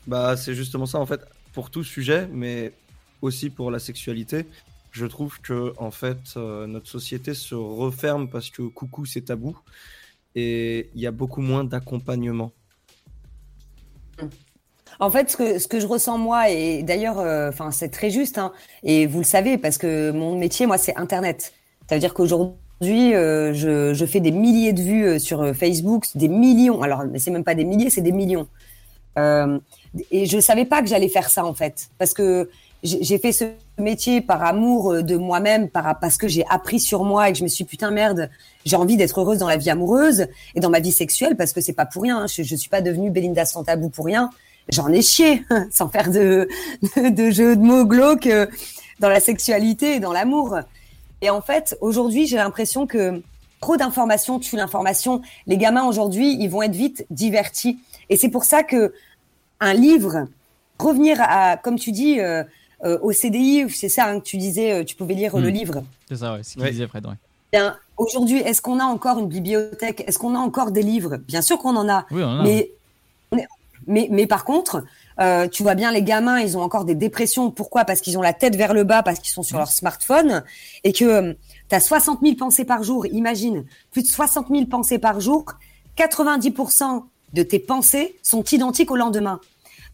Bah, 0.06 0.36
c'est 0.38 0.54
justement 0.54 0.86
ça 0.86 0.98
en 0.98 1.06
fait, 1.06 1.20
pour 1.52 1.68
tout 1.70 1.84
sujet, 1.84 2.28
mais 2.32 2.72
aussi 3.22 3.50
pour 3.50 3.70
la 3.70 3.78
sexualité. 3.78 4.46
Je 4.96 5.04
trouve 5.04 5.42
que 5.42 5.74
en 5.76 5.90
fait, 5.90 6.16
euh, 6.38 6.66
notre 6.66 6.88
société 6.88 7.34
se 7.34 7.54
referme 7.54 8.30
parce 8.30 8.48
que 8.48 8.62
coucou 8.62 9.04
c'est 9.04 9.20
tabou 9.20 9.54
et 10.34 10.88
il 10.94 11.00
y 11.02 11.06
a 11.06 11.10
beaucoup 11.10 11.42
moins 11.42 11.64
d'accompagnement. 11.64 12.52
En 14.98 15.10
fait, 15.10 15.30
ce 15.30 15.36
que, 15.36 15.58
ce 15.58 15.68
que 15.68 15.80
je 15.80 15.86
ressens 15.86 16.16
moi, 16.16 16.48
et 16.48 16.82
d'ailleurs, 16.82 17.18
euh, 17.18 17.50
enfin, 17.50 17.72
c'est 17.72 17.90
très 17.90 18.08
juste, 18.08 18.38
hein, 18.38 18.54
et 18.84 19.06
vous 19.06 19.18
le 19.18 19.24
savez, 19.24 19.58
parce 19.58 19.76
que 19.76 20.12
mon 20.12 20.38
métier, 20.38 20.64
moi, 20.64 20.78
c'est 20.78 20.96
Internet. 20.96 21.52
Ça 21.90 21.96
veut 21.96 22.00
dire 22.00 22.14
qu'aujourd'hui, 22.14 23.14
euh, 23.14 23.52
je, 23.52 23.92
je 23.92 24.06
fais 24.06 24.20
des 24.20 24.30
milliers 24.30 24.72
de 24.72 24.80
vues 24.80 25.20
sur 25.20 25.54
Facebook, 25.54 26.06
des 26.14 26.28
millions. 26.28 26.80
Alors, 26.80 27.02
c'est 27.18 27.30
même 27.30 27.44
pas 27.44 27.54
des 27.54 27.66
milliers, 27.66 27.90
c'est 27.90 28.00
des 28.00 28.12
millions. 28.12 28.48
Et 30.10 30.24
je 30.24 30.40
savais 30.40 30.64
pas 30.64 30.80
que 30.80 30.88
j'allais 30.88 31.08
faire 31.10 31.28
ça, 31.28 31.44
en 31.44 31.54
fait, 31.54 31.90
parce 31.98 32.14
que 32.14 32.48
j'ai 32.86 33.18
fait 33.18 33.32
ce 33.32 33.44
métier 33.78 34.20
par 34.20 34.42
amour 34.42 34.92
euh, 34.92 35.02
de 35.02 35.16
moi-même, 35.16 35.68
par, 35.68 35.98
parce 35.98 36.16
que 36.16 36.28
j'ai 36.28 36.44
appris 36.48 36.80
sur 36.80 37.04
moi 37.04 37.28
et 37.28 37.32
que 37.32 37.38
je 37.38 37.44
me 37.44 37.48
suis 37.48 37.64
putain 37.64 37.90
merde, 37.90 38.30
j'ai 38.64 38.76
envie 38.76 38.96
d'être 38.96 39.20
heureuse 39.20 39.38
dans 39.38 39.48
la 39.48 39.56
vie 39.56 39.70
amoureuse 39.70 40.26
et 40.54 40.60
dans 40.60 40.70
ma 40.70 40.80
vie 40.80 40.92
sexuelle, 40.92 41.36
parce 41.36 41.52
que 41.52 41.60
c'est 41.60 41.72
pas 41.72 41.86
pour 41.86 42.02
rien. 42.02 42.18
hein. 42.20 42.26
Je, 42.26 42.42
je 42.42 42.56
suis 42.56 42.70
pas 42.70 42.80
devenue 42.80 43.10
Belinda 43.10 43.44
sans 43.44 43.64
tabou 43.64 43.88
pour 43.90 44.06
rien 44.06 44.30
j'en 44.68 44.88
ai 44.88 45.02
chié, 45.02 45.44
sans 45.70 45.88
faire 45.88 46.10
de, 46.10 46.48
de, 46.96 47.08
de 47.10 47.30
jeux 47.30 47.56
de 47.56 47.62
mots 47.62 47.84
glauques 47.84 48.26
euh, 48.26 48.46
dans 49.00 49.08
la 49.08 49.20
sexualité 49.20 49.96
et 49.96 50.00
dans 50.00 50.12
l'amour. 50.12 50.58
Et 51.22 51.30
en 51.30 51.40
fait, 51.40 51.76
aujourd'hui, 51.80 52.26
j'ai 52.26 52.36
l'impression 52.36 52.86
que 52.86 53.22
trop 53.60 53.76
d'informations 53.76 54.38
tue 54.38 54.56
l'information. 54.56 55.22
Les 55.46 55.56
gamins 55.56 55.84
aujourd'hui, 55.84 56.36
ils 56.40 56.48
vont 56.48 56.62
être 56.62 56.74
vite 56.74 57.06
divertis. 57.10 57.78
Et 58.10 58.16
c'est 58.16 58.28
pour 58.28 58.44
ça 58.44 58.62
que 58.62 58.92
un 59.60 59.72
livre, 59.72 60.26
revenir 60.78 61.18
à, 61.20 61.56
comme 61.56 61.78
tu 61.78 61.92
dis, 61.92 62.20
euh, 62.20 62.42
euh, 62.86 62.98
au 63.02 63.12
CDI, 63.12 63.68
c'est 63.70 63.88
ça 63.88 64.06
hein, 64.06 64.20
que 64.20 64.24
tu 64.24 64.36
disais, 64.38 64.72
euh, 64.72 64.84
tu 64.84 64.94
pouvais 64.96 65.14
lire 65.14 65.36
Mm. 65.36 65.40
le 65.42 65.48
livre. 65.48 65.82
c'est 66.08 66.16
ça 66.16 66.34
ouais, 66.34 66.42
ce 66.42 66.52
qu'il 66.54 66.62
Ouais. 66.62 66.70
disait 66.70 66.86
Fred 66.86 67.04
ouais. 67.06 67.12
Bien, 67.52 67.76
aujourd'hui, 67.96 68.38
est-ce 68.38 68.60
qu'on 68.62 68.80
a 68.80 68.84
encore 68.84 69.18
une 69.18 69.28
bibliothèque? 69.28 70.04
Est-ce 70.06 70.18
qu'on 70.18 70.34
a 70.34 70.38
encore 70.38 70.70
des 70.72 70.82
livres? 70.82 71.16
Bien 71.16 71.42
sûr 71.42 71.58
qu'on 71.58 71.76
en 71.76 71.88
a. 71.88 72.04
oui 72.10 72.22
on 72.22 72.26
en 72.28 72.40
a. 72.40 72.42
Mais, 72.42 72.70
mais, 73.86 74.08
mais 74.10 74.26
par 74.26 74.44
contre, 74.44 74.84
euh, 75.20 75.46
tu 75.48 75.62
vois 75.62 75.74
bien, 75.76 75.92
les 75.92 76.02
gamins, 76.02 76.40
ils 76.40 76.56
ont 76.58 76.62
encore 76.62 76.84
des 76.84 76.94
dépressions. 76.96 77.50
Pourquoi? 77.50 77.84
Parce 77.84 78.00
qu'ils 78.00 78.18
ont 78.18 78.22
la 78.22 78.32
tête 78.32 78.56
vers 78.56 78.74
le 78.74 78.82
bas, 78.84 79.02
parce 79.02 79.20
qu'ils 79.20 79.30
sont 79.32 79.42
sur 79.44 79.58
leur 79.58 79.68
smartphone 79.70 80.42
et 80.82 80.92
que 80.92 81.32
tu 81.68 81.74
as 81.74 81.80
60 81.80 82.20
000 82.22 82.34
pensées 82.36 82.64
par 82.64 82.82
jour. 82.82 83.06
Imagine, 83.06 83.64
plus 83.92 84.02
de 84.02 84.08
60 84.08 84.48
000 84.50 84.66
pensées 84.66 84.98
par 84.98 85.20
jour. 85.20 85.44
90% 85.96 87.04
de 87.32 87.42
tes 87.42 87.58
pensées 87.58 88.16
sont 88.22 88.42
identiques 88.44 88.90
au 88.90 88.96
lendemain. 88.96 89.40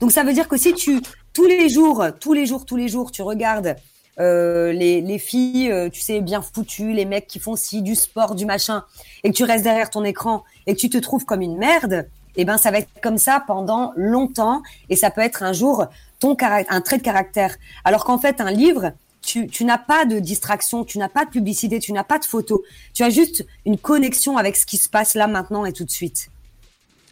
Donc 0.01 0.11
ça 0.13 0.25
veut 0.25 0.33
dire 0.33 0.49
que 0.49 0.57
si 0.57 0.75
tu 0.75 1.01
tous 1.33 1.47
les 1.47 1.69
jours, 1.69 2.05
tous 2.21 2.33
les 2.33 2.47
jours, 2.47 2.67
tous 2.67 2.77
les 2.77 2.89
jours, 2.89 3.11
tu 3.11 3.23
regardes 3.23 3.77
euh, 4.21 4.73
les, 4.73 5.01
les 5.01 5.19
filles, 5.19 5.71
euh, 5.71 5.89
tu 5.89 6.01
sais, 6.01 6.21
bien 6.21 6.43
foutues, 6.43 6.93
les 6.93 7.05
mecs 7.05 7.27
qui 7.27 7.39
font 7.39 7.57
ci, 7.57 7.83
du 7.83 7.95
sport, 7.95 8.35
du 8.35 8.45
machin, 8.45 8.85
et 9.25 9.31
que 9.31 9.37
tu 9.37 9.45
restes 9.45 9.65
derrière 9.65 9.91
ton 9.91 10.05
écran 10.05 10.45
et 10.67 10.75
que 10.75 10.81
tu 10.81 10.91
te 10.91 10.99
trouves 10.99 11.25
comme 11.25 11.41
une 11.41 11.57
merde, 11.57 12.07
eh 12.37 12.45
ben 12.45 12.59
ça 12.59 12.71
va 12.71 12.79
être 12.79 12.89
comme 13.03 13.19
ça 13.19 13.43
pendant 13.47 13.93
longtemps 13.97 14.63
et 14.89 14.97
ça 14.97 15.11
peut 15.11 15.21
être 15.21 15.43
un 15.43 15.53
jour 15.53 15.87
ton 16.19 16.37
un 16.41 16.81
trait 16.81 16.99
de 16.99 17.03
caractère. 17.03 17.57
Alors 17.85 18.05
qu'en 18.05 18.19
fait, 18.19 18.41
un 18.41 18.51
livre, 18.51 18.93
tu, 19.23 19.49
tu 19.49 19.65
n'as 19.65 19.79
pas 19.79 20.05
de 20.05 20.21
distraction, 20.21 20.85
tu 20.85 20.99
n'as 20.99 21.09
pas 21.09 21.25
de 21.25 21.31
publicité, 21.31 21.81
tu 21.81 21.93
n'as 21.93 22.05
pas 22.05 22.19
de 22.19 22.25
photo. 22.25 22.63
Tu 22.95 23.03
as 23.03 23.11
juste 23.11 23.45
une 23.67 23.77
connexion 23.77 24.37
avec 24.37 24.57
ce 24.57 24.65
qui 24.65 24.77
se 24.77 24.89
passe 24.89 25.15
là, 25.15 25.27
maintenant 25.27 25.65
et 25.65 25.73
tout 25.73 25.85
de 25.85 25.91
suite. 25.91 26.31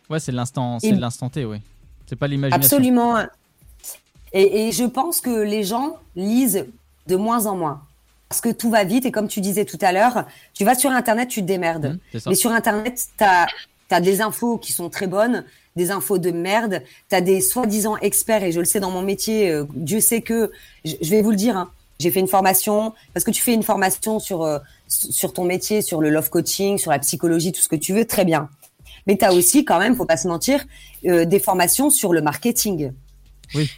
Ouais, 0.08 0.20
c'est 0.20 0.32
l'instant, 0.32 0.78
c'est 0.78 0.92
l'instant 0.92 1.28
T, 1.28 1.44
oui. 1.44 1.58
C'est 2.06 2.16
pas 2.16 2.28
l'imagination. 2.28 2.76
Absolument. 2.76 3.16
Et, 4.32 4.68
et 4.68 4.72
je 4.72 4.84
pense 4.84 5.20
que 5.20 5.30
les 5.30 5.64
gens 5.64 5.96
lisent 6.16 6.66
de 7.06 7.16
moins 7.16 7.46
en 7.46 7.56
moins. 7.56 7.82
Parce 8.28 8.40
que 8.40 8.50
tout 8.50 8.70
va 8.70 8.84
vite 8.84 9.06
et 9.06 9.10
comme 9.10 9.26
tu 9.26 9.40
disais 9.40 9.64
tout 9.64 9.78
à 9.80 9.90
l'heure, 9.90 10.24
tu 10.54 10.64
vas 10.64 10.76
sur 10.76 10.90
Internet, 10.90 11.28
tu 11.28 11.40
te 11.40 11.46
démerdes. 11.46 11.98
Mmh. 12.14 12.18
Mais 12.28 12.34
sur 12.36 12.52
Internet, 12.52 13.08
tu 13.18 13.24
as, 13.24 14.00
des 14.00 14.20
infos 14.20 14.56
qui 14.56 14.72
sont 14.72 14.88
très 14.88 15.08
bonnes, 15.08 15.44
des 15.74 15.90
infos 15.90 16.18
de 16.18 16.30
merde, 16.30 16.80
tu 17.08 17.16
as 17.16 17.20
des 17.20 17.40
soi-disant 17.40 17.96
experts, 17.96 18.44
et 18.44 18.52
je 18.52 18.60
le 18.60 18.66
sais 18.66 18.78
dans 18.78 18.92
mon 18.92 19.02
métier, 19.02 19.50
euh, 19.50 19.64
Dieu 19.74 19.98
sait 19.98 20.20
que, 20.20 20.52
je, 20.84 20.94
je 21.00 21.10
vais 21.10 21.22
vous 21.22 21.30
le 21.30 21.36
dire, 21.36 21.56
hein, 21.56 21.72
j'ai 21.98 22.12
fait 22.12 22.20
une 22.20 22.28
formation, 22.28 22.94
parce 23.14 23.24
que 23.24 23.32
tu 23.32 23.42
fais 23.42 23.52
une 23.52 23.64
formation 23.64 24.20
sur, 24.20 24.42
euh, 24.42 24.58
sur 24.86 25.32
ton 25.32 25.44
métier, 25.44 25.82
sur 25.82 26.00
le 26.00 26.08
love 26.08 26.30
coaching, 26.30 26.78
sur 26.78 26.92
la 26.92 27.00
psychologie, 27.00 27.50
tout 27.50 27.60
ce 27.60 27.68
que 27.68 27.76
tu 27.76 27.92
veux, 27.92 28.04
très 28.04 28.24
bien. 28.24 28.48
Mais 29.08 29.16
tu 29.16 29.24
as 29.24 29.32
aussi 29.32 29.64
quand 29.64 29.80
même, 29.80 29.96
faut 29.96 30.06
pas 30.06 30.16
se 30.16 30.28
mentir, 30.28 30.64
euh, 31.04 31.24
des 31.24 31.40
formations 31.40 31.90
sur 31.90 32.12
le 32.12 32.22
marketing. 32.22 32.92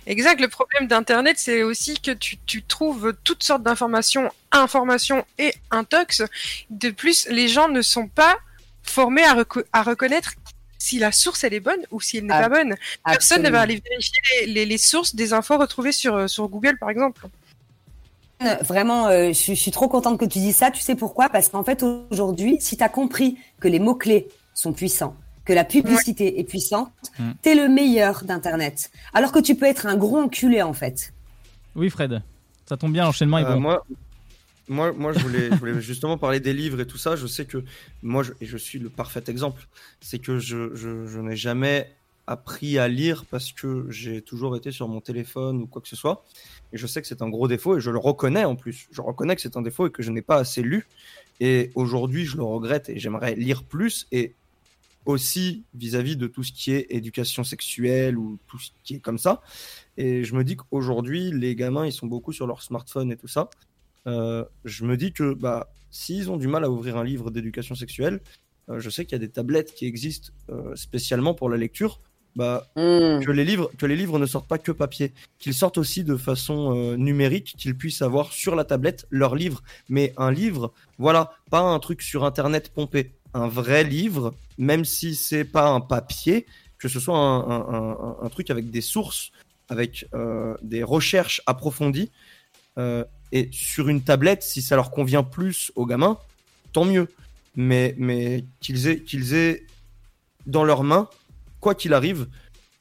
Exact. 0.07 0.41
Le 0.41 0.49
problème 0.49 0.87
d'Internet, 0.89 1.37
c'est 1.39 1.63
aussi 1.63 1.95
que 2.01 2.11
tu, 2.11 2.37
tu 2.47 2.63
trouves 2.63 3.15
toutes 3.25 3.43
sortes 3.43 3.63
d'informations, 3.63 4.31
informations 4.51 5.25
et 5.39 5.53
intox. 5.71 6.23
De 6.71 6.91
plus, 6.91 7.27
les 7.29 7.49
gens 7.49 7.69
ne 7.69 7.83
sont 7.83 8.09
pas 8.09 8.37
formés 8.83 9.25
à, 9.25 9.35
reco- 9.35 9.65
à 9.73 9.83
reconnaître 9.83 10.33
si 10.79 10.99
la 10.99 11.13
source 11.13 11.45
elle 11.45 11.55
est 11.55 11.61
bonne 11.61 11.81
ou 11.93 12.01
si 12.01 12.17
elle 12.19 12.27
n'est 12.27 12.35
Ah, 12.35 12.49
pas 12.49 12.49
bonne. 12.49 12.75
Personne 13.05 13.43
ne 13.43 13.51
va 13.51 13.61
aller 13.61 13.81
vérifier 13.89 14.21
les, 14.41 14.47
les- 14.53 14.67
les 14.67 14.79
sources 14.79 15.15
des 15.15 15.33
infos 15.33 15.57
retrouvées 15.57 15.93
sur, 15.93 16.17
euh, 16.17 16.27
sur 16.27 16.49
Google, 16.49 16.77
par 16.79 16.91
exemple. 16.91 17.27
Vraiment, 18.63 19.07
euh, 19.07 19.29
je, 19.29 19.33
suis- 19.35 19.55
je 19.55 19.61
suis 19.61 19.71
trop 19.71 19.87
contente 19.89 20.19
que 20.19 20.25
tu 20.25 20.41
dises 20.41 20.57
ça. 20.57 20.73
Tu 20.73 20.81
sais 20.81 20.97
pourquoi? 20.97 21.29
Parce 21.29 21.49
qu'en 21.49 21.63
fait, 21.63 21.85
aujourd'hui, 22.11 22.57
si 22.61 22.77
tu 22.77 22.83
as 22.83 22.89
compris 22.89 23.39
que 23.61 23.69
les 23.69 23.79
mots-clés 23.79 24.27
sont 24.53 24.73
puissants, 24.73 25.15
que 25.45 25.53
la 25.53 25.65
publicité 25.65 26.39
est 26.41 26.45
puissante, 26.45 26.93
Mm. 27.19 27.31
t'es 27.43 27.55
le 27.55 27.69
meilleur 27.69 28.25
d'Internet. 28.25 28.91
Alors 29.13 29.33
que 29.33 29.39
tu 29.41 29.55
peux 29.57 29.67
être 29.67 29.87
un 29.87 29.97
gros 29.97 30.19
enculé, 30.19 30.63
en 30.63 30.73
fait. 30.73 31.13
Oui, 31.75 31.91
Fred. 31.91 32.23
Ça 32.69 32.77
tombe 32.77 32.93
bien, 32.93 33.05
l'enchaînement 33.05 33.39
est 33.39 33.45
Euh, 33.45 33.55
bon. 33.55 33.61
moi, 33.61 33.85
moi, 34.69 34.93
moi, 34.93 35.13
je 35.13 35.19
voulais, 35.19 35.49
je 35.51 35.57
voulais 35.57 35.81
justement 35.81 36.17
parler 36.17 36.39
des 36.41 36.53
livres 36.53 36.81
et 36.81 36.87
tout 36.87 36.97
ça. 36.99 37.17
Je 37.17 37.27
sais 37.27 37.45
que 37.45 37.65
moi, 38.03 38.23
je, 38.23 38.33
et 38.41 38.47
je 38.47 38.57
suis 38.57 38.79
le 38.79 38.89
parfait 38.89 39.23
exemple, 39.29 39.67
c'est 40.01 40.19
que 40.19 40.39
je, 40.39 40.75
je, 40.75 41.07
je 41.07 41.19
n'ai 41.21 41.37
jamais 41.37 41.91
appris 42.29 42.79
à 42.79 42.87
lire 42.87 43.25
parce 43.29 43.51
que 43.53 43.87
j'ai 43.91 44.23
toujours 44.23 44.57
été 44.57 44.71
sur 44.71 44.87
mon 44.89 45.01
téléphone 45.01 45.63
ou 45.63 45.67
quoi 45.67 45.83
que 45.83 45.89
ce 45.89 45.97
soit. 45.97 46.25
Et 46.73 46.79
je 46.79 46.87
sais 46.87 47.03
que 47.03 47.09
c'est 47.09 47.21
un 47.21 47.29
gros 47.29 47.49
défaut 47.49 47.77
et 47.77 47.81
je 47.81 47.91
le 47.91 47.99
reconnais 47.99 48.45
en 48.45 48.55
plus. 48.55 48.87
Je 48.93 49.01
reconnais 49.03 49.35
que 49.35 49.43
c'est 49.43 49.57
un 49.57 49.63
défaut 49.63 49.89
et 49.89 49.91
que 49.91 50.03
je 50.05 50.13
n'ai 50.13 50.23
pas 50.23 50.37
assez 50.37 50.63
lu. 50.63 50.87
Et 51.41 51.73
aujourd'hui, 51.75 52.25
je 52.25 52.37
le 52.37 52.45
regrette 52.45 52.89
et 52.89 52.99
j'aimerais 53.01 53.35
lire 53.35 53.65
plus 53.65 54.07
et 54.13 54.35
aussi 55.05 55.65
vis-à-vis 55.75 56.17
de 56.17 56.27
tout 56.27 56.43
ce 56.43 56.53
qui 56.53 56.73
est 56.73 56.87
éducation 56.91 57.45
sexuelle 57.45 58.19
ou 58.19 58.39
tout 58.47 58.59
ce 58.59 58.71
qui 58.85 58.95
est 58.95 59.01
comme 59.01 59.19
ça. 59.19 59.43
Et 59.97 60.25
je 60.25 60.35
me 60.35 60.45
dis 60.45 60.57
qu'aujourd'hui, 60.57 61.33
les 61.33 61.55
gamins, 61.55 61.87
ils 61.87 61.93
sont 61.93 62.07
beaucoup 62.07 62.33
sur 62.33 62.47
leur 62.47 62.63
smartphone 62.63 63.11
et 63.13 63.17
tout 63.17 63.29
ça. 63.29 63.51
Euh, 64.07 64.45
je 64.65 64.85
me 64.85 64.97
dis 64.97 65.13
que 65.13 65.35
bah, 65.35 65.73
s'ils 65.91 66.31
ont 66.31 66.37
du 66.37 66.49
mal 66.49 66.65
à 66.65 66.71
ouvrir 66.71 66.97
un 66.97 67.05
livre 67.05 67.31
d'éducation 67.31 67.75
sexuelle, 67.75 68.21
euh, 68.69 68.81
je 68.81 68.91
sais 68.91 69.05
qu'il 69.05 69.13
y 69.13 69.17
a 69.17 69.27
des 69.27 69.31
tablettes 69.31 69.75
qui 69.75 69.87
existent 69.87 70.33
euh, 70.51 70.75
spécialement 70.77 71.35
pour 71.35 71.49
la 71.49 71.57
lecture. 71.57 72.01
Bah, 72.35 72.67
Mm. 72.77 73.21
que 73.25 73.31
les 73.31 73.45
livres 73.45 73.71
que 73.77 73.85
les 73.85 73.95
livres 73.97 74.19
ne 74.19 74.25
sortent 74.25 74.49
pas 74.49 74.57
que 74.59 74.73
papier, 74.73 75.13
qu'ils 75.39 75.53
sortent 75.53 75.77
aussi 75.77 76.03
de 76.03 76.17
façon 76.17 76.75
euh, 76.75 76.97
numérique, 76.97 77.55
qu'ils 77.59 77.77
puissent 77.77 78.01
avoir 78.01 78.33
sur 78.33 78.55
la 78.57 78.65
tablette 78.65 79.07
leur 79.11 79.35
livre, 79.35 79.63
mais 79.91 80.15
un 80.17 80.31
livre, 80.33 80.73
voilà, 80.99 81.33
pas 81.51 81.61
un 81.61 81.79
truc 81.79 82.01
sur 82.01 82.25
internet 82.25 82.71
pompé, 82.75 83.13
un 83.35 83.49
vrai 83.49 83.85
livre, 83.85 84.35
même 84.57 84.87
si 84.87 85.15
c'est 85.15 85.45
pas 85.45 85.69
un 85.69 85.81
papier, 85.83 86.47
que 86.79 86.89
ce 86.89 87.01
soit 87.01 87.19
un, 87.19 87.41
un- 87.41 87.97
un- 88.01 88.17
un 88.23 88.29
truc 88.31 88.49
avec 88.49 88.71
des 88.71 88.81
sources, 88.81 89.31
avec 89.69 90.07
euh, 90.15 90.55
des 90.63 90.83
recherches 90.83 91.43
approfondies, 91.47 92.11
euh, 92.79 93.05
et 93.33 93.51
sur 93.53 93.89
une 93.91 94.01
tablette, 94.03 94.43
si 94.43 94.63
ça 94.63 94.75
leur 94.77 94.91
convient 94.91 95.23
plus 95.23 95.71
aux 95.77 95.85
gamins, 95.85 96.17
tant 96.73 96.87
mieux. 96.87 97.09
Mais 97.57 97.95
mais 97.99 98.45
qu'ils 98.61 98.87
aient 98.89 99.01
qu'ils 99.01 99.35
aient 99.35 99.67
dans 100.47 100.65
leurs 100.65 100.83
mains 100.83 101.09
quoi 101.63 101.75
qu'il 101.75 101.95
arrive, 101.95 102.27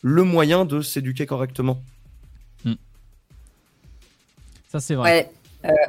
le 0.01 0.23
moyen 0.23 0.65
de 0.65 0.81
s'éduquer 0.81 1.25
correctement. 1.25 1.77
Ça, 4.71 4.79
c'est 4.79 4.95
vrai. 4.95 5.29
Ouais. 5.63 5.69
Euh, 5.69 5.87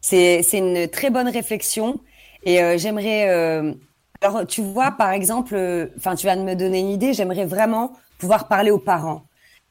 c'est 0.00 0.42
c'est 0.42 0.58
une 0.58 0.88
très 0.88 1.10
bonne 1.10 1.28
réflexion. 1.28 2.00
Et 2.42 2.62
euh, 2.62 2.78
j'aimerais. 2.78 3.28
euh, 3.28 3.74
alors, 4.22 4.46
tu 4.46 4.62
vois, 4.62 4.92
par 4.92 5.10
exemple, 5.10 5.54
euh, 5.54 5.88
enfin, 5.98 6.14
tu 6.16 6.26
viens 6.26 6.36
de 6.36 6.42
me 6.42 6.54
donner 6.54 6.80
une 6.80 6.88
idée. 6.88 7.12
J'aimerais 7.12 7.44
vraiment 7.44 7.92
pouvoir 8.18 8.48
parler 8.48 8.70
aux 8.70 8.78
parents, 8.78 9.26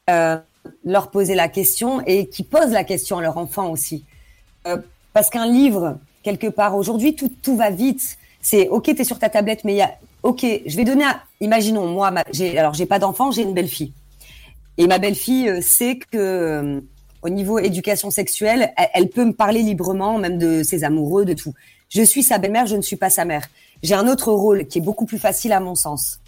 euh, 0.08 0.38
leur 0.84 1.10
poser 1.10 1.34
la 1.34 1.48
question 1.48 2.00
et 2.06 2.28
qui 2.28 2.44
posent 2.44 2.70
la 2.70 2.84
question 2.84 3.18
à 3.18 3.22
leur 3.22 3.38
enfant 3.38 3.70
aussi. 3.70 4.04
Euh, 4.68 4.78
parce 5.12 5.30
qu'un 5.30 5.46
livre, 5.46 5.98
quelque 6.22 6.46
part, 6.46 6.76
aujourd'hui, 6.76 7.16
tout, 7.16 7.32
tout 7.42 7.56
va 7.56 7.70
vite. 7.70 8.18
C'est 8.40 8.68
OK, 8.68 8.84
tu 8.84 9.00
es 9.00 9.04
sur 9.04 9.18
ta 9.18 9.28
tablette, 9.28 9.64
mais 9.64 9.74
il 9.74 9.78
y 9.78 9.82
a. 9.82 9.92
OK, 10.22 10.44
je 10.66 10.76
vais 10.76 10.84
donner. 10.84 11.04
À, 11.04 11.22
imaginons, 11.40 11.86
moi, 11.86 12.10
ma, 12.10 12.24
j'ai, 12.32 12.58
alors, 12.58 12.74
j'ai 12.74 12.86
pas 12.86 12.98
d'enfant, 12.98 13.30
j'ai 13.30 13.42
une 13.42 13.54
belle-fille. 13.54 13.92
Et 14.76 14.86
ma 14.86 14.98
belle-fille 14.98 15.48
euh, 15.48 15.60
sait 15.60 15.98
que. 15.98 16.16
euh, 16.18 16.80
au 17.22 17.28
niveau 17.30 17.58
éducation 17.58 18.12
sexuelle, 18.12 18.72
elle, 18.76 18.88
elle 18.94 19.08
peut 19.08 19.24
me 19.24 19.32
parler 19.32 19.62
librement, 19.62 20.18
même 20.18 20.38
de 20.38 20.62
ses 20.62 20.84
amoureux, 20.84 21.24
de 21.24 21.32
tout. 21.34 21.52
Je 21.88 22.00
suis 22.02 22.22
sa 22.22 22.38
belle-mère, 22.38 22.66
je 22.66 22.76
ne 22.76 22.80
suis 22.82 22.94
pas 22.94 23.10
sa 23.10 23.24
mère. 23.24 23.42
J'ai 23.82 23.94
un 23.96 24.06
autre 24.06 24.30
rôle 24.30 24.66
qui 24.68 24.78
est 24.78 24.80
beaucoup 24.80 25.04
plus 25.04 25.18
facile 25.18 25.52
à 25.52 25.58
mon 25.58 25.74
sens. 25.74 26.20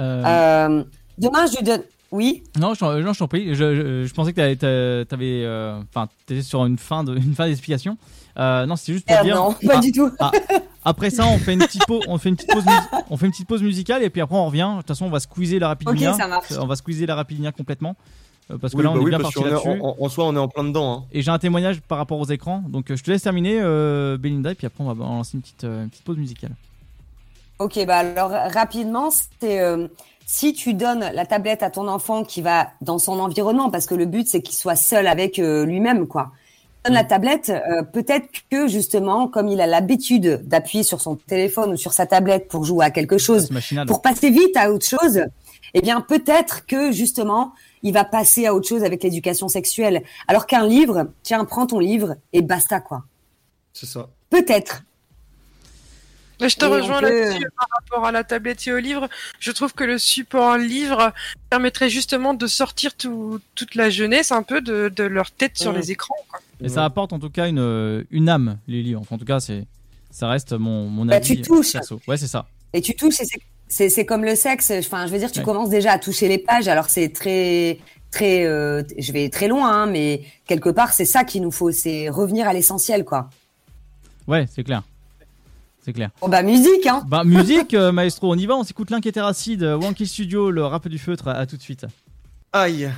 Euh, 0.00 0.22
Euh, 0.26 0.84
demain, 1.18 1.46
je 1.46 1.56
lui 1.58 1.62
donne. 1.64 1.82
Oui? 2.10 2.42
Non, 2.58 2.74
je, 2.74 2.80
t'en- 2.80 2.98
non, 2.98 3.12
je 3.12 3.18
t'en 3.20 3.28
prie. 3.28 3.54
Je, 3.54 3.76
je- 3.76 4.06
je 4.06 4.12
pensais 4.14 4.32
que 4.32 5.04
t'avais, 5.04 5.42
euh, 5.44 5.80
enfin, 5.94 6.08
sur 6.42 6.66
une 6.66 6.76
fin 6.78 7.04
de, 7.04 7.14
une 7.16 7.34
fin 7.36 7.46
d'explication. 7.46 7.96
Euh, 8.40 8.64
non, 8.66 8.74
c'est 8.76 8.92
juste 8.94 9.06
pour 9.06 9.14
Merde, 9.14 9.26
dire. 9.26 9.36
non, 9.36 9.52
pas 9.66 9.74
Ah, 9.76 9.80
du 9.80 9.92
tout. 9.92 10.10
Après 10.84 11.10
ça, 11.10 11.26
on 11.26 11.36
fait 11.38 11.52
une 11.52 11.58
petite 11.60 11.86
pause, 11.86 12.02
on 12.08 12.16
fait 12.16 12.30
une 12.30 12.36
petite 12.36 12.50
pause, 12.52 12.64
mus- 12.64 13.02
on 13.10 13.16
fait 13.18 13.26
une 13.26 13.32
petite 13.32 13.46
pause 13.48 13.62
musicale 13.62 14.02
et 14.02 14.08
puis 14.10 14.22
après 14.22 14.36
on 14.36 14.46
revient. 14.46 14.70
De 14.72 14.78
toute 14.78 14.88
façon, 14.88 15.04
on 15.06 15.10
va 15.10 15.20
squeezer 15.20 15.58
la 15.58 15.68
rapidinia. 15.68 16.12
Ok, 16.12 16.16
ça 16.20 16.26
marche. 16.26 16.46
On 16.58 16.66
va 16.66 16.74
squeezer 16.76 17.06
la 17.06 17.16
rapidinia 17.16 17.52
complètement 17.52 17.96
euh, 18.50 18.56
parce 18.56 18.72
que 18.72 18.78
Oui, 18.78 18.84
là, 18.84 18.90
on 18.90 18.94
bah 18.94 19.00
est 19.00 19.04
oui, 19.04 19.10
bien 19.10 19.20
parti 19.20 19.42
là-dessus. 19.44 19.68
en, 19.82 19.96
en- 20.00 20.08
soi, 20.08 20.24
on 20.26 20.34
est 20.34 20.38
en 20.38 20.48
plein 20.48 20.64
dedans. 20.64 20.92
hein. 21.00 21.04
Et 21.12 21.20
j'ai 21.20 21.30
un 21.30 21.38
témoignage 21.38 21.80
par 21.82 21.98
rapport 21.98 22.18
aux 22.18 22.24
écrans. 22.26 22.64
Donc 22.66 22.90
euh, 22.90 22.96
je 22.96 23.02
te 23.04 23.10
laisse 23.10 23.20
terminer, 23.22 23.58
euh, 23.60 24.16
Belinda, 24.16 24.52
et 24.52 24.54
puis 24.54 24.66
après 24.66 24.82
on 24.82 24.90
va 24.92 25.04
lancer 25.04 25.32
une 25.36 25.42
petite, 25.42 25.64
euh, 25.64 25.82
une 25.82 25.90
petite 25.90 26.04
pause 26.04 26.16
musicale. 26.16 26.52
Ok, 27.58 27.78
bah 27.86 27.98
alors 27.98 28.30
rapidement, 28.30 29.10
c'est 29.10 29.60
euh, 29.60 29.86
si 30.24 30.54
tu 30.54 30.72
donnes 30.72 31.10
la 31.12 31.26
tablette 31.26 31.62
à 31.62 31.68
ton 31.70 31.88
enfant 31.88 32.24
qui 32.24 32.40
va 32.40 32.68
dans 32.80 32.98
son 32.98 33.18
environnement, 33.20 33.68
parce 33.70 33.84
que 33.84 33.94
le 33.94 34.06
but 34.06 34.26
c'est 34.26 34.40
qu'il 34.40 34.54
soit 34.56 34.76
seul 34.76 35.06
avec 35.06 35.38
euh, 35.38 35.66
lui-même, 35.66 36.06
quoi. 36.06 36.30
Donne 36.84 36.94
la 36.94 37.04
tablette, 37.04 37.50
euh, 37.50 37.82
peut-être 37.82 38.28
que 38.50 38.66
justement, 38.66 39.28
comme 39.28 39.48
il 39.48 39.60
a 39.60 39.66
l'habitude 39.66 40.40
d'appuyer 40.46 40.82
sur 40.82 41.00
son 41.00 41.16
téléphone 41.16 41.72
ou 41.72 41.76
sur 41.76 41.92
sa 41.92 42.06
tablette 42.06 42.48
pour 42.48 42.64
jouer 42.64 42.86
à 42.86 42.90
quelque 42.90 43.18
chose, 43.18 43.50
pour 43.86 44.00
passer 44.00 44.30
vite 44.30 44.56
à 44.56 44.72
autre 44.72 44.86
chose, 44.86 45.24
eh 45.74 45.80
bien 45.82 46.00
peut-être 46.00 46.64
que 46.66 46.90
justement 46.90 47.52
il 47.82 47.92
va 47.92 48.04
passer 48.04 48.46
à 48.46 48.54
autre 48.54 48.66
chose 48.66 48.82
avec 48.82 49.02
l'éducation 49.02 49.48
sexuelle. 49.48 50.02
Alors 50.26 50.46
qu'un 50.46 50.66
livre, 50.66 51.08
tiens, 51.22 51.44
prends 51.44 51.66
ton 51.66 51.78
livre 51.78 52.16
et 52.32 52.40
basta 52.40 52.80
quoi. 52.80 53.04
C'est 53.72 53.86
ça. 53.86 54.08
Peut-être. 54.30 54.82
Mais 56.40 56.48
je 56.48 56.56
te 56.56 56.64
Et 56.64 56.68
rejoins 56.68 57.00
peut- 57.00 57.08
là-dessus 57.10 57.46
par 57.56 57.68
rapport 57.78 58.06
à 58.06 58.12
la 58.12 58.24
tablette 58.24 58.66
et 58.66 58.72
au 58.72 58.78
livre. 58.78 59.08
Je 59.38 59.50
trouve 59.50 59.74
que 59.74 59.84
le 59.84 59.98
support 59.98 60.56
livre 60.56 61.12
permettrait 61.50 61.90
justement 61.90 62.34
de 62.34 62.46
sortir 62.46 62.94
tout- 62.96 63.40
toute 63.54 63.74
la 63.74 63.90
jeunesse 63.90 64.32
un 64.32 64.42
peu 64.42 64.60
de, 64.60 64.88
de 64.94 65.02
leur 65.04 65.30
tête 65.30 65.56
sur 65.58 65.72
les 65.72 65.90
écrans. 65.90 66.14
quoi. 66.30 66.40
Et 66.62 66.68
ça 66.68 66.84
apporte 66.84 67.12
en 67.12 67.18
tout 67.18 67.30
cas 67.30 67.48
une, 67.48 68.04
une 68.10 68.28
âme, 68.28 68.58
les 68.68 68.82
livres. 68.82 69.00
Enfin, 69.00 69.16
en 69.16 69.18
tout 69.18 69.24
cas, 69.24 69.40
c'est, 69.40 69.66
ça 70.10 70.28
reste 70.28 70.52
mon, 70.52 70.86
mon 70.88 71.04
Bah, 71.06 71.16
avis 71.16 71.36
tu 71.36 71.42
touches. 71.42 71.72
perso. 71.72 72.00
Ouais, 72.08 72.16
c'est 72.16 72.26
ça. 72.26 72.46
Et 72.72 72.80
tu 72.80 72.94
touches, 72.94 73.14
c'est- 73.16 73.26
c'est 73.68 73.88
c'est 73.88 74.04
comme 74.04 74.24
le 74.24 74.34
sexe. 74.34 74.70
Enfin, 74.78 75.06
je 75.06 75.12
veux 75.12 75.18
dire, 75.18 75.30
tu 75.30 75.38
Ouais. 75.40 75.44
commences 75.44 75.70
déjà 75.70 75.92
à 75.92 75.98
toucher 75.98 76.26
les 76.28 76.38
pages. 76.38 76.68
Alors 76.68 76.88
c'est 76.90 77.08
très 77.10 77.78
très, 78.10 78.44
euh, 78.44 78.82
je 78.98 79.12
vais 79.12 79.28
très 79.28 79.46
loin, 79.46 79.70
hein, 79.82 79.86
mais 79.86 80.22
quelque 80.46 80.68
part 80.70 80.92
c'est 80.92 81.04
ça 81.04 81.22
qu'il 81.22 81.42
nous 81.42 81.52
faut, 81.52 81.70
c'est 81.70 82.08
revenir 82.08 82.48
à 82.48 82.52
l'essentiel, 82.52 83.04
quoi. 83.04 83.30
Ouais, 84.26 84.46
c'est 84.52 84.64
clair. 84.64 84.82
C'est 85.82 85.92
clair. 85.92 86.10
Bon 86.20 86.28
bah 86.28 86.42
musique, 86.42 86.86
hein. 86.86 87.02
Bah, 87.08 87.24
musique, 87.24 87.74
euh, 87.74 87.90
maestro, 87.90 88.32
on 88.32 88.36
y 88.36 88.46
va. 88.46 88.54
On 88.56 88.64
s'écoute 88.64 88.90
l'Inquiétéracide, 88.90 89.62
euh, 89.62 89.76
Wanky 89.76 90.06
Studio, 90.06 90.50
le 90.50 90.64
rap 90.64 90.86
du 90.88 90.98
feutre. 90.98 91.28
À, 91.28 91.32
à 91.32 91.46
tout 91.46 91.56
de 91.56 91.62
suite. 91.62 91.86
Aïe. 92.52 92.90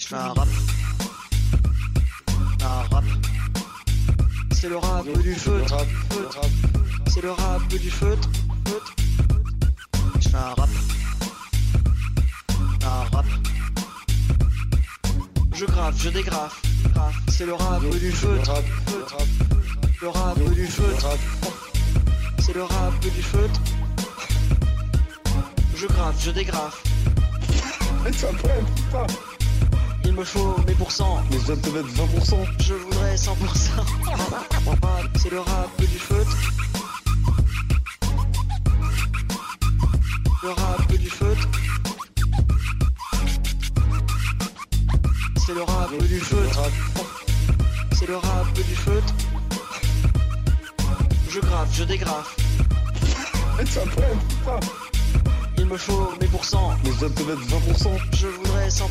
Je 0.00 0.06
fais 0.06 0.16
un 0.16 0.32
rap 0.32 0.48
un 2.62 2.94
rap. 2.94 3.04
C'est 4.52 4.68
le 4.68 4.76
rap 4.76 5.06
du 5.22 5.34
feutre. 5.34 5.78
feutre. 6.10 6.40
C'est 7.06 7.22
le 7.22 7.30
rap 7.30 7.66
du 7.68 7.90
feutre. 7.90 8.28
feutre. 8.66 8.94
Je 10.20 10.28
fais 10.28 10.36
un 10.36 10.54
rap. 10.54 10.68
Un 12.84 13.16
rap. 13.16 13.26
Je 15.54 15.64
grave, 15.66 15.94
je 15.98 16.08
dégrafe. 16.10 16.62
C'est 17.28 17.46
le 17.46 17.54
rap 17.54 17.82
du 17.82 18.10
feutre. 18.12 18.54
feutre. 18.86 19.16
Le 20.02 20.08
rap 20.08 20.38
du 20.54 20.66
feutre. 20.66 21.08
C'est 22.38 22.54
le 22.54 22.62
rap 22.62 23.00
du 23.00 23.22
feutre. 23.22 23.60
Je 25.76 25.86
grave, 25.86 26.14
je 26.18 26.30
dégrafe. 26.30 26.82
Il 30.04 30.14
me 30.14 30.24
faut 30.24 30.56
mes 30.66 30.72
pourcents. 30.72 31.22
Mais 31.30 31.38
je 31.38 31.44
viens 31.44 31.56
de 31.56 31.60
te 31.60 31.68
mettre 31.68 31.88
20%. 31.88 32.46
Je 32.60 32.74
voudrais 32.74 33.14
100%. 33.14 33.34
C'est 35.16 35.30
le 35.30 35.40
rap 35.40 35.78
du 35.78 35.86
feutre. 35.86 36.36
Le 40.42 40.48
rap 40.48 40.92
du 40.96 41.10
feutre. 41.10 41.48
C'est 45.36 45.54
le 45.54 45.62
rap 45.62 45.90
du 45.98 46.20
feutre. 46.20 46.60
C'est 47.92 48.06
le 48.06 48.16
rap 48.16 48.52
du 48.54 48.74
feutre. 48.76 49.14
Je 51.80 51.84
dégrafe. 51.86 52.36
Il 55.56 55.64
me 55.64 55.78
faut 55.78 56.12
mes 56.20 56.26
pourcents. 56.26 56.72
Mais 56.84 56.90
je 56.90 56.98
viens 56.98 57.08
de 57.08 57.14
te 57.14 57.22
mettre 57.22 57.40
20%. 57.40 57.88
Je 58.16 58.26
voudrais 58.26 58.68
100%. 58.68 58.82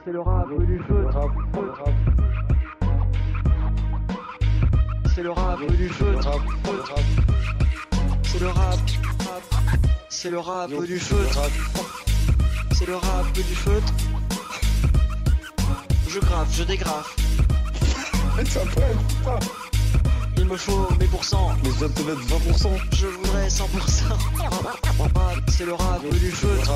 C'est 0.05 0.11
le 0.11 0.21
rap 0.21 0.49
du 0.67 0.79
feutre. 0.87 1.19
C'est 5.15 5.23
le 5.23 5.31
rap 5.31 5.65
du 5.65 5.89
feutre. 5.89 7.24
C'est 10.25 10.31
le 10.31 10.39
rap 10.39 10.71
du 10.71 10.99
feutre. 10.99 11.39
C'est 12.71 12.87
le 12.87 12.95
rap 12.95 13.31
du 13.31 13.43
feutre. 13.43 13.93
Je 16.09 16.19
grave, 16.19 16.47
je 16.51 16.63
dégrafe. 16.63 17.15
Il 20.37 20.45
me 20.45 20.57
faut 20.57 20.89
mes 20.99 21.05
pourcents. 21.05 21.51
Mais 21.63 21.69
je 21.79 21.85
de 21.85 21.89
te 21.89 22.01
mettre 22.01 22.21
20%. 22.21 22.71
Je 22.93 23.05
voudrais 23.05 23.49
100%. 23.49 23.65
C'est 25.49 25.65
le 25.65 25.73
rap 25.73 26.01
du 26.09 26.31
feutre. 26.31 26.73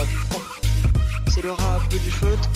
C'est 1.30 1.42
le 1.42 1.54
rap 1.54 1.90
du 1.90 1.98
feutre. 1.98 2.48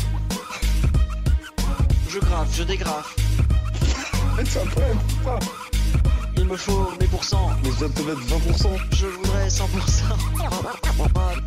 Je 2.08 2.20
grave, 2.20 2.48
je 2.54 2.62
dégrafe. 2.62 3.16
Il 6.44 6.50
me 6.50 6.58
faut 6.58 6.92
mes 7.00 7.08
pourcents. 7.08 7.52
Mais 7.64 7.70
de 7.70 7.88
te 7.94 8.02
mettre 8.02 8.20
20%. 8.20 8.78
Je 8.92 9.06
voudrais 9.06 9.48
100%. 9.48 9.64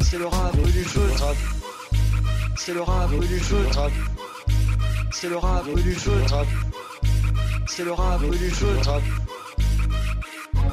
C'est 0.01 0.17
le 0.17 0.27
rap 0.27 0.57
du 0.57 0.85
feutre. 0.85 1.35
C'est 2.57 2.73
le 2.73 2.81
rap 2.81 3.11
du 3.11 3.39
feutre. 3.39 3.91
C'est 5.13 5.29
le 5.29 5.37
rap 5.37 5.69
du 5.75 5.95
feutre. 5.95 6.47
C'est 7.67 7.85
le 7.85 7.93
rap 7.93 8.23
du 8.23 8.51
feutre. 8.51 9.03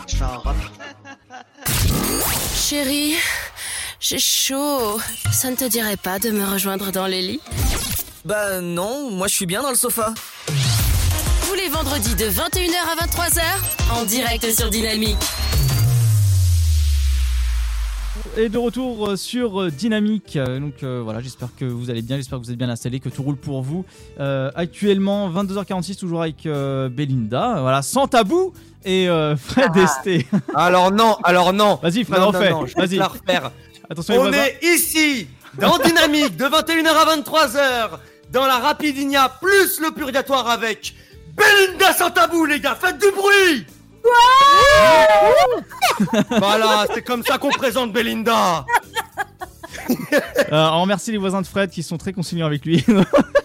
Je 0.07 0.15
fais 0.15 0.23
un 0.23 0.37
rap. 0.37 0.55
Chérie, 2.55 3.15
j'ai 3.99 4.19
chaud. 4.19 5.01
Ça 5.33 5.51
ne 5.51 5.57
te 5.57 5.65
dirait 5.65 5.97
pas 5.97 6.19
de 6.19 6.31
me 6.31 6.45
rejoindre 6.45 6.93
dans 6.93 7.07
les 7.07 7.21
lits? 7.21 7.41
Bah 8.23 8.61
non, 8.61 9.11
moi 9.11 9.27
je 9.27 9.35
suis 9.35 9.45
bien 9.45 9.61
dans 9.61 9.69
le 9.69 9.75
sofa. 9.75 10.13
Tous 11.53 11.59
les 11.59 11.69
vendredis 11.69 12.15
de 12.15 12.25
21h 12.25 12.73
à 12.99 13.05
23h, 13.05 13.41
en 13.91 14.05
direct 14.05 14.49
sur 14.57 14.71
Dynamique. 14.71 15.17
Et 18.37 18.49
de 18.49 18.57
retour 18.57 19.09
euh, 19.09 19.15
sur 19.15 19.61
euh, 19.61 19.69
Dynamique. 19.69 20.35
Euh, 20.35 20.59
Donc 20.59 20.81
euh, 20.81 21.01
voilà, 21.03 21.21
j'espère 21.21 21.49
que 21.55 21.65
vous 21.65 21.91
allez 21.91 22.01
bien, 22.01 22.15
j'espère 22.17 22.39
que 22.39 22.45
vous 22.45 22.49
êtes 22.51 22.57
bien 22.57 22.69
installés, 22.69 22.99
que 22.99 23.09
tout 23.09 23.21
roule 23.21 23.35
pour 23.35 23.61
vous. 23.61 23.85
Euh, 24.19 24.49
actuellement, 24.55 25.29
22h46, 25.29 25.99
toujours 25.99 26.23
avec 26.23 26.47
euh, 26.47 26.89
Belinda. 26.89 27.57
Voilà, 27.61 27.83
sans 27.83 28.07
tabou. 28.07 28.51
Et 28.83 29.07
euh, 29.07 29.35
Fred 29.37 29.69
Ah. 29.75 29.79
Esté. 29.81 30.25
Alors 30.55 30.91
non, 30.91 31.17
alors 31.23 31.53
non. 31.53 31.75
Vas-y, 31.83 32.03
Fred, 32.03 32.19
Non, 32.19 32.27
refais. 32.29 32.49
non, 32.49 32.61
non, 32.61 32.65
je 32.65 32.73
vais 32.73 32.81
Vas-y. 32.81 32.89
te 32.95 32.95
la 32.95 33.07
refaire. 33.07 33.51
Attention, 33.91 34.15
On 34.21 34.33
est 34.33 34.57
ici, 34.63 35.27
dans 35.59 35.77
Dynamique, 35.77 36.35
de 36.35 36.45
21h 36.45 36.87
à 36.87 37.15
23h, 37.15 37.89
dans 38.31 38.47
la 38.47 38.57
Rapidinia, 38.57 39.29
plus 39.39 39.79
le 39.81 39.91
purgatoire 39.91 40.49
avec 40.49 40.95
Belinda 41.35 41.93
sans 41.93 42.11
tabou, 42.11 42.45
les 42.45 42.59
gars, 42.59 42.75
faites 42.79 42.97
du 42.99 43.11
bruit 43.11 43.65
Voilà, 46.29 46.85
c'est 46.93 47.01
comme 47.03 47.23
ça 47.23 47.37
qu'on 47.37 47.49
présente 47.49 47.93
Belinda 47.93 48.65
Euh, 50.51 50.69
on 50.71 50.81
remercie 50.81 51.11
les 51.11 51.17
voisins 51.17 51.41
de 51.41 51.47
Fred 51.47 51.69
qui 51.69 51.83
sont 51.83 51.97
très 51.97 52.13
conciliants 52.13 52.45
avec 52.45 52.65
lui. 52.65 52.85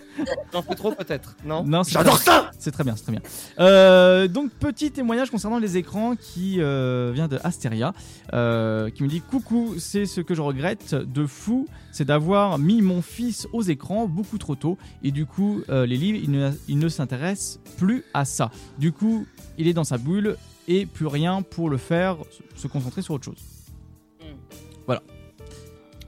J'en 0.53 0.63
fais 0.63 0.75
trop 0.75 0.93
peut-être, 0.93 1.37
non 1.45 1.63
Non, 1.65 1.83
c'est 1.85 1.93
J'adore 1.93 2.19
ça 2.19 2.51
C'est 2.59 2.71
très 2.71 2.85
bien, 2.85 2.97
c'est 2.97 3.03
très 3.05 3.13
bien. 3.13 3.21
Euh, 3.61 4.29
donc 4.29 4.51
petit 4.53 4.91
témoignage 4.91 5.31
concernant 5.31 5.59
les 5.59 5.77
écrans 5.77 6.17
qui 6.17 6.57
euh, 6.61 7.11
vient 7.15 7.29
de 7.29 7.39
Asteria, 7.45 7.93
euh, 8.33 8.91
qui 8.91 9.03
me 9.03 9.09
dit 9.09 9.21
coucou, 9.21 9.75
c'est 9.79 10.07
ce 10.07 10.21
que 10.21 10.35
je 10.35 10.41
regrette 10.43 10.95
de 10.95 11.27
fou, 11.27 11.67
c'est 11.93 12.05
d'avoir 12.05 12.59
mis 12.59 12.83
mon 12.83 13.03
fils 13.03 13.47
aux 13.53 13.63
écrans 13.63 14.07
beaucoup 14.07 14.39
trop 14.39 14.55
tôt 14.55 14.79
et 15.03 15.11
du 15.11 15.27
coup 15.27 15.63
euh, 15.69 15.87
les 15.87 15.97
livres 15.97 16.19
il 16.23 16.31
ne, 16.31 16.51
il 16.69 16.79
ne 16.79 16.89
s'intéresse 16.89 17.61
plus 17.77 18.05
à 18.15 18.25
ça. 18.25 18.51
Du 18.79 18.93
coup 18.93 19.27
il 19.59 19.67
est 19.69 19.75
dans 19.75 19.85
sa 19.85 19.99
bulle 19.99 20.37
et 20.69 20.85
plus 20.87 21.07
rien 21.07 21.43
pour 21.43 21.71
le 21.71 21.77
faire 21.79 22.17
se- 22.57 22.67
concentrer 22.69 23.03
sur 23.03 23.15
autre 23.15 23.25
chose. 23.25 23.39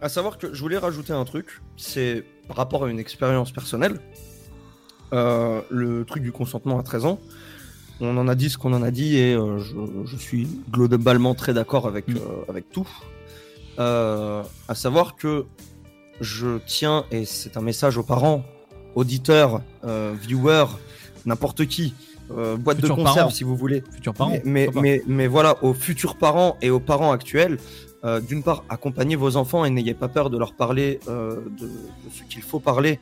À 0.02 0.08
savoir 0.08 0.38
que 0.38 0.54
je 0.54 0.60
voulais 0.62 0.78
rajouter 0.78 1.12
un 1.12 1.24
truc, 1.26 1.60
c'est 1.76 2.24
par 2.50 2.56
rapport 2.56 2.84
à 2.84 2.90
une 2.90 2.98
expérience 2.98 3.52
personnelle, 3.52 4.00
euh, 5.12 5.60
le 5.70 6.04
truc 6.04 6.20
du 6.24 6.32
consentement 6.32 6.80
à 6.80 6.82
13 6.82 7.04
ans. 7.04 7.20
On 8.00 8.16
en 8.16 8.26
a 8.26 8.34
dit 8.34 8.50
ce 8.50 8.58
qu'on 8.58 8.72
en 8.72 8.82
a 8.82 8.90
dit 8.90 9.16
et 9.18 9.34
euh, 9.34 9.60
je, 9.60 9.72
je 10.04 10.16
suis 10.16 10.48
globalement 10.68 11.36
très 11.36 11.54
d'accord 11.54 11.86
avec, 11.86 12.08
Mm. 12.08 12.16
euh, 12.16 12.20
avec 12.50 12.68
tout. 12.72 12.88
À 13.78 14.74
savoir 14.74 15.14
que 15.14 15.46
je 16.20 16.58
tiens, 16.66 17.04
et 17.12 17.24
c'est 17.24 17.56
un 17.56 17.60
message 17.62 17.96
aux 17.98 18.02
parents, 18.02 18.42
auditeurs, 18.96 19.62
viewers, 20.20 20.66
n'importe 21.24 21.64
qui, 21.66 21.94
boîte 22.28 22.80
Futurs 22.80 22.96
de 22.96 23.02
conserve 23.02 23.16
parents. 23.16 23.30
si 23.30 23.42
vous 23.44 23.56
voulez, 23.56 23.82
Futurs 23.92 24.12
parents. 24.12 24.32
mais, 24.32 24.42
mais, 24.44 24.68
mais, 24.82 25.02
mais 25.06 25.26
voilà, 25.28 25.56
aux 25.64 25.72
futurs 25.72 26.16
parents 26.16 26.58
et 26.60 26.68
aux 26.68 26.78
parents 26.80 27.12
actuels, 27.12 27.56
euh, 28.02 28.20
d'une 28.20 28.42
part, 28.42 28.64
accompagnez 28.68 29.16
vos 29.16 29.36
enfants 29.36 29.64
et 29.64 29.70
n'ayez 29.70 29.92
pas 29.94 30.08
peur 30.08 30.30
de 30.30 30.38
leur 30.38 30.54
parler 30.54 31.00
euh, 31.08 31.40
de, 31.58 31.70
ce 32.12 32.22
qu'il 32.22 32.42
faut 32.42 32.60
parler. 32.60 32.98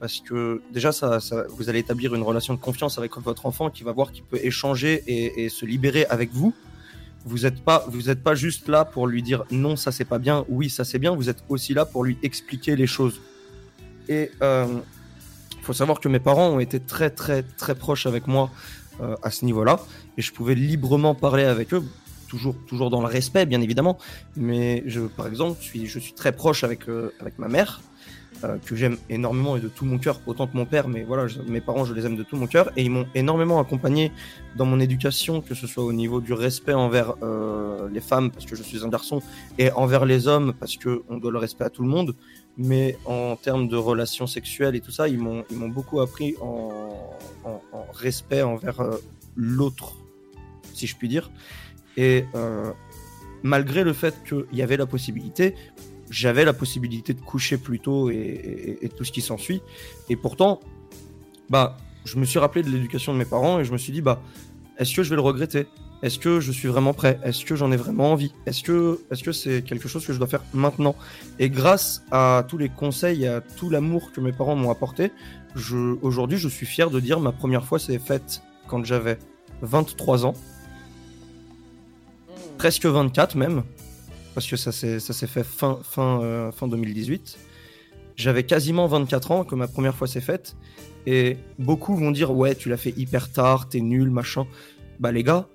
Parce 0.00 0.20
que 0.20 0.62
déjà, 0.72 0.92
ça, 0.92 1.20
ça- 1.20 1.44
vous 1.50 1.68
allez 1.68 1.80
établir 1.80 2.14
une 2.14 2.22
relation 2.22 2.54
de 2.54 2.58
confiance 2.58 2.98
avec 2.98 3.16
votre 3.18 3.44
enfant 3.46 3.68
qui 3.68 3.82
va 3.82 3.92
voir 3.92 4.10
qu'il 4.12 4.24
peut 4.24 4.38
échanger 4.42 5.02
et, 5.06 5.48
se 5.48 5.66
libérer 5.66 6.06
avec 6.06 6.32
vous. 6.32 6.54
Vous 7.26 7.40
n'êtes 7.40 7.60
pas, 7.62 7.86
pas 8.24 8.34
juste 8.34 8.68
là 8.68 8.84
pour 8.84 9.06
lui 9.06 9.22
dire 9.22 9.44
non, 9.50 9.76
ça 9.76 9.92
c'est 9.92 10.06
pas 10.06 10.18
bien, 10.18 10.46
oui, 10.48 10.70
ça 10.70 10.84
c'est 10.84 10.98
bien. 10.98 11.14
Vous 11.14 11.28
êtes 11.28 11.44
aussi 11.48 11.74
là 11.74 11.84
pour 11.84 12.04
lui 12.04 12.16
expliquer 12.22 12.74
les 12.76 12.86
choses. 12.86 13.20
Et 14.08 14.30
euh, 14.40 14.66
faut 15.62 15.72
savoir 15.74 16.00
que 16.00 16.08
mes 16.08 16.20
parents 16.20 16.48
ont 16.48 16.60
été 16.60 16.80
très 16.80 17.10
très 17.10 17.42
très 17.42 17.74
proches 17.74 18.06
avec 18.06 18.26
moi 18.26 18.50
à 19.22 19.30
ce 19.30 19.44
niveau-là, 19.44 19.78
et 20.16 20.22
je 20.22 20.32
pouvais 20.32 20.56
librement 20.56 21.14
parler 21.14 21.44
avec 21.44 21.72
eux, 21.72 21.84
toujours 22.28 22.54
toujours 22.66 22.90
dans 22.90 23.00
le 23.00 23.06
respect 23.18 23.46
bien 23.46 23.60
évidemment. 23.60 23.98
Mais 24.36 24.82
je, 24.86 25.00
par 25.00 25.26
exemple, 25.26 25.56
je 25.60 25.66
suis 25.66 25.86
je 25.86 25.98
suis 25.98 26.12
très 26.12 26.32
proche 26.32 26.62
avec 26.64 26.88
euh, 26.88 27.12
avec 27.20 27.38
ma 27.38 27.48
mère. 27.48 27.80
euh, 28.44 28.58
que 28.64 28.76
j'aime 28.76 28.96
énormément 29.08 29.56
et 29.56 29.60
de 29.60 29.68
tout 29.68 29.84
mon 29.84 29.98
cœur, 29.98 30.20
autant 30.26 30.46
que 30.46 30.56
mon 30.56 30.66
père, 30.66 30.88
mais 30.88 31.02
voilà, 31.02 31.26
mes 31.46 31.60
parents, 31.60 31.84
je 31.84 31.94
les 31.94 32.06
aime 32.06 32.16
de 32.16 32.22
tout 32.22 32.36
mon 32.36 32.46
cœur, 32.46 32.70
et 32.76 32.82
ils 32.82 32.90
m'ont 32.90 33.06
énormément 33.14 33.60
accompagné 33.60 34.12
dans 34.56 34.64
mon 34.66 34.80
éducation, 34.80 35.40
que 35.40 35.54
ce 35.54 35.66
soit 35.66 35.84
au 35.84 35.92
niveau 35.92 36.20
du 36.20 36.32
respect 36.32 36.74
envers 36.74 37.14
euh, 37.22 37.88
les 37.90 38.00
femmes, 38.00 38.30
parce 38.30 38.46
que 38.46 38.56
je 38.56 38.62
suis 38.62 38.84
un 38.84 38.88
garçon, 38.88 39.22
et 39.58 39.70
envers 39.72 40.04
les 40.04 40.28
hommes, 40.28 40.52
parce 40.58 40.76
que 40.76 41.02
on 41.08 41.18
doit 41.18 41.32
le 41.32 41.38
respect 41.38 41.64
à 41.64 41.70
tout 41.70 41.82
le 41.82 41.88
monde, 41.88 42.14
mais 42.56 42.96
en 43.04 43.36
termes 43.36 43.68
de 43.68 43.76
relations 43.76 44.26
sexuelles 44.26 44.74
et 44.74 44.80
tout 44.80 44.90
ça, 44.90 45.08
ils 45.08 45.18
m'ont 45.18 45.44
ils 45.50 45.56
m'ont 45.56 45.68
beaucoup 45.68 46.00
appris 46.00 46.34
en, 46.40 46.70
en, 47.44 47.60
en 47.72 47.86
respect 47.92 48.42
envers 48.42 48.80
euh, 48.80 48.96
l'autre, 49.36 49.94
si 50.74 50.86
je 50.86 50.96
puis 50.96 51.08
dire. 51.08 51.30
Et 51.98 52.24
euh, 52.36 52.70
malgré 53.42 53.82
le 53.82 53.92
fait 53.92 54.14
qu'il 54.26 54.46
y 54.52 54.62
avait 54.62 54.76
la 54.76 54.86
possibilité, 54.86 55.56
j'avais 56.10 56.44
la 56.44 56.52
possibilité 56.52 57.12
de 57.12 57.20
coucher 57.20 57.58
plus 57.58 57.80
tôt 57.80 58.08
et, 58.08 58.78
et- 58.80 58.88
tout 58.88 59.04
ce 59.04 59.10
qui 59.10 59.20
s'ensuit. 59.20 59.60
Et 60.08 60.14
pourtant, 60.14 60.60
bah, 61.50 61.76
je 62.04 62.16
me 62.16 62.24
suis 62.24 62.38
rappelé 62.38 62.62
de 62.62 62.70
l'éducation 62.70 63.12
de 63.12 63.18
mes 63.18 63.24
parents 63.24 63.58
et 63.58 63.64
je 63.64 63.72
me 63.72 63.78
suis 63.78 63.92
dit, 63.92 64.00
bah, 64.00 64.22
est-ce 64.78 64.94
que 64.94 65.02
je 65.02 65.10
vais 65.10 65.16
le 65.16 65.22
regretter? 65.22 65.66
Est-ce 66.04 66.20
que 66.20 66.38
je 66.38 66.52
suis 66.52 66.68
vraiment 66.68 66.94
prêt? 66.94 67.18
Est-ce 67.24 67.44
que 67.44 67.56
j'en 67.56 67.72
ai 67.72 67.76
vraiment 67.76 68.12
envie? 68.12 68.32
Est-ce 68.46 68.62
que 68.62 69.00
est-ce 69.10 69.24
que 69.24 69.32
c'est 69.32 69.62
quelque 69.62 69.88
chose 69.88 70.06
que 70.06 70.12
je 70.12 70.18
dois 70.18 70.28
faire 70.28 70.44
maintenant? 70.54 70.94
Et 71.40 71.50
grâce 71.50 72.04
à 72.12 72.44
tous 72.48 72.56
les 72.58 72.68
conseils 72.68 73.26
à 73.26 73.40
tout 73.40 73.68
l'amour 73.68 74.12
que 74.12 74.20
mes 74.20 74.30
parents 74.30 74.54
m'ont 74.54 74.70
apporté, 74.70 75.10
aujourd'hui 76.00 76.38
je 76.38 76.48
suis 76.48 76.66
fier 76.66 76.90
de 76.90 77.00
dire 77.00 77.18
ma 77.18 77.32
première 77.32 77.64
fois 77.64 77.80
s'est 77.80 77.98
faite 77.98 78.42
quand 78.68 78.84
j'avais 78.84 79.18
23 79.62 80.24
ans, 80.24 80.34
presque 82.58 82.86
24 82.86 83.36
même, 83.36 83.62
parce 84.34 84.46
que 84.46 84.56
ça 84.56 84.72
s'est 84.72 85.26
fait 85.26 85.44
fin 85.44 85.78
fin 85.82 86.20
euh, 86.22 86.52
fin 86.52 86.68
2018. 86.68 87.38
J'avais 88.16 88.42
quasiment 88.42 88.86
24 88.86 89.30
ans 89.30 89.44
que 89.44 89.54
ma 89.54 89.68
première 89.68 89.94
fois 89.94 90.08
s'est 90.08 90.20
faite 90.20 90.56
et 91.06 91.36
beaucoup 91.58 91.96
vont 91.96 92.10
dire 92.10 92.32
ouais 92.32 92.56
tu 92.56 92.68
l'as 92.68 92.76
fait 92.76 92.92
hyper 92.96 93.30
tard, 93.30 93.68
t'es 93.68 93.80
nul 93.80 94.10
machin. 94.10 94.46
Bah 94.98 95.12
les 95.12 95.22
gars, 95.22 95.46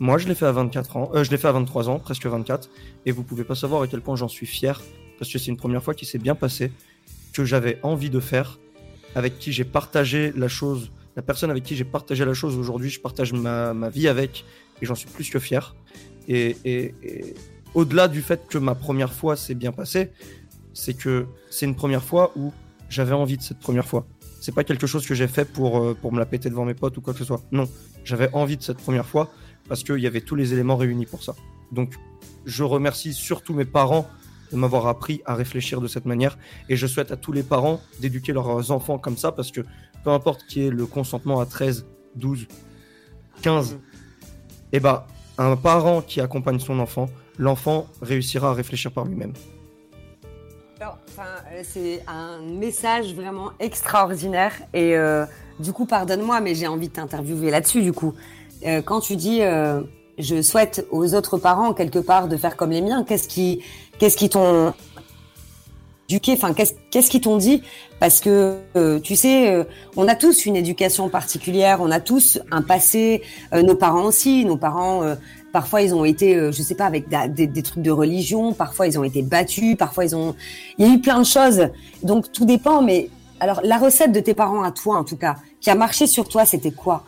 moi, 0.00 0.16
je 0.16 0.26
l'ai 0.26 0.34
fait 0.34 0.46
à 0.46 0.52
24 0.52 0.96
ans, 0.96 1.10
euh, 1.14 1.24
je 1.24 1.30
l'ai 1.30 1.36
fait 1.36 1.48
à 1.48 1.52
23 1.52 1.90
ans, 1.90 1.98
presque 1.98 2.24
24, 2.24 2.70
et 3.04 3.12
vous 3.12 3.22
pouvez 3.22 3.44
pas 3.44 3.54
savoir 3.54 3.82
à 3.82 3.86
quel 3.86 4.00
point 4.00 4.16
j'en 4.16 4.28
suis 4.28 4.46
fier, 4.46 4.80
parce 5.18 5.30
que 5.30 5.38
c'est 5.38 5.50
une 5.50 5.58
première 5.58 5.84
fois 5.84 5.92
qui 5.92 6.06
s'est 6.06 6.18
bien 6.18 6.34
passée, 6.34 6.72
que 7.34 7.44
j'avais 7.44 7.78
envie 7.82 8.08
de 8.08 8.18
faire, 8.18 8.58
avec 9.14 9.38
qui 9.38 9.52
j'ai 9.52 9.64
partagé 9.64 10.32
la 10.34 10.48
chose, 10.48 10.90
la 11.16 11.22
personne 11.22 11.50
avec 11.50 11.64
qui 11.64 11.76
j'ai 11.76 11.84
partagé 11.84 12.24
la 12.24 12.32
chose 12.32 12.56
aujourd'hui, 12.56 12.88
je 12.88 12.98
partage 12.98 13.34
ma, 13.34 13.74
ma 13.74 13.90
vie 13.90 14.08
avec, 14.08 14.46
et 14.80 14.86
j'en 14.86 14.94
suis 14.94 15.08
plus 15.08 15.28
que 15.28 15.38
fier. 15.38 15.74
Et, 16.32 16.56
et- 16.64 16.94
et 17.02 17.34
au-delà 17.74 18.06
du 18.08 18.22
fait 18.22 18.46
que 18.48 18.56
ma 18.58 18.74
première 18.74 19.12
fois 19.12 19.34
s'est 19.36 19.54
bien 19.56 19.72
passée, 19.72 20.10
c'est 20.72 20.94
que 20.94 21.26
c'est 21.50 21.66
une 21.66 21.74
première 21.74 22.04
fois 22.04 22.32
où 22.36 22.52
j'avais 22.88 23.12
envie 23.14 23.36
de 23.36 23.42
cette 23.42 23.58
première 23.58 23.86
fois. 23.86 24.06
C'est 24.40 24.54
pas 24.54 24.64
quelque 24.64 24.86
chose 24.86 25.06
que 25.06 25.14
j'ai 25.14 25.26
fait 25.28 25.44
pour, 25.44 25.78
euh, 25.78 25.94
pour 26.00 26.12
me 26.12 26.18
la 26.18 26.26
péter 26.26 26.48
devant 26.48 26.64
mes 26.64 26.74
potes 26.74 26.96
ou 26.96 27.00
quoi 27.00 27.12
que 27.12 27.18
ce 27.18 27.24
soit. 27.24 27.42
Non, 27.52 27.68
j'avais 28.04 28.30
envie 28.32 28.56
de 28.56 28.62
cette 28.62 28.78
première 28.78 29.06
fois 29.06 29.28
parce 29.68 29.82
qu'il 29.82 29.98
y 29.98 30.06
avait 30.06 30.20
tous 30.22 30.36
les 30.36 30.52
éléments 30.54 30.76
réunis 30.76 31.04
pour 31.06 31.22
ça. 31.22 31.34
Donc, 31.72 31.94
je 32.46 32.62
remercie 32.64 33.12
surtout 33.12 33.52
mes 33.54 33.64
parents 33.66 34.08
de 34.52 34.56
m'avoir 34.56 34.86
appris 34.86 35.20
à 35.26 35.34
réfléchir 35.34 35.80
de 35.80 35.88
cette 35.88 36.06
manière 36.06 36.38
et 36.68 36.76
je 36.76 36.86
souhaite 36.86 37.10
à 37.12 37.16
tous 37.16 37.32
les 37.32 37.42
parents 37.44 37.80
d'éduquer 38.00 38.32
leurs 38.32 38.70
enfants 38.70 38.98
comme 38.98 39.16
ça 39.16 39.30
parce 39.32 39.50
que 39.52 39.60
peu 40.04 40.10
importe 40.10 40.44
qui 40.48 40.62
est 40.64 40.70
le 40.70 40.86
consentement 40.86 41.40
à 41.40 41.46
13, 41.46 41.86
12, 42.16 42.46
15, 43.42 43.78
et 44.72 44.80
bah, 44.80 45.06
un 45.40 45.56
parent 45.56 46.02
qui 46.02 46.20
accompagne 46.20 46.58
son 46.58 46.78
enfant, 46.78 47.08
l'enfant 47.38 47.86
réussira 48.02 48.50
à 48.50 48.54
réfléchir 48.54 48.92
par 48.92 49.04
lui-même. 49.04 49.32
C'est 51.62 52.02
un 52.06 52.40
message 52.40 53.14
vraiment 53.14 53.50
extraordinaire 53.58 54.52
et 54.72 54.96
euh, 54.96 55.26
du 55.58 55.72
coup, 55.72 55.84
pardonne-moi, 55.84 56.40
mais 56.40 56.54
j'ai 56.54 56.66
envie 56.66 56.88
de 56.88 56.92
t'interviewer 56.92 57.50
là-dessus. 57.50 57.82
Du 57.82 57.92
coup, 57.92 58.14
Euh, 58.66 58.82
quand 58.82 59.00
tu 59.00 59.16
dis, 59.16 59.42
euh, 59.42 59.80
je 60.18 60.42
souhaite 60.42 60.86
aux 60.90 61.14
autres 61.14 61.38
parents 61.38 61.72
quelque 61.72 61.98
part 61.98 62.28
de 62.28 62.36
faire 62.36 62.56
comme 62.56 62.70
les 62.70 62.82
miens, 62.82 63.04
qu'est-ce 63.04 63.26
qui 63.26 64.28
t'ont 64.28 64.74
éduqué 66.10 66.32
Enfin, 66.32 66.52
qu'est-ce 66.52 67.10
qu'ils 67.10 67.20
t'ont 67.20 67.36
dit? 67.36 67.62
Parce 68.00 68.20
que 68.20 68.56
euh, 68.76 68.98
tu 68.98 69.14
sais, 69.14 69.52
euh, 69.52 69.64
on 69.96 70.08
a 70.08 70.14
tous 70.14 70.46
une 70.46 70.56
éducation 70.56 71.08
particulière, 71.08 71.80
on 71.80 71.90
a 71.90 72.00
tous 72.00 72.40
un 72.50 72.62
passé. 72.62 73.22
euh, 73.52 73.62
nos 73.62 73.74
parents 73.76 74.04
aussi, 74.04 74.44
nos 74.44 74.56
parents. 74.56 75.02
Parfois, 75.52 75.82
ils 75.82 75.94
ont 75.94 76.04
été, 76.04 76.34
je 76.52 76.62
sais 76.62 76.76
pas, 76.76 76.86
avec 76.86 77.06
des, 77.34 77.46
des 77.46 77.62
trucs 77.62 77.82
de 77.82 77.90
religion. 77.90 78.52
Parfois, 78.52 78.86
ils 78.86 78.98
ont 78.98 79.04
été 79.04 79.22
battus. 79.22 79.76
Parfois, 79.76 80.04
ils 80.04 80.14
ont. 80.14 80.34
Il 80.78 80.86
y 80.86 80.90
a 80.90 80.94
eu 80.94 81.00
plein 81.00 81.18
de 81.18 81.26
choses. 81.26 81.68
Donc, 82.02 82.30
tout 82.32 82.44
dépend. 82.44 82.82
Mais 82.82 83.10
alors, 83.40 83.60
la 83.64 83.78
recette 83.78 84.12
de 84.12 84.20
tes 84.20 84.34
parents 84.34 84.62
à 84.62 84.70
toi, 84.70 84.96
en 84.98 85.04
tout 85.04 85.16
cas, 85.16 85.36
qui 85.60 85.70
a 85.70 85.74
marché 85.74 86.06
sur 86.06 86.28
toi, 86.28 86.44
c'était 86.44 86.70
quoi? 86.70 87.04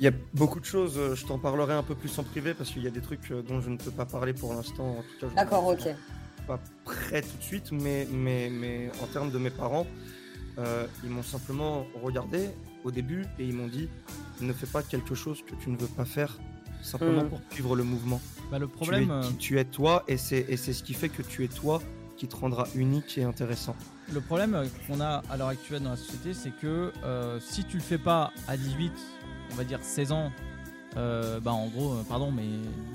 Il 0.00 0.04
y 0.04 0.08
a 0.08 0.12
beaucoup 0.34 0.60
de 0.60 0.64
choses, 0.64 1.00
je 1.14 1.26
t'en 1.26 1.38
parlerai 1.38 1.74
un 1.74 1.82
peu 1.82 1.96
plus 1.96 2.16
en 2.20 2.22
privé 2.22 2.54
parce 2.54 2.70
qu'il 2.70 2.84
y 2.84 2.86
a 2.86 2.90
des 2.90 3.00
trucs 3.00 3.32
dont 3.48 3.60
je 3.60 3.68
ne 3.70 3.76
peux 3.76 3.90
pas 3.90 4.04
parler 4.04 4.32
pour 4.32 4.54
l'instant. 4.54 4.96
D'accord, 5.34 5.66
ok. 5.66 5.88
Pas 6.48 6.58
prêt 6.84 7.22
tout 7.22 7.36
de 7.38 7.42
suite, 7.42 7.70
mais, 7.72 8.08
mais, 8.10 8.50
mais 8.50 8.90
en 9.02 9.06
termes 9.06 9.30
de 9.30 9.38
mes 9.38 9.50
parents, 9.50 9.86
euh, 10.58 10.86
ils 11.04 11.10
m'ont 11.10 11.22
simplement 11.22 11.86
regardé 12.02 12.48
au 12.84 12.90
début 12.90 13.24
et 13.38 13.44
ils 13.44 13.54
m'ont 13.54 13.68
dit 13.68 13.88
ne 14.40 14.52
fais 14.52 14.66
pas 14.66 14.82
quelque 14.82 15.14
chose 15.14 15.42
que 15.46 15.54
tu 15.62 15.68
ne 15.70 15.76
veux 15.76 15.86
pas 15.88 16.04
faire 16.04 16.38
simplement 16.82 17.24
Mm. 17.24 17.28
pour 17.28 17.40
suivre 17.50 17.76
le 17.76 17.82
mouvement. 17.84 18.20
Bah, 18.50 18.58
le 18.58 18.66
Tu 18.66 18.72
es, 18.72 18.76
problème, 18.76 19.10
euh, 19.10 19.22
tu 19.38 19.58
es 19.58 19.64
toi 19.64 20.04
et 20.08 20.16
c'est 20.16 20.44
et 20.48 20.56
c'est 20.56 20.72
ce 20.72 20.82
qui 20.82 20.94
fait 20.94 21.08
que 21.08 21.22
tu 21.22 21.44
es 21.44 21.48
toi 21.48 21.82
qui 22.16 22.26
te 22.28 22.34
rendra 22.36 22.66
unique 22.74 23.18
et 23.18 23.24
intéressant. 23.24 23.76
le 24.12 24.20
problème 24.20 24.54
euh, 24.54 24.66
qu'on 24.86 25.00
a 25.00 25.22
à 25.30 25.36
l'heure 25.36 25.48
actuelle 25.48 25.82
dans 25.82 25.90
la 25.90 25.96
société, 25.96 26.34
c'est 26.34 26.50
que 26.62 26.92
euh, 27.04 27.38
si 27.40 27.64
tu 27.64 27.76
le 27.76 27.82
fais 27.82 27.98
pas 27.98 28.32
à 28.48 28.56
18, 28.56 28.92
on 29.52 29.54
va 29.56 29.64
dire 29.64 29.80
16 29.82 30.12
ans, 30.12 30.32
euh, 30.98 31.40
bah 31.40 31.52
en 31.52 31.68
gros, 31.68 31.92
euh, 31.92 32.02
pardon, 32.08 32.30
mais 32.30 32.42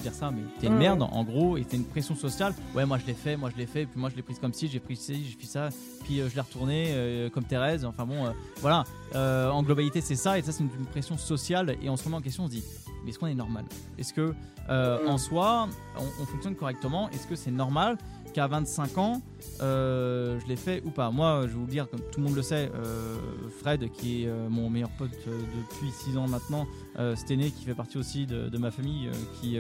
dire 0.02 0.14
ça, 0.14 0.30
mais 0.30 0.42
t'es 0.60 0.68
une 0.68 0.78
merde 0.78 1.02
en 1.02 1.24
gros, 1.24 1.58
et 1.58 1.64
t'es 1.64 1.78
une 1.78 1.86
pression 1.86 2.16
sociale. 2.16 2.54
Ouais, 2.76 2.86
moi 2.86 2.98
je 2.98 3.06
l'ai 3.06 3.14
fait, 3.14 3.38
moi 3.38 3.50
je 3.50 3.58
l'ai 3.58 3.66
fait, 3.66 3.86
puis 3.86 4.00
moi 4.00 4.10
je 4.10 4.16
l'ai 4.16 4.22
prise 4.22 4.40
comme 4.40 4.54
ci, 4.54 4.68
j'ai 4.68 4.80
pris 4.80 4.96
ci, 4.96 5.26
j'ai 5.26 5.38
fait 5.40 5.48
ça, 5.48 5.70
puis 6.04 6.20
euh, 6.20 6.30
je 6.30 6.36
l'ai 6.36 6.42
retourné 6.42 7.30
comme 7.34 7.46
Thérèse. 7.46 7.86
Enfin 7.86 8.06
bon, 8.06 8.34
voilà. 8.62 8.84
En 9.16 9.64
globalité, 9.64 10.02
c'est 10.02 10.16
ça, 10.16 10.38
et 10.38 10.42
ça 10.42 10.52
c'est 10.52 10.64
une, 10.64 10.70
une 10.78 10.86
pression 10.86 11.18
sociale. 11.18 11.78
Et 11.82 11.90
on 11.90 11.98
se 11.98 12.04
remet 12.04 12.18
en 12.18 12.22
question, 12.22 12.44
on 12.44 12.48
se 12.48 12.52
dit, 12.52 12.64
mais 13.04 13.10
est-ce 13.10 13.20
qu'on 13.20 13.28
est 13.28 13.34
normal? 13.36 13.66
Est-ce 13.98 14.14
que 14.14 14.34
en 14.70 15.18
soi, 15.18 15.70
on, 15.98 16.04
on 16.22 16.26
fonctionne 16.26 16.56
correctement? 16.56 17.10
Est-ce 17.10 17.28
que 17.28 17.36
c'est 17.36 17.52
normal? 17.52 17.98
Qu'à 18.34 18.48
25 18.48 18.98
ans, 18.98 19.22
euh, 19.62 20.40
je 20.42 20.48
l'ai 20.48 20.56
fait 20.56 20.82
ou 20.86 20.90
pas 20.90 21.12
Moi, 21.12 21.42
je 21.44 21.48
vais 21.48 21.54
vous 21.54 21.62
le 21.66 21.72
dire, 21.72 21.90
comme 21.90 22.00
tout 22.12 22.20
le 22.20 22.26
monde 22.26 22.36
le 22.36 22.42
sait, 22.42 22.72
euh, 22.74 23.16
Fred, 23.62 23.90
qui 23.92 24.24
est 24.24 24.28
euh, 24.28 24.50
mon 24.50 24.70
meilleur 24.70 24.90
pote 24.92 25.12
depuis 25.26 25.92
6 25.92 26.18
ans 26.18 26.28
maintenant, 26.28 26.68
Stené, 27.16 27.52
qui 27.52 27.64
fait 27.64 27.74
partie 27.76 27.98
aussi 27.98 28.26
de, 28.26 28.58
ma 28.58 28.72
famille, 28.72 29.10
qui, 29.40 29.58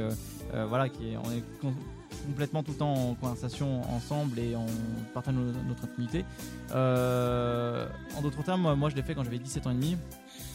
voilà, 0.67 0.89
qui 0.89 1.09
est, 1.09 1.17
on 1.17 1.31
est 1.31 1.43
complètement 2.27 2.63
tout 2.63 2.71
le 2.71 2.77
temps 2.77 2.93
en 2.93 3.15
conversation 3.15 3.81
ensemble 3.91 4.39
et 4.39 4.55
on 4.55 4.65
partage 5.13 5.33
no- 5.33 5.51
notre 5.67 5.85
intimité. 5.85 6.25
En 6.71 8.21
d'autres 8.21 8.43
termes, 8.43 8.73
moi, 8.75 8.89
je 8.89 8.95
l'ai 8.95 9.03
fait 9.03 9.15
quand 9.15 9.23
j'avais 9.23 9.39
17 9.39 9.67
ans 9.67 9.71
et 9.71 9.75
demi. 9.75 9.97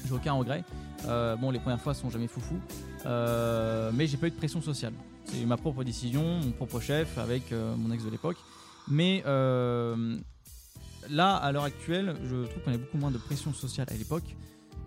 J'ai 0.07 0.14
aucun 0.14 0.33
regret. 0.33 0.64
Bon, 1.41 1.51
les 1.51 1.59
premières 1.59 1.81
fois 1.81 1.95
sont 1.95 2.11
jamais 2.11 2.29
foufou, 2.29 2.57
mais 3.05 4.07
j'ai 4.07 4.16
pas 4.16 4.27
eu 4.27 4.31
de 4.31 4.37
pression 4.37 4.61
sociale. 4.61 4.93
C'est 5.29 5.45
ma 5.45 5.57
propre 5.57 5.85
décision, 5.85 6.22
mon 6.43 6.51
propre 6.53 6.81
chef 6.81 7.18
avec 7.18 7.53
euh, 7.53 7.74
mon 7.76 7.93
ex 7.93 8.05
de 8.05 8.11
l'époque. 8.11 8.37
Mais 8.89 9.22
euh, 9.26 10.16
là, 11.11 11.37
à 11.37 11.53
l'heure 11.53 11.64
actuelle, 11.64 12.14
je 12.24 12.45
trouve 12.47 12.62
qu'on 12.64 12.72
a 12.72 12.79
beaucoup 12.79 12.97
moins 12.99 13.11
de 13.11 13.18
pression 13.18 13.53
sociale 13.53 13.87
à 13.91 13.95
l'époque. 13.95 14.24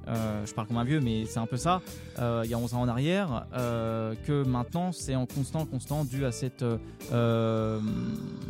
Euh, 0.07 0.43
je 0.47 0.53
parle 0.55 0.67
comme 0.67 0.77
un 0.77 0.83
vieux, 0.83 0.99
mais 0.99 1.25
c'est 1.27 1.37
un 1.37 1.45
peu 1.45 1.57
ça. 1.57 1.79
Il 2.17 2.49
y 2.49 2.53
a 2.55 2.57
11 2.57 2.73
ans 2.73 2.81
en 2.81 2.87
arrière, 2.87 3.45
que 3.53 4.43
maintenant 4.43 4.91
c'est 4.91 5.15
en 5.15 5.27
constant, 5.27 5.63
constant, 5.67 6.05
dû 6.05 6.25
à 6.25 6.31
cette 6.31 6.65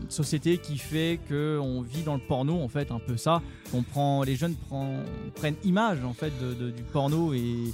société 0.07 0.57
qui 0.59 0.77
fait 0.77 1.19
que 1.27 1.59
on 1.61 1.81
vit 1.81 2.03
dans 2.03 2.13
le 2.15 2.21
porno, 2.21 2.61
en 2.61 2.69
fait, 2.69 2.89
un 2.91 2.99
peu 2.99 3.17
ça. 3.17 3.41
On 3.73 3.83
prend, 3.83 4.23
les 4.23 4.37
jeunes 4.37 4.55
prennent 5.35 5.55
image 5.65 6.03
en 6.05 6.13
fait 6.13 6.31
du 6.39 6.83
porno 6.83 7.33
et, 7.33 7.73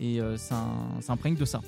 et 0.00 0.20
euh, 0.20 0.36
s'im- 0.36 1.00
s'imprègnent 1.00 1.36
de 1.36 1.44
ça. 1.44 1.60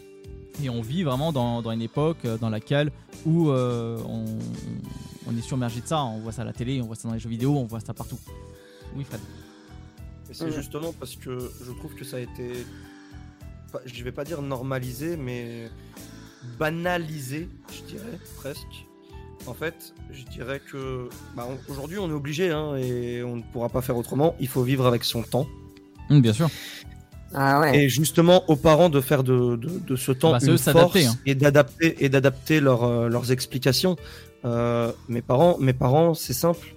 Et 0.63 0.71
on 0.71 0.81
vit 0.83 1.03
vraiment 1.03 1.33
dans, 1.33 1.63
dans 1.63 1.71
une 1.73 1.83
époque 1.83 2.19
euh, 2.25 2.39
dans 2.39 2.49
laquelle 2.51 2.91
où 3.27 3.49
euh, 3.51 3.99
on, 4.09 4.25
on 5.27 5.37
est 5.37 5.43
submergé 5.43 5.81
de 5.81 5.87
ça. 5.87 6.03
On 6.05 6.19
voit 6.21 6.33
ça 6.33 6.43
à 6.43 6.45
la 6.45 6.53
télé, 6.53 6.81
on 6.81 6.87
voit 6.87 6.97
ça 6.97 7.09
dans 7.09 7.15
les 7.15 7.21
jeux 7.21 7.29
vidéo, 7.29 7.57
on 7.57 7.65
voit 7.65 7.81
ça 7.81 7.93
partout. 7.95 8.19
Oui, 8.97 9.05
Fred. 9.05 9.21
Et 10.31 10.35
c'est 10.35 10.47
Mhm. 10.47 10.53
justement 10.53 10.93
parce 10.99 11.17
que 11.17 11.51
je 11.65 11.73
trouve 11.73 11.95
que 11.95 12.05
ça 12.05 12.17
a 12.19 12.21
été, 12.21 12.53
je 13.85 14.05
vais 14.05 14.13
pas 14.13 14.25
dire 14.25 14.41
normalisé, 14.43 15.17
mais 15.17 15.69
banalisé, 16.59 17.49
je 17.73 17.83
dirais 17.83 18.19
presque. 18.37 18.87
En 19.47 19.53
fait, 19.55 19.93
je 20.11 20.23
dirais 20.25 20.61
que 20.61 21.09
bah, 21.37 21.47
on- 21.51 21.71
aujourd'hui 21.73 21.99
on 21.99 22.09
est 22.09 22.13
obligé 22.15 22.51
hein, 22.51 22.77
et 22.77 23.23
on 23.23 23.37
ne 23.37 23.43
pourra 23.43 23.69
pas 23.69 23.83
faire 23.83 23.97
autrement. 23.97 24.35
Il 24.41 24.49
faut 24.49 24.63
vivre 24.63 24.87
avec 24.87 25.05
son 25.05 25.23
temps. 25.23 25.47
Hum, 26.11 26.23
bien 26.23 26.33
sûr. 26.33 26.49
Ah 27.35 27.61
ouais. 27.61 27.77
Et 27.85 27.89
justement 27.89 28.45
aux 28.49 28.57
parents 28.57 28.89
de 28.89 29.01
faire 29.01 29.25
de, 29.25 29.57
de, 29.57 29.69
de 29.87 29.97
ce 29.97 30.13
temps 30.13 30.33
Bah, 30.33 30.39
une 30.43 30.57
force 30.59 30.97
hein. 30.97 31.15
et 31.27 31.35
d'adapter 31.35 31.97
et 32.05 32.09
d'adapter 32.09 32.61
leurs, 32.61 32.85
euh, 32.85 33.09
leurs 33.09 33.33
explications. 33.33 33.97
Euh, 34.45 34.93
mes 35.09 35.23
parents, 35.23 35.57
mes 35.59 35.73
parents, 35.73 36.15
c'est 36.15 36.33
simple. 36.35 36.75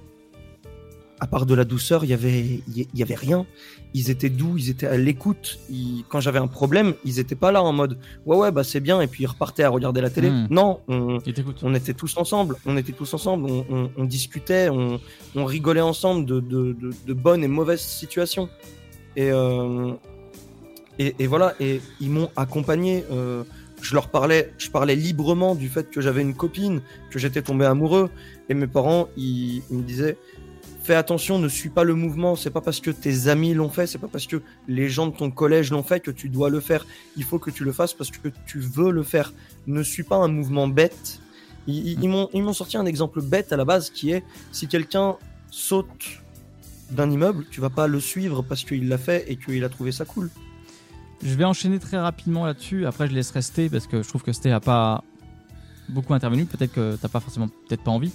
À 1.20 1.26
part 1.26 1.48
de 1.48 1.56
la 1.56 1.66
douceur, 1.66 2.04
il 2.04 2.12
y 2.12 2.14
avait, 2.14 2.62
il 2.76 2.86
y 2.94 3.02
avait 3.02 3.16
rien. 3.16 3.48
Ils 3.96 4.12
étaient 4.12 4.30
doux, 4.30 4.56
ils 4.58 4.70
étaient 4.70 4.86
à 4.86 4.98
l'écoute. 4.98 5.58
Quand 6.10 6.20
j'avais 6.20 6.38
un 6.38 6.46
problème, 6.46 6.94
ils 7.06 7.18
étaient 7.20 7.34
pas 7.36 7.52
là 7.52 7.64
en 7.64 7.74
mode 7.74 7.98
ouais 8.28 8.38
ouais 8.38 8.52
bah 8.52 8.64
c'est 8.64 8.80
bien 8.82 9.02
et 9.02 9.08
puis 9.08 9.24
ils 9.24 9.28
repartaient 9.28 9.64
à 9.64 9.70
regarder 9.70 10.00
la 10.02 10.12
télé. 10.12 10.30
Mm. 10.30 10.48
Non, 10.52 10.80
on, 10.88 11.18
on 11.64 11.74
était 11.74 11.94
tous 11.96 12.16
ensemble, 12.18 12.56
on 12.68 12.78
était 12.78 12.92
tous 12.92 13.12
ensemble, 13.16 13.50
on, 13.50 13.66
on- 13.72 13.92
on 13.98 14.06
discutait, 14.06 14.70
on, 14.70 15.00
on 15.36 15.46
rigolait 15.46 15.82
ensemble 15.82 16.26
de, 16.26 16.40
de- 16.40 16.74
de- 16.74 16.94
de 17.08 17.14
bonnes 17.14 17.44
et 17.44 17.48
mauvaises 17.48 17.82
situations. 17.82 18.48
Et, 19.16 19.32
euh, 19.32 19.94
et, 21.00 21.28
voilà, 21.28 21.56
et 21.60 21.82
ils 22.02 22.10
m'ont 22.10 22.30
accompagné. 22.36 23.04
euh, 23.12 23.44
je 23.80 23.94
leur 23.94 24.10
parlais, 24.10 24.52
je 24.58 24.72
parlais 24.72 24.96
librement 24.96 25.54
du 25.54 25.70
fait 25.70 25.92
que 25.92 26.02
j'avais 26.02 26.22
une 26.24 26.34
copine, 26.34 26.82
que 27.12 27.20
j'étais 27.20 27.44
tombé 27.44 27.64
amoureux, 27.66 28.10
et 28.50 28.56
mes 28.56 28.66
parents, 28.66 29.08
ils, 29.18 29.62
me 29.70 29.84
disaient, 29.84 30.18
fais 30.82 30.96
attention, 30.96 31.38
ne 31.38 31.48
suis 31.48 31.70
pas 31.70 31.84
le 31.84 31.94
mouvement. 31.94 32.36
C'est 32.36 32.50
pas 32.50 32.62
parce 32.62 32.80
que 32.80 32.90
tes 32.90 33.28
amis 33.28 33.54
l'ont 33.54 33.70
fait, 33.70 33.86
c'est 33.86 34.00
pas 34.00 34.08
parce 34.08 34.26
que 34.26 34.42
les 34.68 34.90
gens 34.90 35.06
de 35.08 35.16
ton 35.16 35.30
collège 35.30 35.70
l'ont 35.70 35.84
fait 35.84 36.00
que 36.00 36.10
tu 36.10 36.28
dois 36.30 36.50
le 36.50 36.60
faire. 36.60 36.88
Il 37.18 37.24
faut 37.24 37.38
que 37.38 37.52
tu 37.52 37.64
le 37.64 37.72
fasses 37.72 37.94
parce 37.94 38.10
que 38.10 38.30
tu 38.48 38.60
veux 38.60 38.90
le 38.90 39.04
faire. 39.04 39.32
Ne 39.68 39.84
suis 39.84 40.04
pas 40.04 40.16
un 40.16 40.28
mouvement 40.30 40.68
bête. 40.68 41.20
Ils, 41.68 42.00
ils- 42.02 42.28
ils 42.34 42.42
m'ont 42.44 42.54
sorti 42.54 42.78
un 42.78 42.86
exemple 42.88 43.22
bête 43.22 43.54
à 43.54 43.58
la 43.58 43.66
base 43.66 43.92
qui 43.92 44.10
est 44.12 44.24
si 44.52 44.68
quelqu'un 44.68 45.18
saute 45.52 45.88
d'un 46.90 47.12
immeuble, 47.12 47.46
tu 47.52 47.62
vas 47.62 47.70
pas 47.70 47.86
le 47.88 48.00
suivre 48.00 48.42
parce 48.42 48.64
qu'il 48.64 48.88
l'a 48.88 48.98
fait 48.98 49.26
et 49.30 49.36
qu'il 49.36 49.64
a 49.64 49.70
trouvé 49.70 49.92
ça 49.92 50.06
cool. 50.06 50.32
Je 51.24 51.34
vais 51.34 51.46
enchaîner 51.46 51.80
très 51.80 51.98
rapidement 51.98 52.46
là-dessus. 52.46 52.86
Après, 52.86 53.08
je 53.08 53.14
laisse 53.14 53.32
rester 53.32 53.70
parce 53.70 53.88
que 53.88 54.04
je 54.04 54.08
trouve 54.08 54.24
que 54.24 54.32
Sté 54.32 54.52
a 54.52 54.60
pas 54.60 55.04
beaucoup 55.90 56.14
intervenu. 56.14 56.46
Peut-être 56.46 56.74
que 56.74 56.96
t'as 57.02 57.08
pas 57.08 57.20
forcément, 57.20 57.48
peut-être 57.48 57.84
pas 57.84 57.92
envie. 57.92 58.12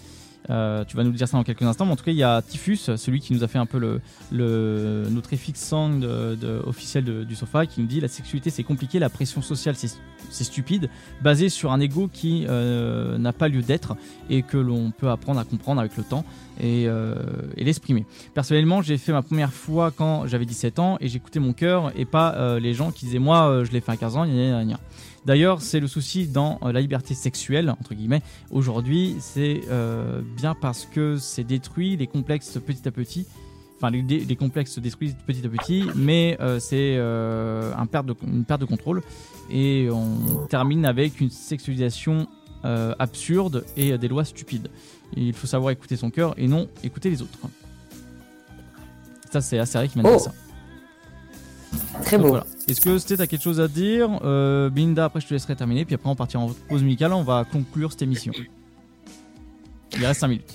Euh, 0.50 0.84
tu 0.84 0.96
vas 0.96 1.04
nous 1.04 1.12
dire 1.12 1.28
ça 1.28 1.36
dans 1.36 1.44
quelques 1.44 1.62
instants. 1.62 1.86
Mais 1.86 1.92
en 1.92 1.96
tout 1.96 2.04
cas, 2.04 2.10
il 2.10 2.16
y 2.16 2.22
a 2.24 2.42
Typhus, 2.42 2.76
celui 2.96 3.20
qui 3.20 3.32
nous 3.32 3.44
a 3.44 3.48
fait 3.48 3.58
un 3.58 3.66
peu 3.66 3.78
le, 3.78 4.00
le 4.32 5.04
notre 5.10 5.34
FX 5.36 5.54
song 5.54 6.00
de, 6.00 6.34
de- 6.34 6.60
officiel 6.66 7.04
de- 7.04 7.24
du 7.24 7.34
sofa, 7.36 7.66
qui 7.66 7.80
nous 7.80 7.86
dit 7.86 8.00
la 8.00 8.08
sexualité 8.08 8.50
c'est 8.50 8.64
compliqué, 8.64 8.98
la 8.98 9.08
pression 9.10 9.42
sociale 9.42 9.74
c'est 9.76 9.90
c'est 10.30 10.44
stupide, 10.44 10.88
basé 11.20 11.48
sur 11.48 11.72
un 11.72 11.80
ego 11.80 12.08
qui 12.10 12.46
euh, 12.48 13.18
n'a 13.18 13.32
pas 13.32 13.48
lieu 13.48 13.60
d'être 13.60 13.96
et 14.30 14.42
que 14.42 14.56
l'on 14.56 14.90
peut 14.90 15.10
apprendre 15.10 15.38
à 15.40 15.44
comprendre 15.44 15.80
avec 15.80 15.96
le 15.96 16.04
temps 16.04 16.24
et, 16.60 16.84
euh, 16.86 17.14
et 17.56 17.64
l'exprimer. 17.64 18.06
Personnellement, 18.32 18.80
j'ai 18.82 18.96
fait 18.98 19.12
ma 19.12 19.22
première 19.22 19.52
fois 19.52 19.90
quand 19.90 20.26
j'avais 20.26 20.46
17 20.46 20.78
ans 20.78 20.96
et 21.00 21.08
j'écoutais 21.08 21.40
mon 21.40 21.52
cœur 21.52 21.92
et 21.96 22.04
pas 22.04 22.34
euh, 22.36 22.60
les 22.60 22.72
gens 22.72 22.92
qui 22.92 23.04
disaient 23.04 23.18
moi 23.18 23.48
euh, 23.48 23.64
je 23.64 23.72
l'ai 23.72 23.80
fait 23.80 23.92
à 23.92 23.96
15 23.96 24.16
ans, 24.16 24.24
gna, 24.26 24.32
gna, 24.32 24.64
gna. 24.64 24.80
D'ailleurs, 25.24 25.62
c'est 25.62 25.78
le 25.80 25.86
souci 25.86 26.26
dans 26.26 26.58
euh, 26.62 26.72
la 26.72 26.80
liberté 26.80 27.14
sexuelle, 27.14 27.70
entre 27.70 27.94
guillemets. 27.94 28.22
Aujourd'hui, 28.50 29.16
c'est 29.20 29.60
euh, 29.70 30.20
bien 30.36 30.54
parce 30.54 30.84
que 30.84 31.16
c'est 31.16 31.44
détruit 31.44 31.96
les 31.96 32.06
complexes 32.08 32.58
petit 32.64 32.86
à 32.88 32.90
petit. 32.90 33.26
Enfin, 33.76 33.90
les, 33.90 34.36
complexes 34.36 34.72
se 34.72 34.80
détruisent 34.80 35.16
petit 35.26 35.44
à 35.44 35.48
petit, 35.48 35.84
mais 35.96 36.36
euh, 36.40 36.58
c'est 36.60 36.94
euh, 36.96 37.72
un 37.76 37.86
perte 37.86 38.06
de- 38.06 38.14
une 38.26 38.44
perte 38.44 38.60
de 38.60 38.66
contrôle. 38.66 39.02
Et 39.50 39.88
on 39.90 40.46
termine 40.48 40.84
avec 40.86 41.20
une 41.20 41.30
sexualisation 41.30 42.28
euh, 42.64 42.94
absurde 43.00 43.64
et 43.76 43.92
euh, 43.92 43.98
des 43.98 44.06
lois 44.08 44.24
stupides. 44.24 44.68
Et 45.16 45.20
il 45.22 45.32
faut 45.32 45.48
savoir 45.48 45.72
écouter 45.72 45.96
son 45.96 46.10
cœur 46.10 46.34
et 46.36 46.46
non 46.46 46.68
écouter 46.84 47.10
les 47.10 47.22
autres. 47.22 47.38
Ça, 49.30 49.40
c'est 49.40 49.58
Acéré 49.58 49.88
qui 49.88 49.98
m'a 49.98 50.04
dit 50.04 50.10
Oh. 50.14 50.18
ça. 50.18 50.32
Très 52.04 52.18
beau. 52.18 52.28
voilà. 52.28 52.46
Est-ce 52.68 52.80
que 52.80 52.98
c'était 52.98 53.16
t'as 53.16 53.26
quelque 53.26 53.42
chose 53.42 53.60
à 53.60 53.68
dire? 53.68 54.20
Euh, 54.24 54.70
Belinda, 54.70 55.06
après 55.06 55.20
je 55.20 55.26
te 55.26 55.34
laisserai 55.34 55.56
terminer, 55.56 55.84
puis 55.84 55.94
après 55.94 56.08
on 56.08 56.14
partira 56.16 56.42
en 56.42 56.50
pause 56.68 56.82
musicale, 56.82 57.12
on 57.12 57.22
va 57.22 57.44
conclure 57.50 57.92
cette 57.92 58.02
émission. 58.02 58.32
Il 59.94 60.06
reste 60.06 60.20
5 60.20 60.28
minutes. 60.28 60.54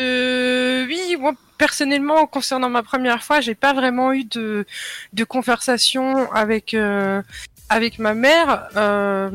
Euh, 0.00 0.86
oui, 0.86 1.16
moi 1.18 1.32
personnellement, 1.58 2.26
concernant 2.26 2.68
ma 2.70 2.82
première 2.82 3.22
fois, 3.22 3.40
j'ai 3.40 3.54
pas 3.54 3.72
vraiment 3.74 4.12
eu 4.12 4.24
de, 4.24 4.64
de 5.12 5.24
conversation 5.24 6.32
avec 6.32 6.74
euh, 6.74 7.22
avec 7.68 7.98
ma 7.98 8.14
mère. 8.14 8.68
Euh, 8.76 9.30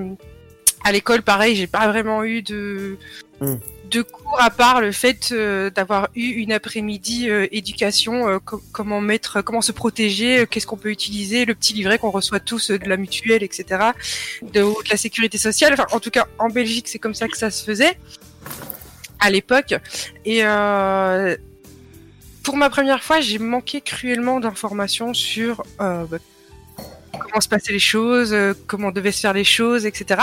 à 0.84 0.92
l'école, 0.92 1.22
pareil, 1.22 1.56
j'ai 1.56 1.68
pas 1.68 1.88
vraiment 1.88 2.24
eu 2.24 2.42
de 2.42 2.98
Hmm. 3.42 3.56
De 3.90 4.02
cours 4.02 4.40
à 4.42 4.50
part 4.50 4.82
le 4.82 4.92
fait 4.92 5.32
euh, 5.32 5.70
d'avoir 5.70 6.10
eu 6.16 6.26
une 6.26 6.52
après-midi 6.52 7.30
euh, 7.30 7.48
éducation, 7.52 8.28
euh, 8.28 8.40
co- 8.40 8.62
comment 8.72 9.02
mettre, 9.02 9.42
comment 9.42 9.62
se 9.62 9.72
protéger, 9.72 10.46
qu'est-ce 10.50 10.68
qu'on 10.68 10.78
peut 10.78 10.92
utiliser, 10.92 11.46
le 11.46 11.56
petit 11.56 11.74
livret 11.74 11.98
qu'on 11.98 12.12
reçoit 12.12 12.40
tous 12.40 12.72
de 12.72 12.88
la 12.88 12.98
mutuelle, 12.98 13.44
etc. 13.44 13.92
De, 14.42 14.64
la 14.90 14.98
sécurité 14.98 15.38
sociale. 15.38 15.74
Enfin, 15.74 15.88
en 15.92 16.00
tout 16.00 16.12
cas, 16.12 16.28
en 16.38 16.50
Belgique, 16.50 16.88
c'est 16.88 17.00
comme 17.00 17.14
ça 17.16 17.28
que 17.28 17.38
ça 17.38 17.50
se 17.52 17.64
faisait 17.64 17.98
à 19.20 19.30
l'époque. 19.30 19.74
Et 20.26 20.42
pour 22.44 22.58
ma 22.58 22.70
première 22.70 23.04
fois, 23.04 23.20
j'ai 23.20 23.40
manqué 23.40 23.82
cruellement 23.82 24.40
d'informations 24.40 25.14
sur 25.14 25.64
comment 27.20 27.42
se 27.42 27.48
passaient 27.48 27.72
les 27.74 27.80
choses, 27.80 28.34
euh, 28.34 28.54
comment 28.68 28.92
devaient 28.92 29.12
se 29.12 29.20
faire 29.22 29.34
les 29.34 29.44
choses, 29.44 29.86
etc. 29.86 30.22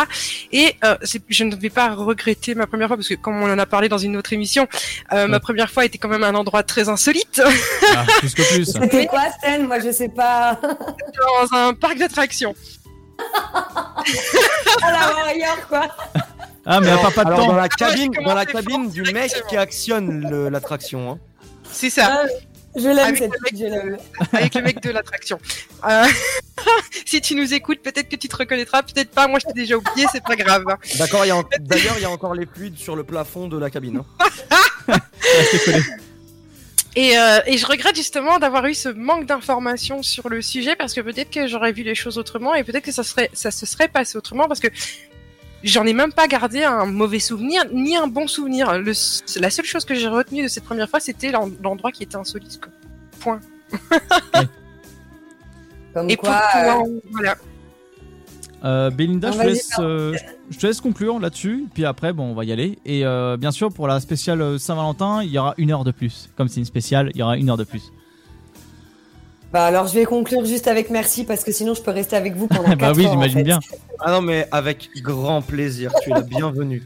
Et 0.53 0.75
euh, 0.85 0.97
c'est- 1.03 1.23
je 1.29 1.45
ne 1.45 1.55
vais 1.55 1.71
pas 1.71 1.95
regretter 1.95 2.55
ma 2.55 2.67
première 2.67 2.89
fois 2.89 2.97
parce 2.97 3.09
que 3.09 3.15
comme 3.15 3.41
on 3.43 3.51
en 3.53 3.59
a 3.59 3.67
parlé 3.67 3.89
dans 3.89 3.99
une 3.99 4.17
autre 4.17 4.33
émission, 4.33 4.67
euh, 5.13 5.27
ma 5.29 5.41
première 5.41 5.71
fois 5.71 5.85
était 5.85 5.99
quand 5.99 6.09
même 6.09 6.25
un 6.25 6.35
endroit 6.35 6.63
très 6.63 6.89
insolite 6.89 7.41
Ah, 7.97 8.05
plus 8.19 8.35
que 8.35 8.43
plus. 8.55 8.65
C'était 8.73 9.07
quoi, 9.07 9.23
Stan 9.39 9.63
Moi, 9.63 9.81
je 9.81 9.93
sais 9.93 10.09
pas. 10.09 10.59
dans 11.51 11.57
un 11.57 11.75
parc 11.75 11.99
d'attractions. 11.99 12.55
À 14.83 14.93
la 14.93 15.15
Warrior, 15.15 15.67
quoi. 15.69 15.89
Ah, 16.65 16.81
mais 16.81 16.89
elle 16.89 16.95
a 16.95 16.99
pas, 16.99 17.11
pas 17.11 17.25
de 17.25 17.29
Alors 17.29 17.41
temps. 17.41 17.47
dans 17.49 17.57
la 17.57 17.65
j'ai 17.65 17.77
cabine, 17.77 18.13
dans 18.25 18.35
la 18.35 18.45
cabine 18.47 18.91
du 18.91 19.03
mec 19.13 19.33
qui 19.49 19.57
actionne 19.57 20.29
le- 20.29 20.49
l'attraction. 20.49 21.13
Hein. 21.13 21.19
C'est 21.71 21.91
ça. 21.91 22.23
Ah, 22.25 22.27
Je 22.77 22.89
l'aime, 22.89 22.99
Avec 22.99 23.17
cette 23.19 23.31
le 23.33 23.39
petite, 23.43 23.59
je 23.59 23.65
l'aime. 23.67 23.97
avec 24.33 24.55
le 24.55 24.63
mec 24.63 24.83
de 24.83 24.91
l'attraction. 24.91 25.39
Euh, 25.89 26.05
si 27.07 27.21
tu 27.21 27.35
nous 27.35 27.53
écoutes, 27.55 27.81
peut-être 27.83 28.09
que 28.09 28.17
tu 28.17 28.29
te 28.29 28.37
reconnaîtras, 28.37 28.83
peut-être 28.83 29.11
pas. 29.11 29.27
Moi, 29.29 29.39
je 29.41 29.47
t'ai 29.47 29.53
déjà 29.53 29.77
oublié, 29.77 30.07
c'est 30.13 30.23
pas 30.23 30.37
grave. 30.37 30.65
D'accord, 30.99 31.23
en- 31.23 31.45
d'ailleurs 31.61 31.95
il 31.99 32.03
y 32.03 32.07
a 32.07 32.11
encore 32.11 32.35
les 32.35 32.47
fluides 32.47 32.77
sur 32.79 32.97
le 32.97 33.05
plafond 33.05 33.49
de 33.49 33.59
la 33.59 33.71
cabine. 33.71 34.03
hein. 34.89 34.99
Et, 36.99 37.19
euh, 37.19 37.41
et 37.47 37.59
je 37.59 37.67
regrette 37.67 37.95
justement 37.95 38.39
d'avoir 38.39 38.65
eu 38.65 38.73
ce 38.73 38.89
manque 38.89 39.27
d'informations 39.27 40.03
sur 40.03 40.31
le 40.31 40.41
sujet 40.41 40.77
parce 40.77 40.95
que 40.95 41.03
peut-être 41.03 41.29
que 41.31 41.47
j'aurais 41.47 41.73
vu 41.73 41.83
les 41.83 41.95
choses 41.95 42.17
autrement 42.17 42.55
et 42.55 42.65
peut-être 42.65 42.85
que 42.85 42.93
ça 42.93 43.03
serait, 43.03 43.29
ça 43.35 43.51
se 43.51 43.67
serait 43.67 43.89
passé 43.89 44.17
autrement 44.17 44.49
parce 44.49 44.61
que 44.61 44.69
j'en 45.63 45.85
ai 45.85 45.93
même 45.93 46.15
pas 46.15 46.27
gardé 46.27 46.65
un 46.65 46.87
mauvais 46.87 47.19
souvenir 47.19 47.65
ni 47.71 47.97
un 47.99 48.07
bon 48.07 48.27
souvenir. 48.27 48.79
Le, 48.79 48.93
la 49.41 49.51
seule 49.51 49.67
chose 49.67 49.85
que 49.85 49.95
j'ai 49.95 50.09
retenue 50.09 50.43
de 50.45 50.49
cette 50.49 50.65
première 50.65 50.89
fois, 50.89 50.99
c'était 51.01 51.31
l'en- 51.31 51.51
l'endroit 51.63 51.93
qui 51.93 52.03
était 52.03 52.17
insolite. 52.17 52.61
quoi. 53.23 53.41
Comme 55.97 56.11
Et 56.11 56.17
pour 56.17 56.29
quoi, 56.29 56.43
pouvoir- 56.53 56.81
euh, 56.83 57.01
voilà. 57.13 57.35
Euh, 58.65 58.91
Belinda, 58.91 59.29
Non, 59.29 59.33
je 59.35 59.39
te, 59.39 59.43
vas-y, 59.45 59.55
laisse, 59.55 59.71
euh, 59.79 60.15
je 60.51 60.59
te 60.59 60.67
laisse 60.67 60.81
conclure 60.83 61.19
là-dessus, 61.19 61.65
puis 61.73 61.87
après, 61.87 62.13
bon, 62.13 62.25
on 62.25 62.35
va 62.35 62.45
y 62.45 62.53
aller. 62.53 62.79
Et 62.85 63.07
euh, 63.07 63.37
bien 63.39 63.51
sûr, 63.51 63.73
pour 63.73 63.87
la 63.89 63.99
spéciale 64.01 64.59
Saint-Valentin, 64.59 65.23
il 65.23 65.31
y 65.31 65.39
aura 65.39 65.55
une 65.57 65.71
heure 65.71 65.85
de 65.85 65.91
plus. 65.93 66.29
Comme 66.37 66.49
c'est 66.49 66.61
une 66.61 66.67
spéciale, 66.67 67.11
il 67.15 67.19
y 67.19 67.23
aura 67.23 67.37
une 67.39 67.49
heure 67.49 67.57
de 67.57 67.65
plus. 67.65 67.93
bah 69.53 69.65
alors, 69.67 69.87
je 69.87 69.95
vais 69.95 70.05
conclure 70.05 70.45
juste 70.45 70.69
avec 70.69 70.91
merci 70.91 71.25
parce 71.25 71.45
que 71.45 71.53
sinon, 71.53 71.73
je 71.75 71.81
peux 71.83 71.93
rester 71.93 72.17
avec 72.17 72.35
vous 72.37 72.47
pendant 72.47 72.69
bah 72.69 72.77
4 72.77 72.97
oui, 72.97 73.07
en 73.07 73.13
j'imagine 73.13 73.39
fait. 73.39 73.45
bien. 73.45 73.61
Ah 74.01 74.11
non 74.13 74.21
mais 74.21 74.47
avec 74.53 74.91
grand 75.03 75.41
plaisir, 75.41 75.93
tu 76.03 76.11
es 76.11 76.15
la 76.15 76.21
bienvenue. 76.21 76.83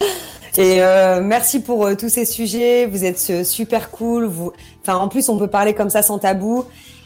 Et 0.56 0.80
euh, 0.82 1.20
merci 1.22 1.60
pour 1.60 1.84
euh, 1.86 1.94
tous 1.96 2.08
ces 2.08 2.24
sujets. 2.24 2.86
Vous 2.86 3.04
êtes 3.04 3.26
euh, 3.30 3.42
super 3.42 3.90
cool. 3.90 4.26
Vous, 4.26 4.52
enfin, 4.82 4.94
en 4.98 5.08
plus, 5.08 5.28
on 5.28 5.36
peut 5.38 5.48
parler 5.48 5.74
comme 5.74 5.90
ça 5.90 6.02
sans 6.02 6.18
tabou. 6.20 6.64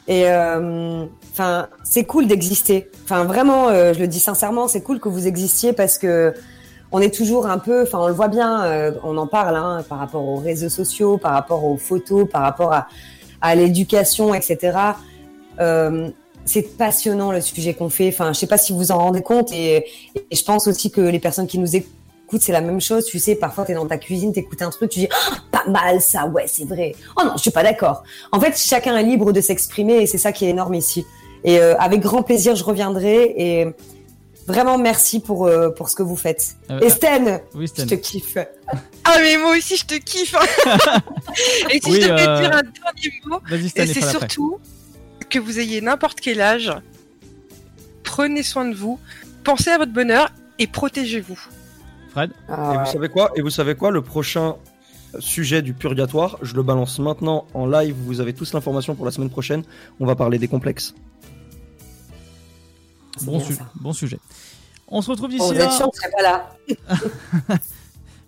Et 0.09 0.24
euh, 0.26 1.04
enfin, 1.32 1.68
c'est 1.84 2.04
cool 2.04 2.26
d'exister. 2.26 2.90
Enfin, 3.04 3.24
vraiment, 3.24 3.68
euh, 3.68 3.92
je 3.92 4.00
le 4.00 4.09
dis 4.09 4.20
sincèrement, 4.20 4.66
c'est 4.66 4.80
cool 4.80 5.00
que 5.00 5.09
vous 5.11 5.26
existiez 5.26 5.74
parce 5.74 5.98
que 5.98 6.34
on 6.90 7.00
est 7.00 7.14
toujours 7.14 7.46
un 7.46 7.59
peu. 7.59 7.82
Enfin, 7.82 7.98
on 8.00 8.09
le 8.09 8.14
voit 8.14 8.28
bien. 8.28 8.64
euh, 8.64 8.92
on 9.04 9.18
en 9.18 9.26
parle 9.26 9.54
hein, 9.56 9.84
par 9.86 9.98
rapport 9.98 10.26
aux 10.26 10.36
réseaux 10.36 10.70
sociaux, 10.70 11.18
par 11.18 11.32
rapport 11.32 11.62
aux 11.64 11.76
photos, 11.76 12.26
par 12.26 12.40
rapport 12.40 12.72
à, 12.72 12.88
à 13.42 13.54
l'éducation, 13.54 14.32
etc. 14.34 14.78
C'est 16.44 16.78
passionnant 16.78 17.30
le 17.30 17.42
sujet 17.42 17.74
qu'on 17.74 17.90
fait. 17.90 18.09
Enfin, 18.09 18.32
je 18.32 18.38
sais 18.38 18.46
pas 18.46 18.56
si 18.56 18.72
vous 18.72 18.90
en 18.90 18.96
rendez 18.96 19.20
compte 19.20 19.52
et, 19.52 19.84
et 20.30 20.34
je 20.34 20.42
pense 20.42 20.66
aussi 20.66 20.90
que 20.90 21.02
les 21.02 21.18
personnes 21.18 21.46
qui 21.46 21.59
nous 21.59 21.76
écoutent 21.76 21.92
écoute, 22.28 22.42
c'est 22.42 22.52
la 22.52 22.60
même 22.60 22.80
chose. 22.80 23.06
Tu 23.06 23.18
sais, 23.18 23.34
parfois, 23.34 23.64
tu 23.64 23.72
es 23.72 23.74
dans 23.74 23.86
ta 23.86 23.96
cuisine, 23.98 24.32
tu 24.32 24.40
écoutes 24.40 24.60
un 24.62 24.70
truc, 24.70 24.90
tu 24.90 25.00
dis 25.00 25.08
Ah, 25.10 25.36
pas 25.50 25.64
mal 25.68 26.00
ça, 26.00 26.26
ouais, 26.26 26.44
c'est 26.46 26.64
vrai. 26.66 26.94
Oh 27.16 27.22
non, 27.24 27.32
je 27.36 27.42
suis 27.42 27.50
pas 27.50 27.62
d'accord. 27.62 28.02
En 28.32 28.40
fait, 28.40 28.56
chacun 28.56 28.96
est 28.96 29.02
libre 29.02 29.32
de 29.32 29.40
s'exprimer 29.40 29.94
et 30.02 30.06
c'est 30.06 30.18
ça 30.18 30.32
qui 30.32 30.44
est 30.44 30.50
énorme 30.50 30.74
ici. 30.74 31.06
Et 31.44 31.58
euh, 31.58 31.74
avec 31.78 32.00
grand 32.00 32.22
plaisir, 32.22 32.54
je 32.54 32.64
reviendrai 32.64 33.34
et 33.36 33.66
vraiment 34.46 34.76
merci 34.78 35.20
pour, 35.20 35.46
euh, 35.46 35.70
pour 35.70 35.88
ce 35.88 35.94
que 35.94 36.02
vous 36.02 36.16
faites. 36.16 36.56
Euh, 36.70 36.80
et 36.80 37.40
Oui, 37.54 37.66
je 37.74 37.84
te 37.84 37.94
kiffe. 37.94 38.38
Ah 39.10 39.16
mais 39.22 39.38
moi 39.38 39.56
aussi 39.56 39.76
je 39.76 39.86
te 39.86 39.94
kiffe. 39.94 40.34
hein. 40.34 40.98
et 41.70 41.80
si 41.80 41.90
Oui, 41.90 42.00
je 42.02 42.08
devais 42.08 42.28
euh, 42.28 42.40
dire 42.40 42.52
un 42.52 42.60
dernier 42.62 43.20
mot, 43.24 43.40
c'est 43.74 43.80
après. 43.90 44.10
surtout 44.10 44.58
que 45.30 45.38
vous 45.38 45.60
ayez 45.60 45.80
n'importe 45.80 46.20
quel 46.20 46.42
âge, 46.42 46.70
prenez 48.04 48.42
soin 48.42 48.66
de 48.66 48.74
vous, 48.74 48.98
pensez 49.44 49.70
à 49.70 49.78
votre 49.78 49.92
bonheur 49.92 50.30
et 50.58 50.66
protégez-vous. 50.66 51.38
Fred 52.18 52.30
Ah, 52.48 52.74
Et 52.74 52.78
vous 52.84 52.92
savez 52.92 53.08
quoi? 53.08 53.30
Et 53.36 53.42
vous 53.42 53.50
savez 53.50 53.74
quoi? 53.74 53.90
Le 53.90 54.02
prochain 54.02 54.56
sujet 55.20 55.62
du 55.62 55.72
purgatoire, 55.72 56.36
je 56.42 56.54
le 56.54 56.62
balance 56.62 56.98
maintenant 56.98 57.46
en 57.54 57.66
live. 57.66 57.94
Vous 58.04 58.20
avez 58.20 58.32
tous 58.34 58.52
l'information 58.52 58.94
pour 58.94 59.04
la 59.04 59.10
semaine 59.10 59.30
prochaine. 59.30 59.62
On 60.00 60.06
va 60.06 60.14
parler 60.16 60.38
des 60.38 60.48
complexes. 60.48 60.94
Bon, 63.22 63.40
su- 63.40 63.54
ça. 63.54 63.68
bon 63.80 63.92
sujet. 63.92 64.18
On 64.88 65.02
se 65.02 65.10
retrouve 65.10 65.28
Bon, 65.30 65.36
d'ici 65.36 65.46
vous 65.54 65.60
êtes 65.60 65.66
là. 65.66 65.76
chiant, 65.76 65.90
je 65.94 66.00
serai 66.00 66.10
pas 66.16 66.22
là. 66.22 67.58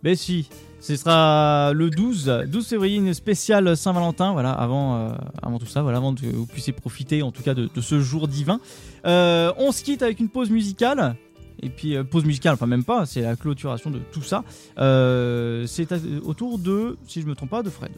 Ben 0.03 0.17
si, 0.17 0.49
ce 0.81 0.97
sera 0.97 1.73
le 1.75 1.91
12, 1.91 2.45
12 2.49 2.67
février, 2.67 2.97
une 2.97 3.13
spéciale 3.13 3.77
Saint-Valentin, 3.77 4.33
voilà, 4.33 4.51
avant, 4.51 4.97
euh, 4.97 5.11
avant 5.43 5.59
tout 5.59 5.67
ça, 5.67 5.83
voilà, 5.83 5.99
avant 5.99 6.15
que 6.15 6.25
vous 6.25 6.47
puissiez 6.47 6.73
profiter 6.73 7.23
en 7.23 7.33
tout 7.33 7.43
cas 7.43 7.53
de, 7.53 7.69
de 7.75 7.81
ce 7.83 8.01
jour 8.01 8.27
divin. 8.27 8.61
Euh, 9.05 9.53
on 9.59 9.73
se 9.73 9.83
quitte 9.85 10.01
avec 10.03 10.21
une 10.21 10.31
pause 10.31 10.49
musicale. 10.49 11.17
Et 11.63 11.69
puis 11.69 11.97
euh, 11.97 12.05
pause 12.05 12.25
musicale, 12.25 12.55
enfin 12.55 12.67
même 12.67 12.85
pas, 12.85 13.07
c'est 13.07 13.21
la 13.21 13.37
clôturation 13.37 13.91
de 13.91 13.99
tout 13.99 14.23
ça. 14.23 14.45
Euh, 14.79 15.67
c'est 15.67 15.89
autour 16.25 16.59
de, 16.59 16.97
si 17.07 17.21
je 17.21 17.27
me 17.27 17.35
trompe 17.35 17.51
pas, 17.51 17.63
de 17.63 17.71
Fred. 17.71 17.93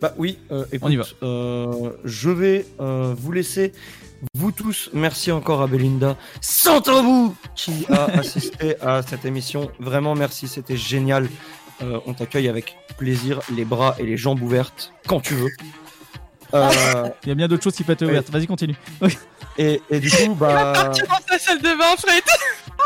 Bah 0.00 0.14
oui, 0.18 0.38
euh, 0.50 0.64
écoute, 0.72 0.88
On 0.88 0.90
y 0.90 0.96
va. 0.96 1.04
euh, 1.22 1.90
je 2.04 2.30
vais 2.30 2.66
vous 2.80 3.32
laisser. 3.32 3.72
Vous 4.34 4.52
tous, 4.52 4.88
merci 4.94 5.30
encore 5.32 5.60
à 5.60 5.66
Belinda 5.66 6.16
Santabou 6.40 7.34
qui 7.54 7.84
a 7.90 8.04
assisté 8.18 8.80
à 8.80 9.02
cette 9.02 9.24
émission. 9.24 9.70
Vraiment 9.78 10.14
merci, 10.14 10.48
c'était 10.48 10.76
génial. 10.76 11.28
On 12.06 12.14
t'accueille 12.14 12.48
avec 12.48 12.76
plaisir, 12.96 13.40
les 13.54 13.66
bras 13.66 13.94
et 13.98 14.06
les 14.06 14.16
jambes 14.16 14.40
ouvertes 14.40 14.92
quand 15.06 15.20
tu 15.20 15.34
veux. 15.34 15.50
Euh, 16.54 17.08
Il 17.24 17.28
y 17.28 17.32
a 17.32 17.34
bien 17.34 17.48
d'autres 17.48 17.62
choses 17.64 17.74
qui 17.74 17.82
peuvent 17.84 17.94
être 17.94 18.06
ouvertes. 18.06 18.30
Vas-y, 18.30 18.46
continue. 18.46 18.76
et, 19.58 19.82
et 19.90 20.00
du 20.00 20.10
coup, 20.10 20.34
bah, 20.34 20.72
Partir 20.74 21.06
dans 21.06 21.16
sa 21.28 21.38
salle 21.38 21.58
de 21.60 21.78
bain, 21.78 21.96
Fred. 21.98 22.22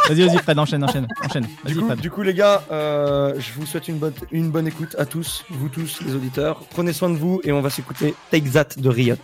Vas-y, 0.08 0.26
vas-y, 0.26 0.38
Fred, 0.42 0.58
enchaîne, 0.58 0.84
enchaîne, 0.84 1.06
enchaîne. 1.24 1.44
du 1.44 1.50
Vas-y, 1.64 1.74
coup, 1.74 1.86
Fred. 1.86 2.00
du 2.00 2.10
coup, 2.10 2.22
les 2.22 2.34
gars, 2.34 2.62
euh, 2.70 3.34
je 3.38 3.52
vous 3.52 3.66
souhaite 3.66 3.88
une 3.88 3.98
bonne, 3.98 4.14
une 4.32 4.50
bonne 4.50 4.66
écoute 4.66 4.94
à 4.98 5.04
tous, 5.06 5.44
vous 5.50 5.68
tous, 5.68 6.00
les 6.06 6.14
auditeurs. 6.14 6.60
Prenez 6.70 6.92
soin 6.92 7.10
de 7.10 7.16
vous 7.16 7.40
et 7.44 7.52
on 7.52 7.60
va 7.60 7.70
s'écouter 7.70 8.14
Take 8.30 8.50
That 8.50 8.68
de 8.78 8.88
Riot. 8.88 9.16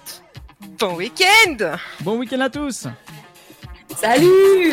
Bon 0.79 0.95
week-end 0.97 1.77
Bon 2.01 2.19
week-end 2.19 2.41
à 2.41 2.51
tous. 2.51 2.87
Salut 3.97 4.73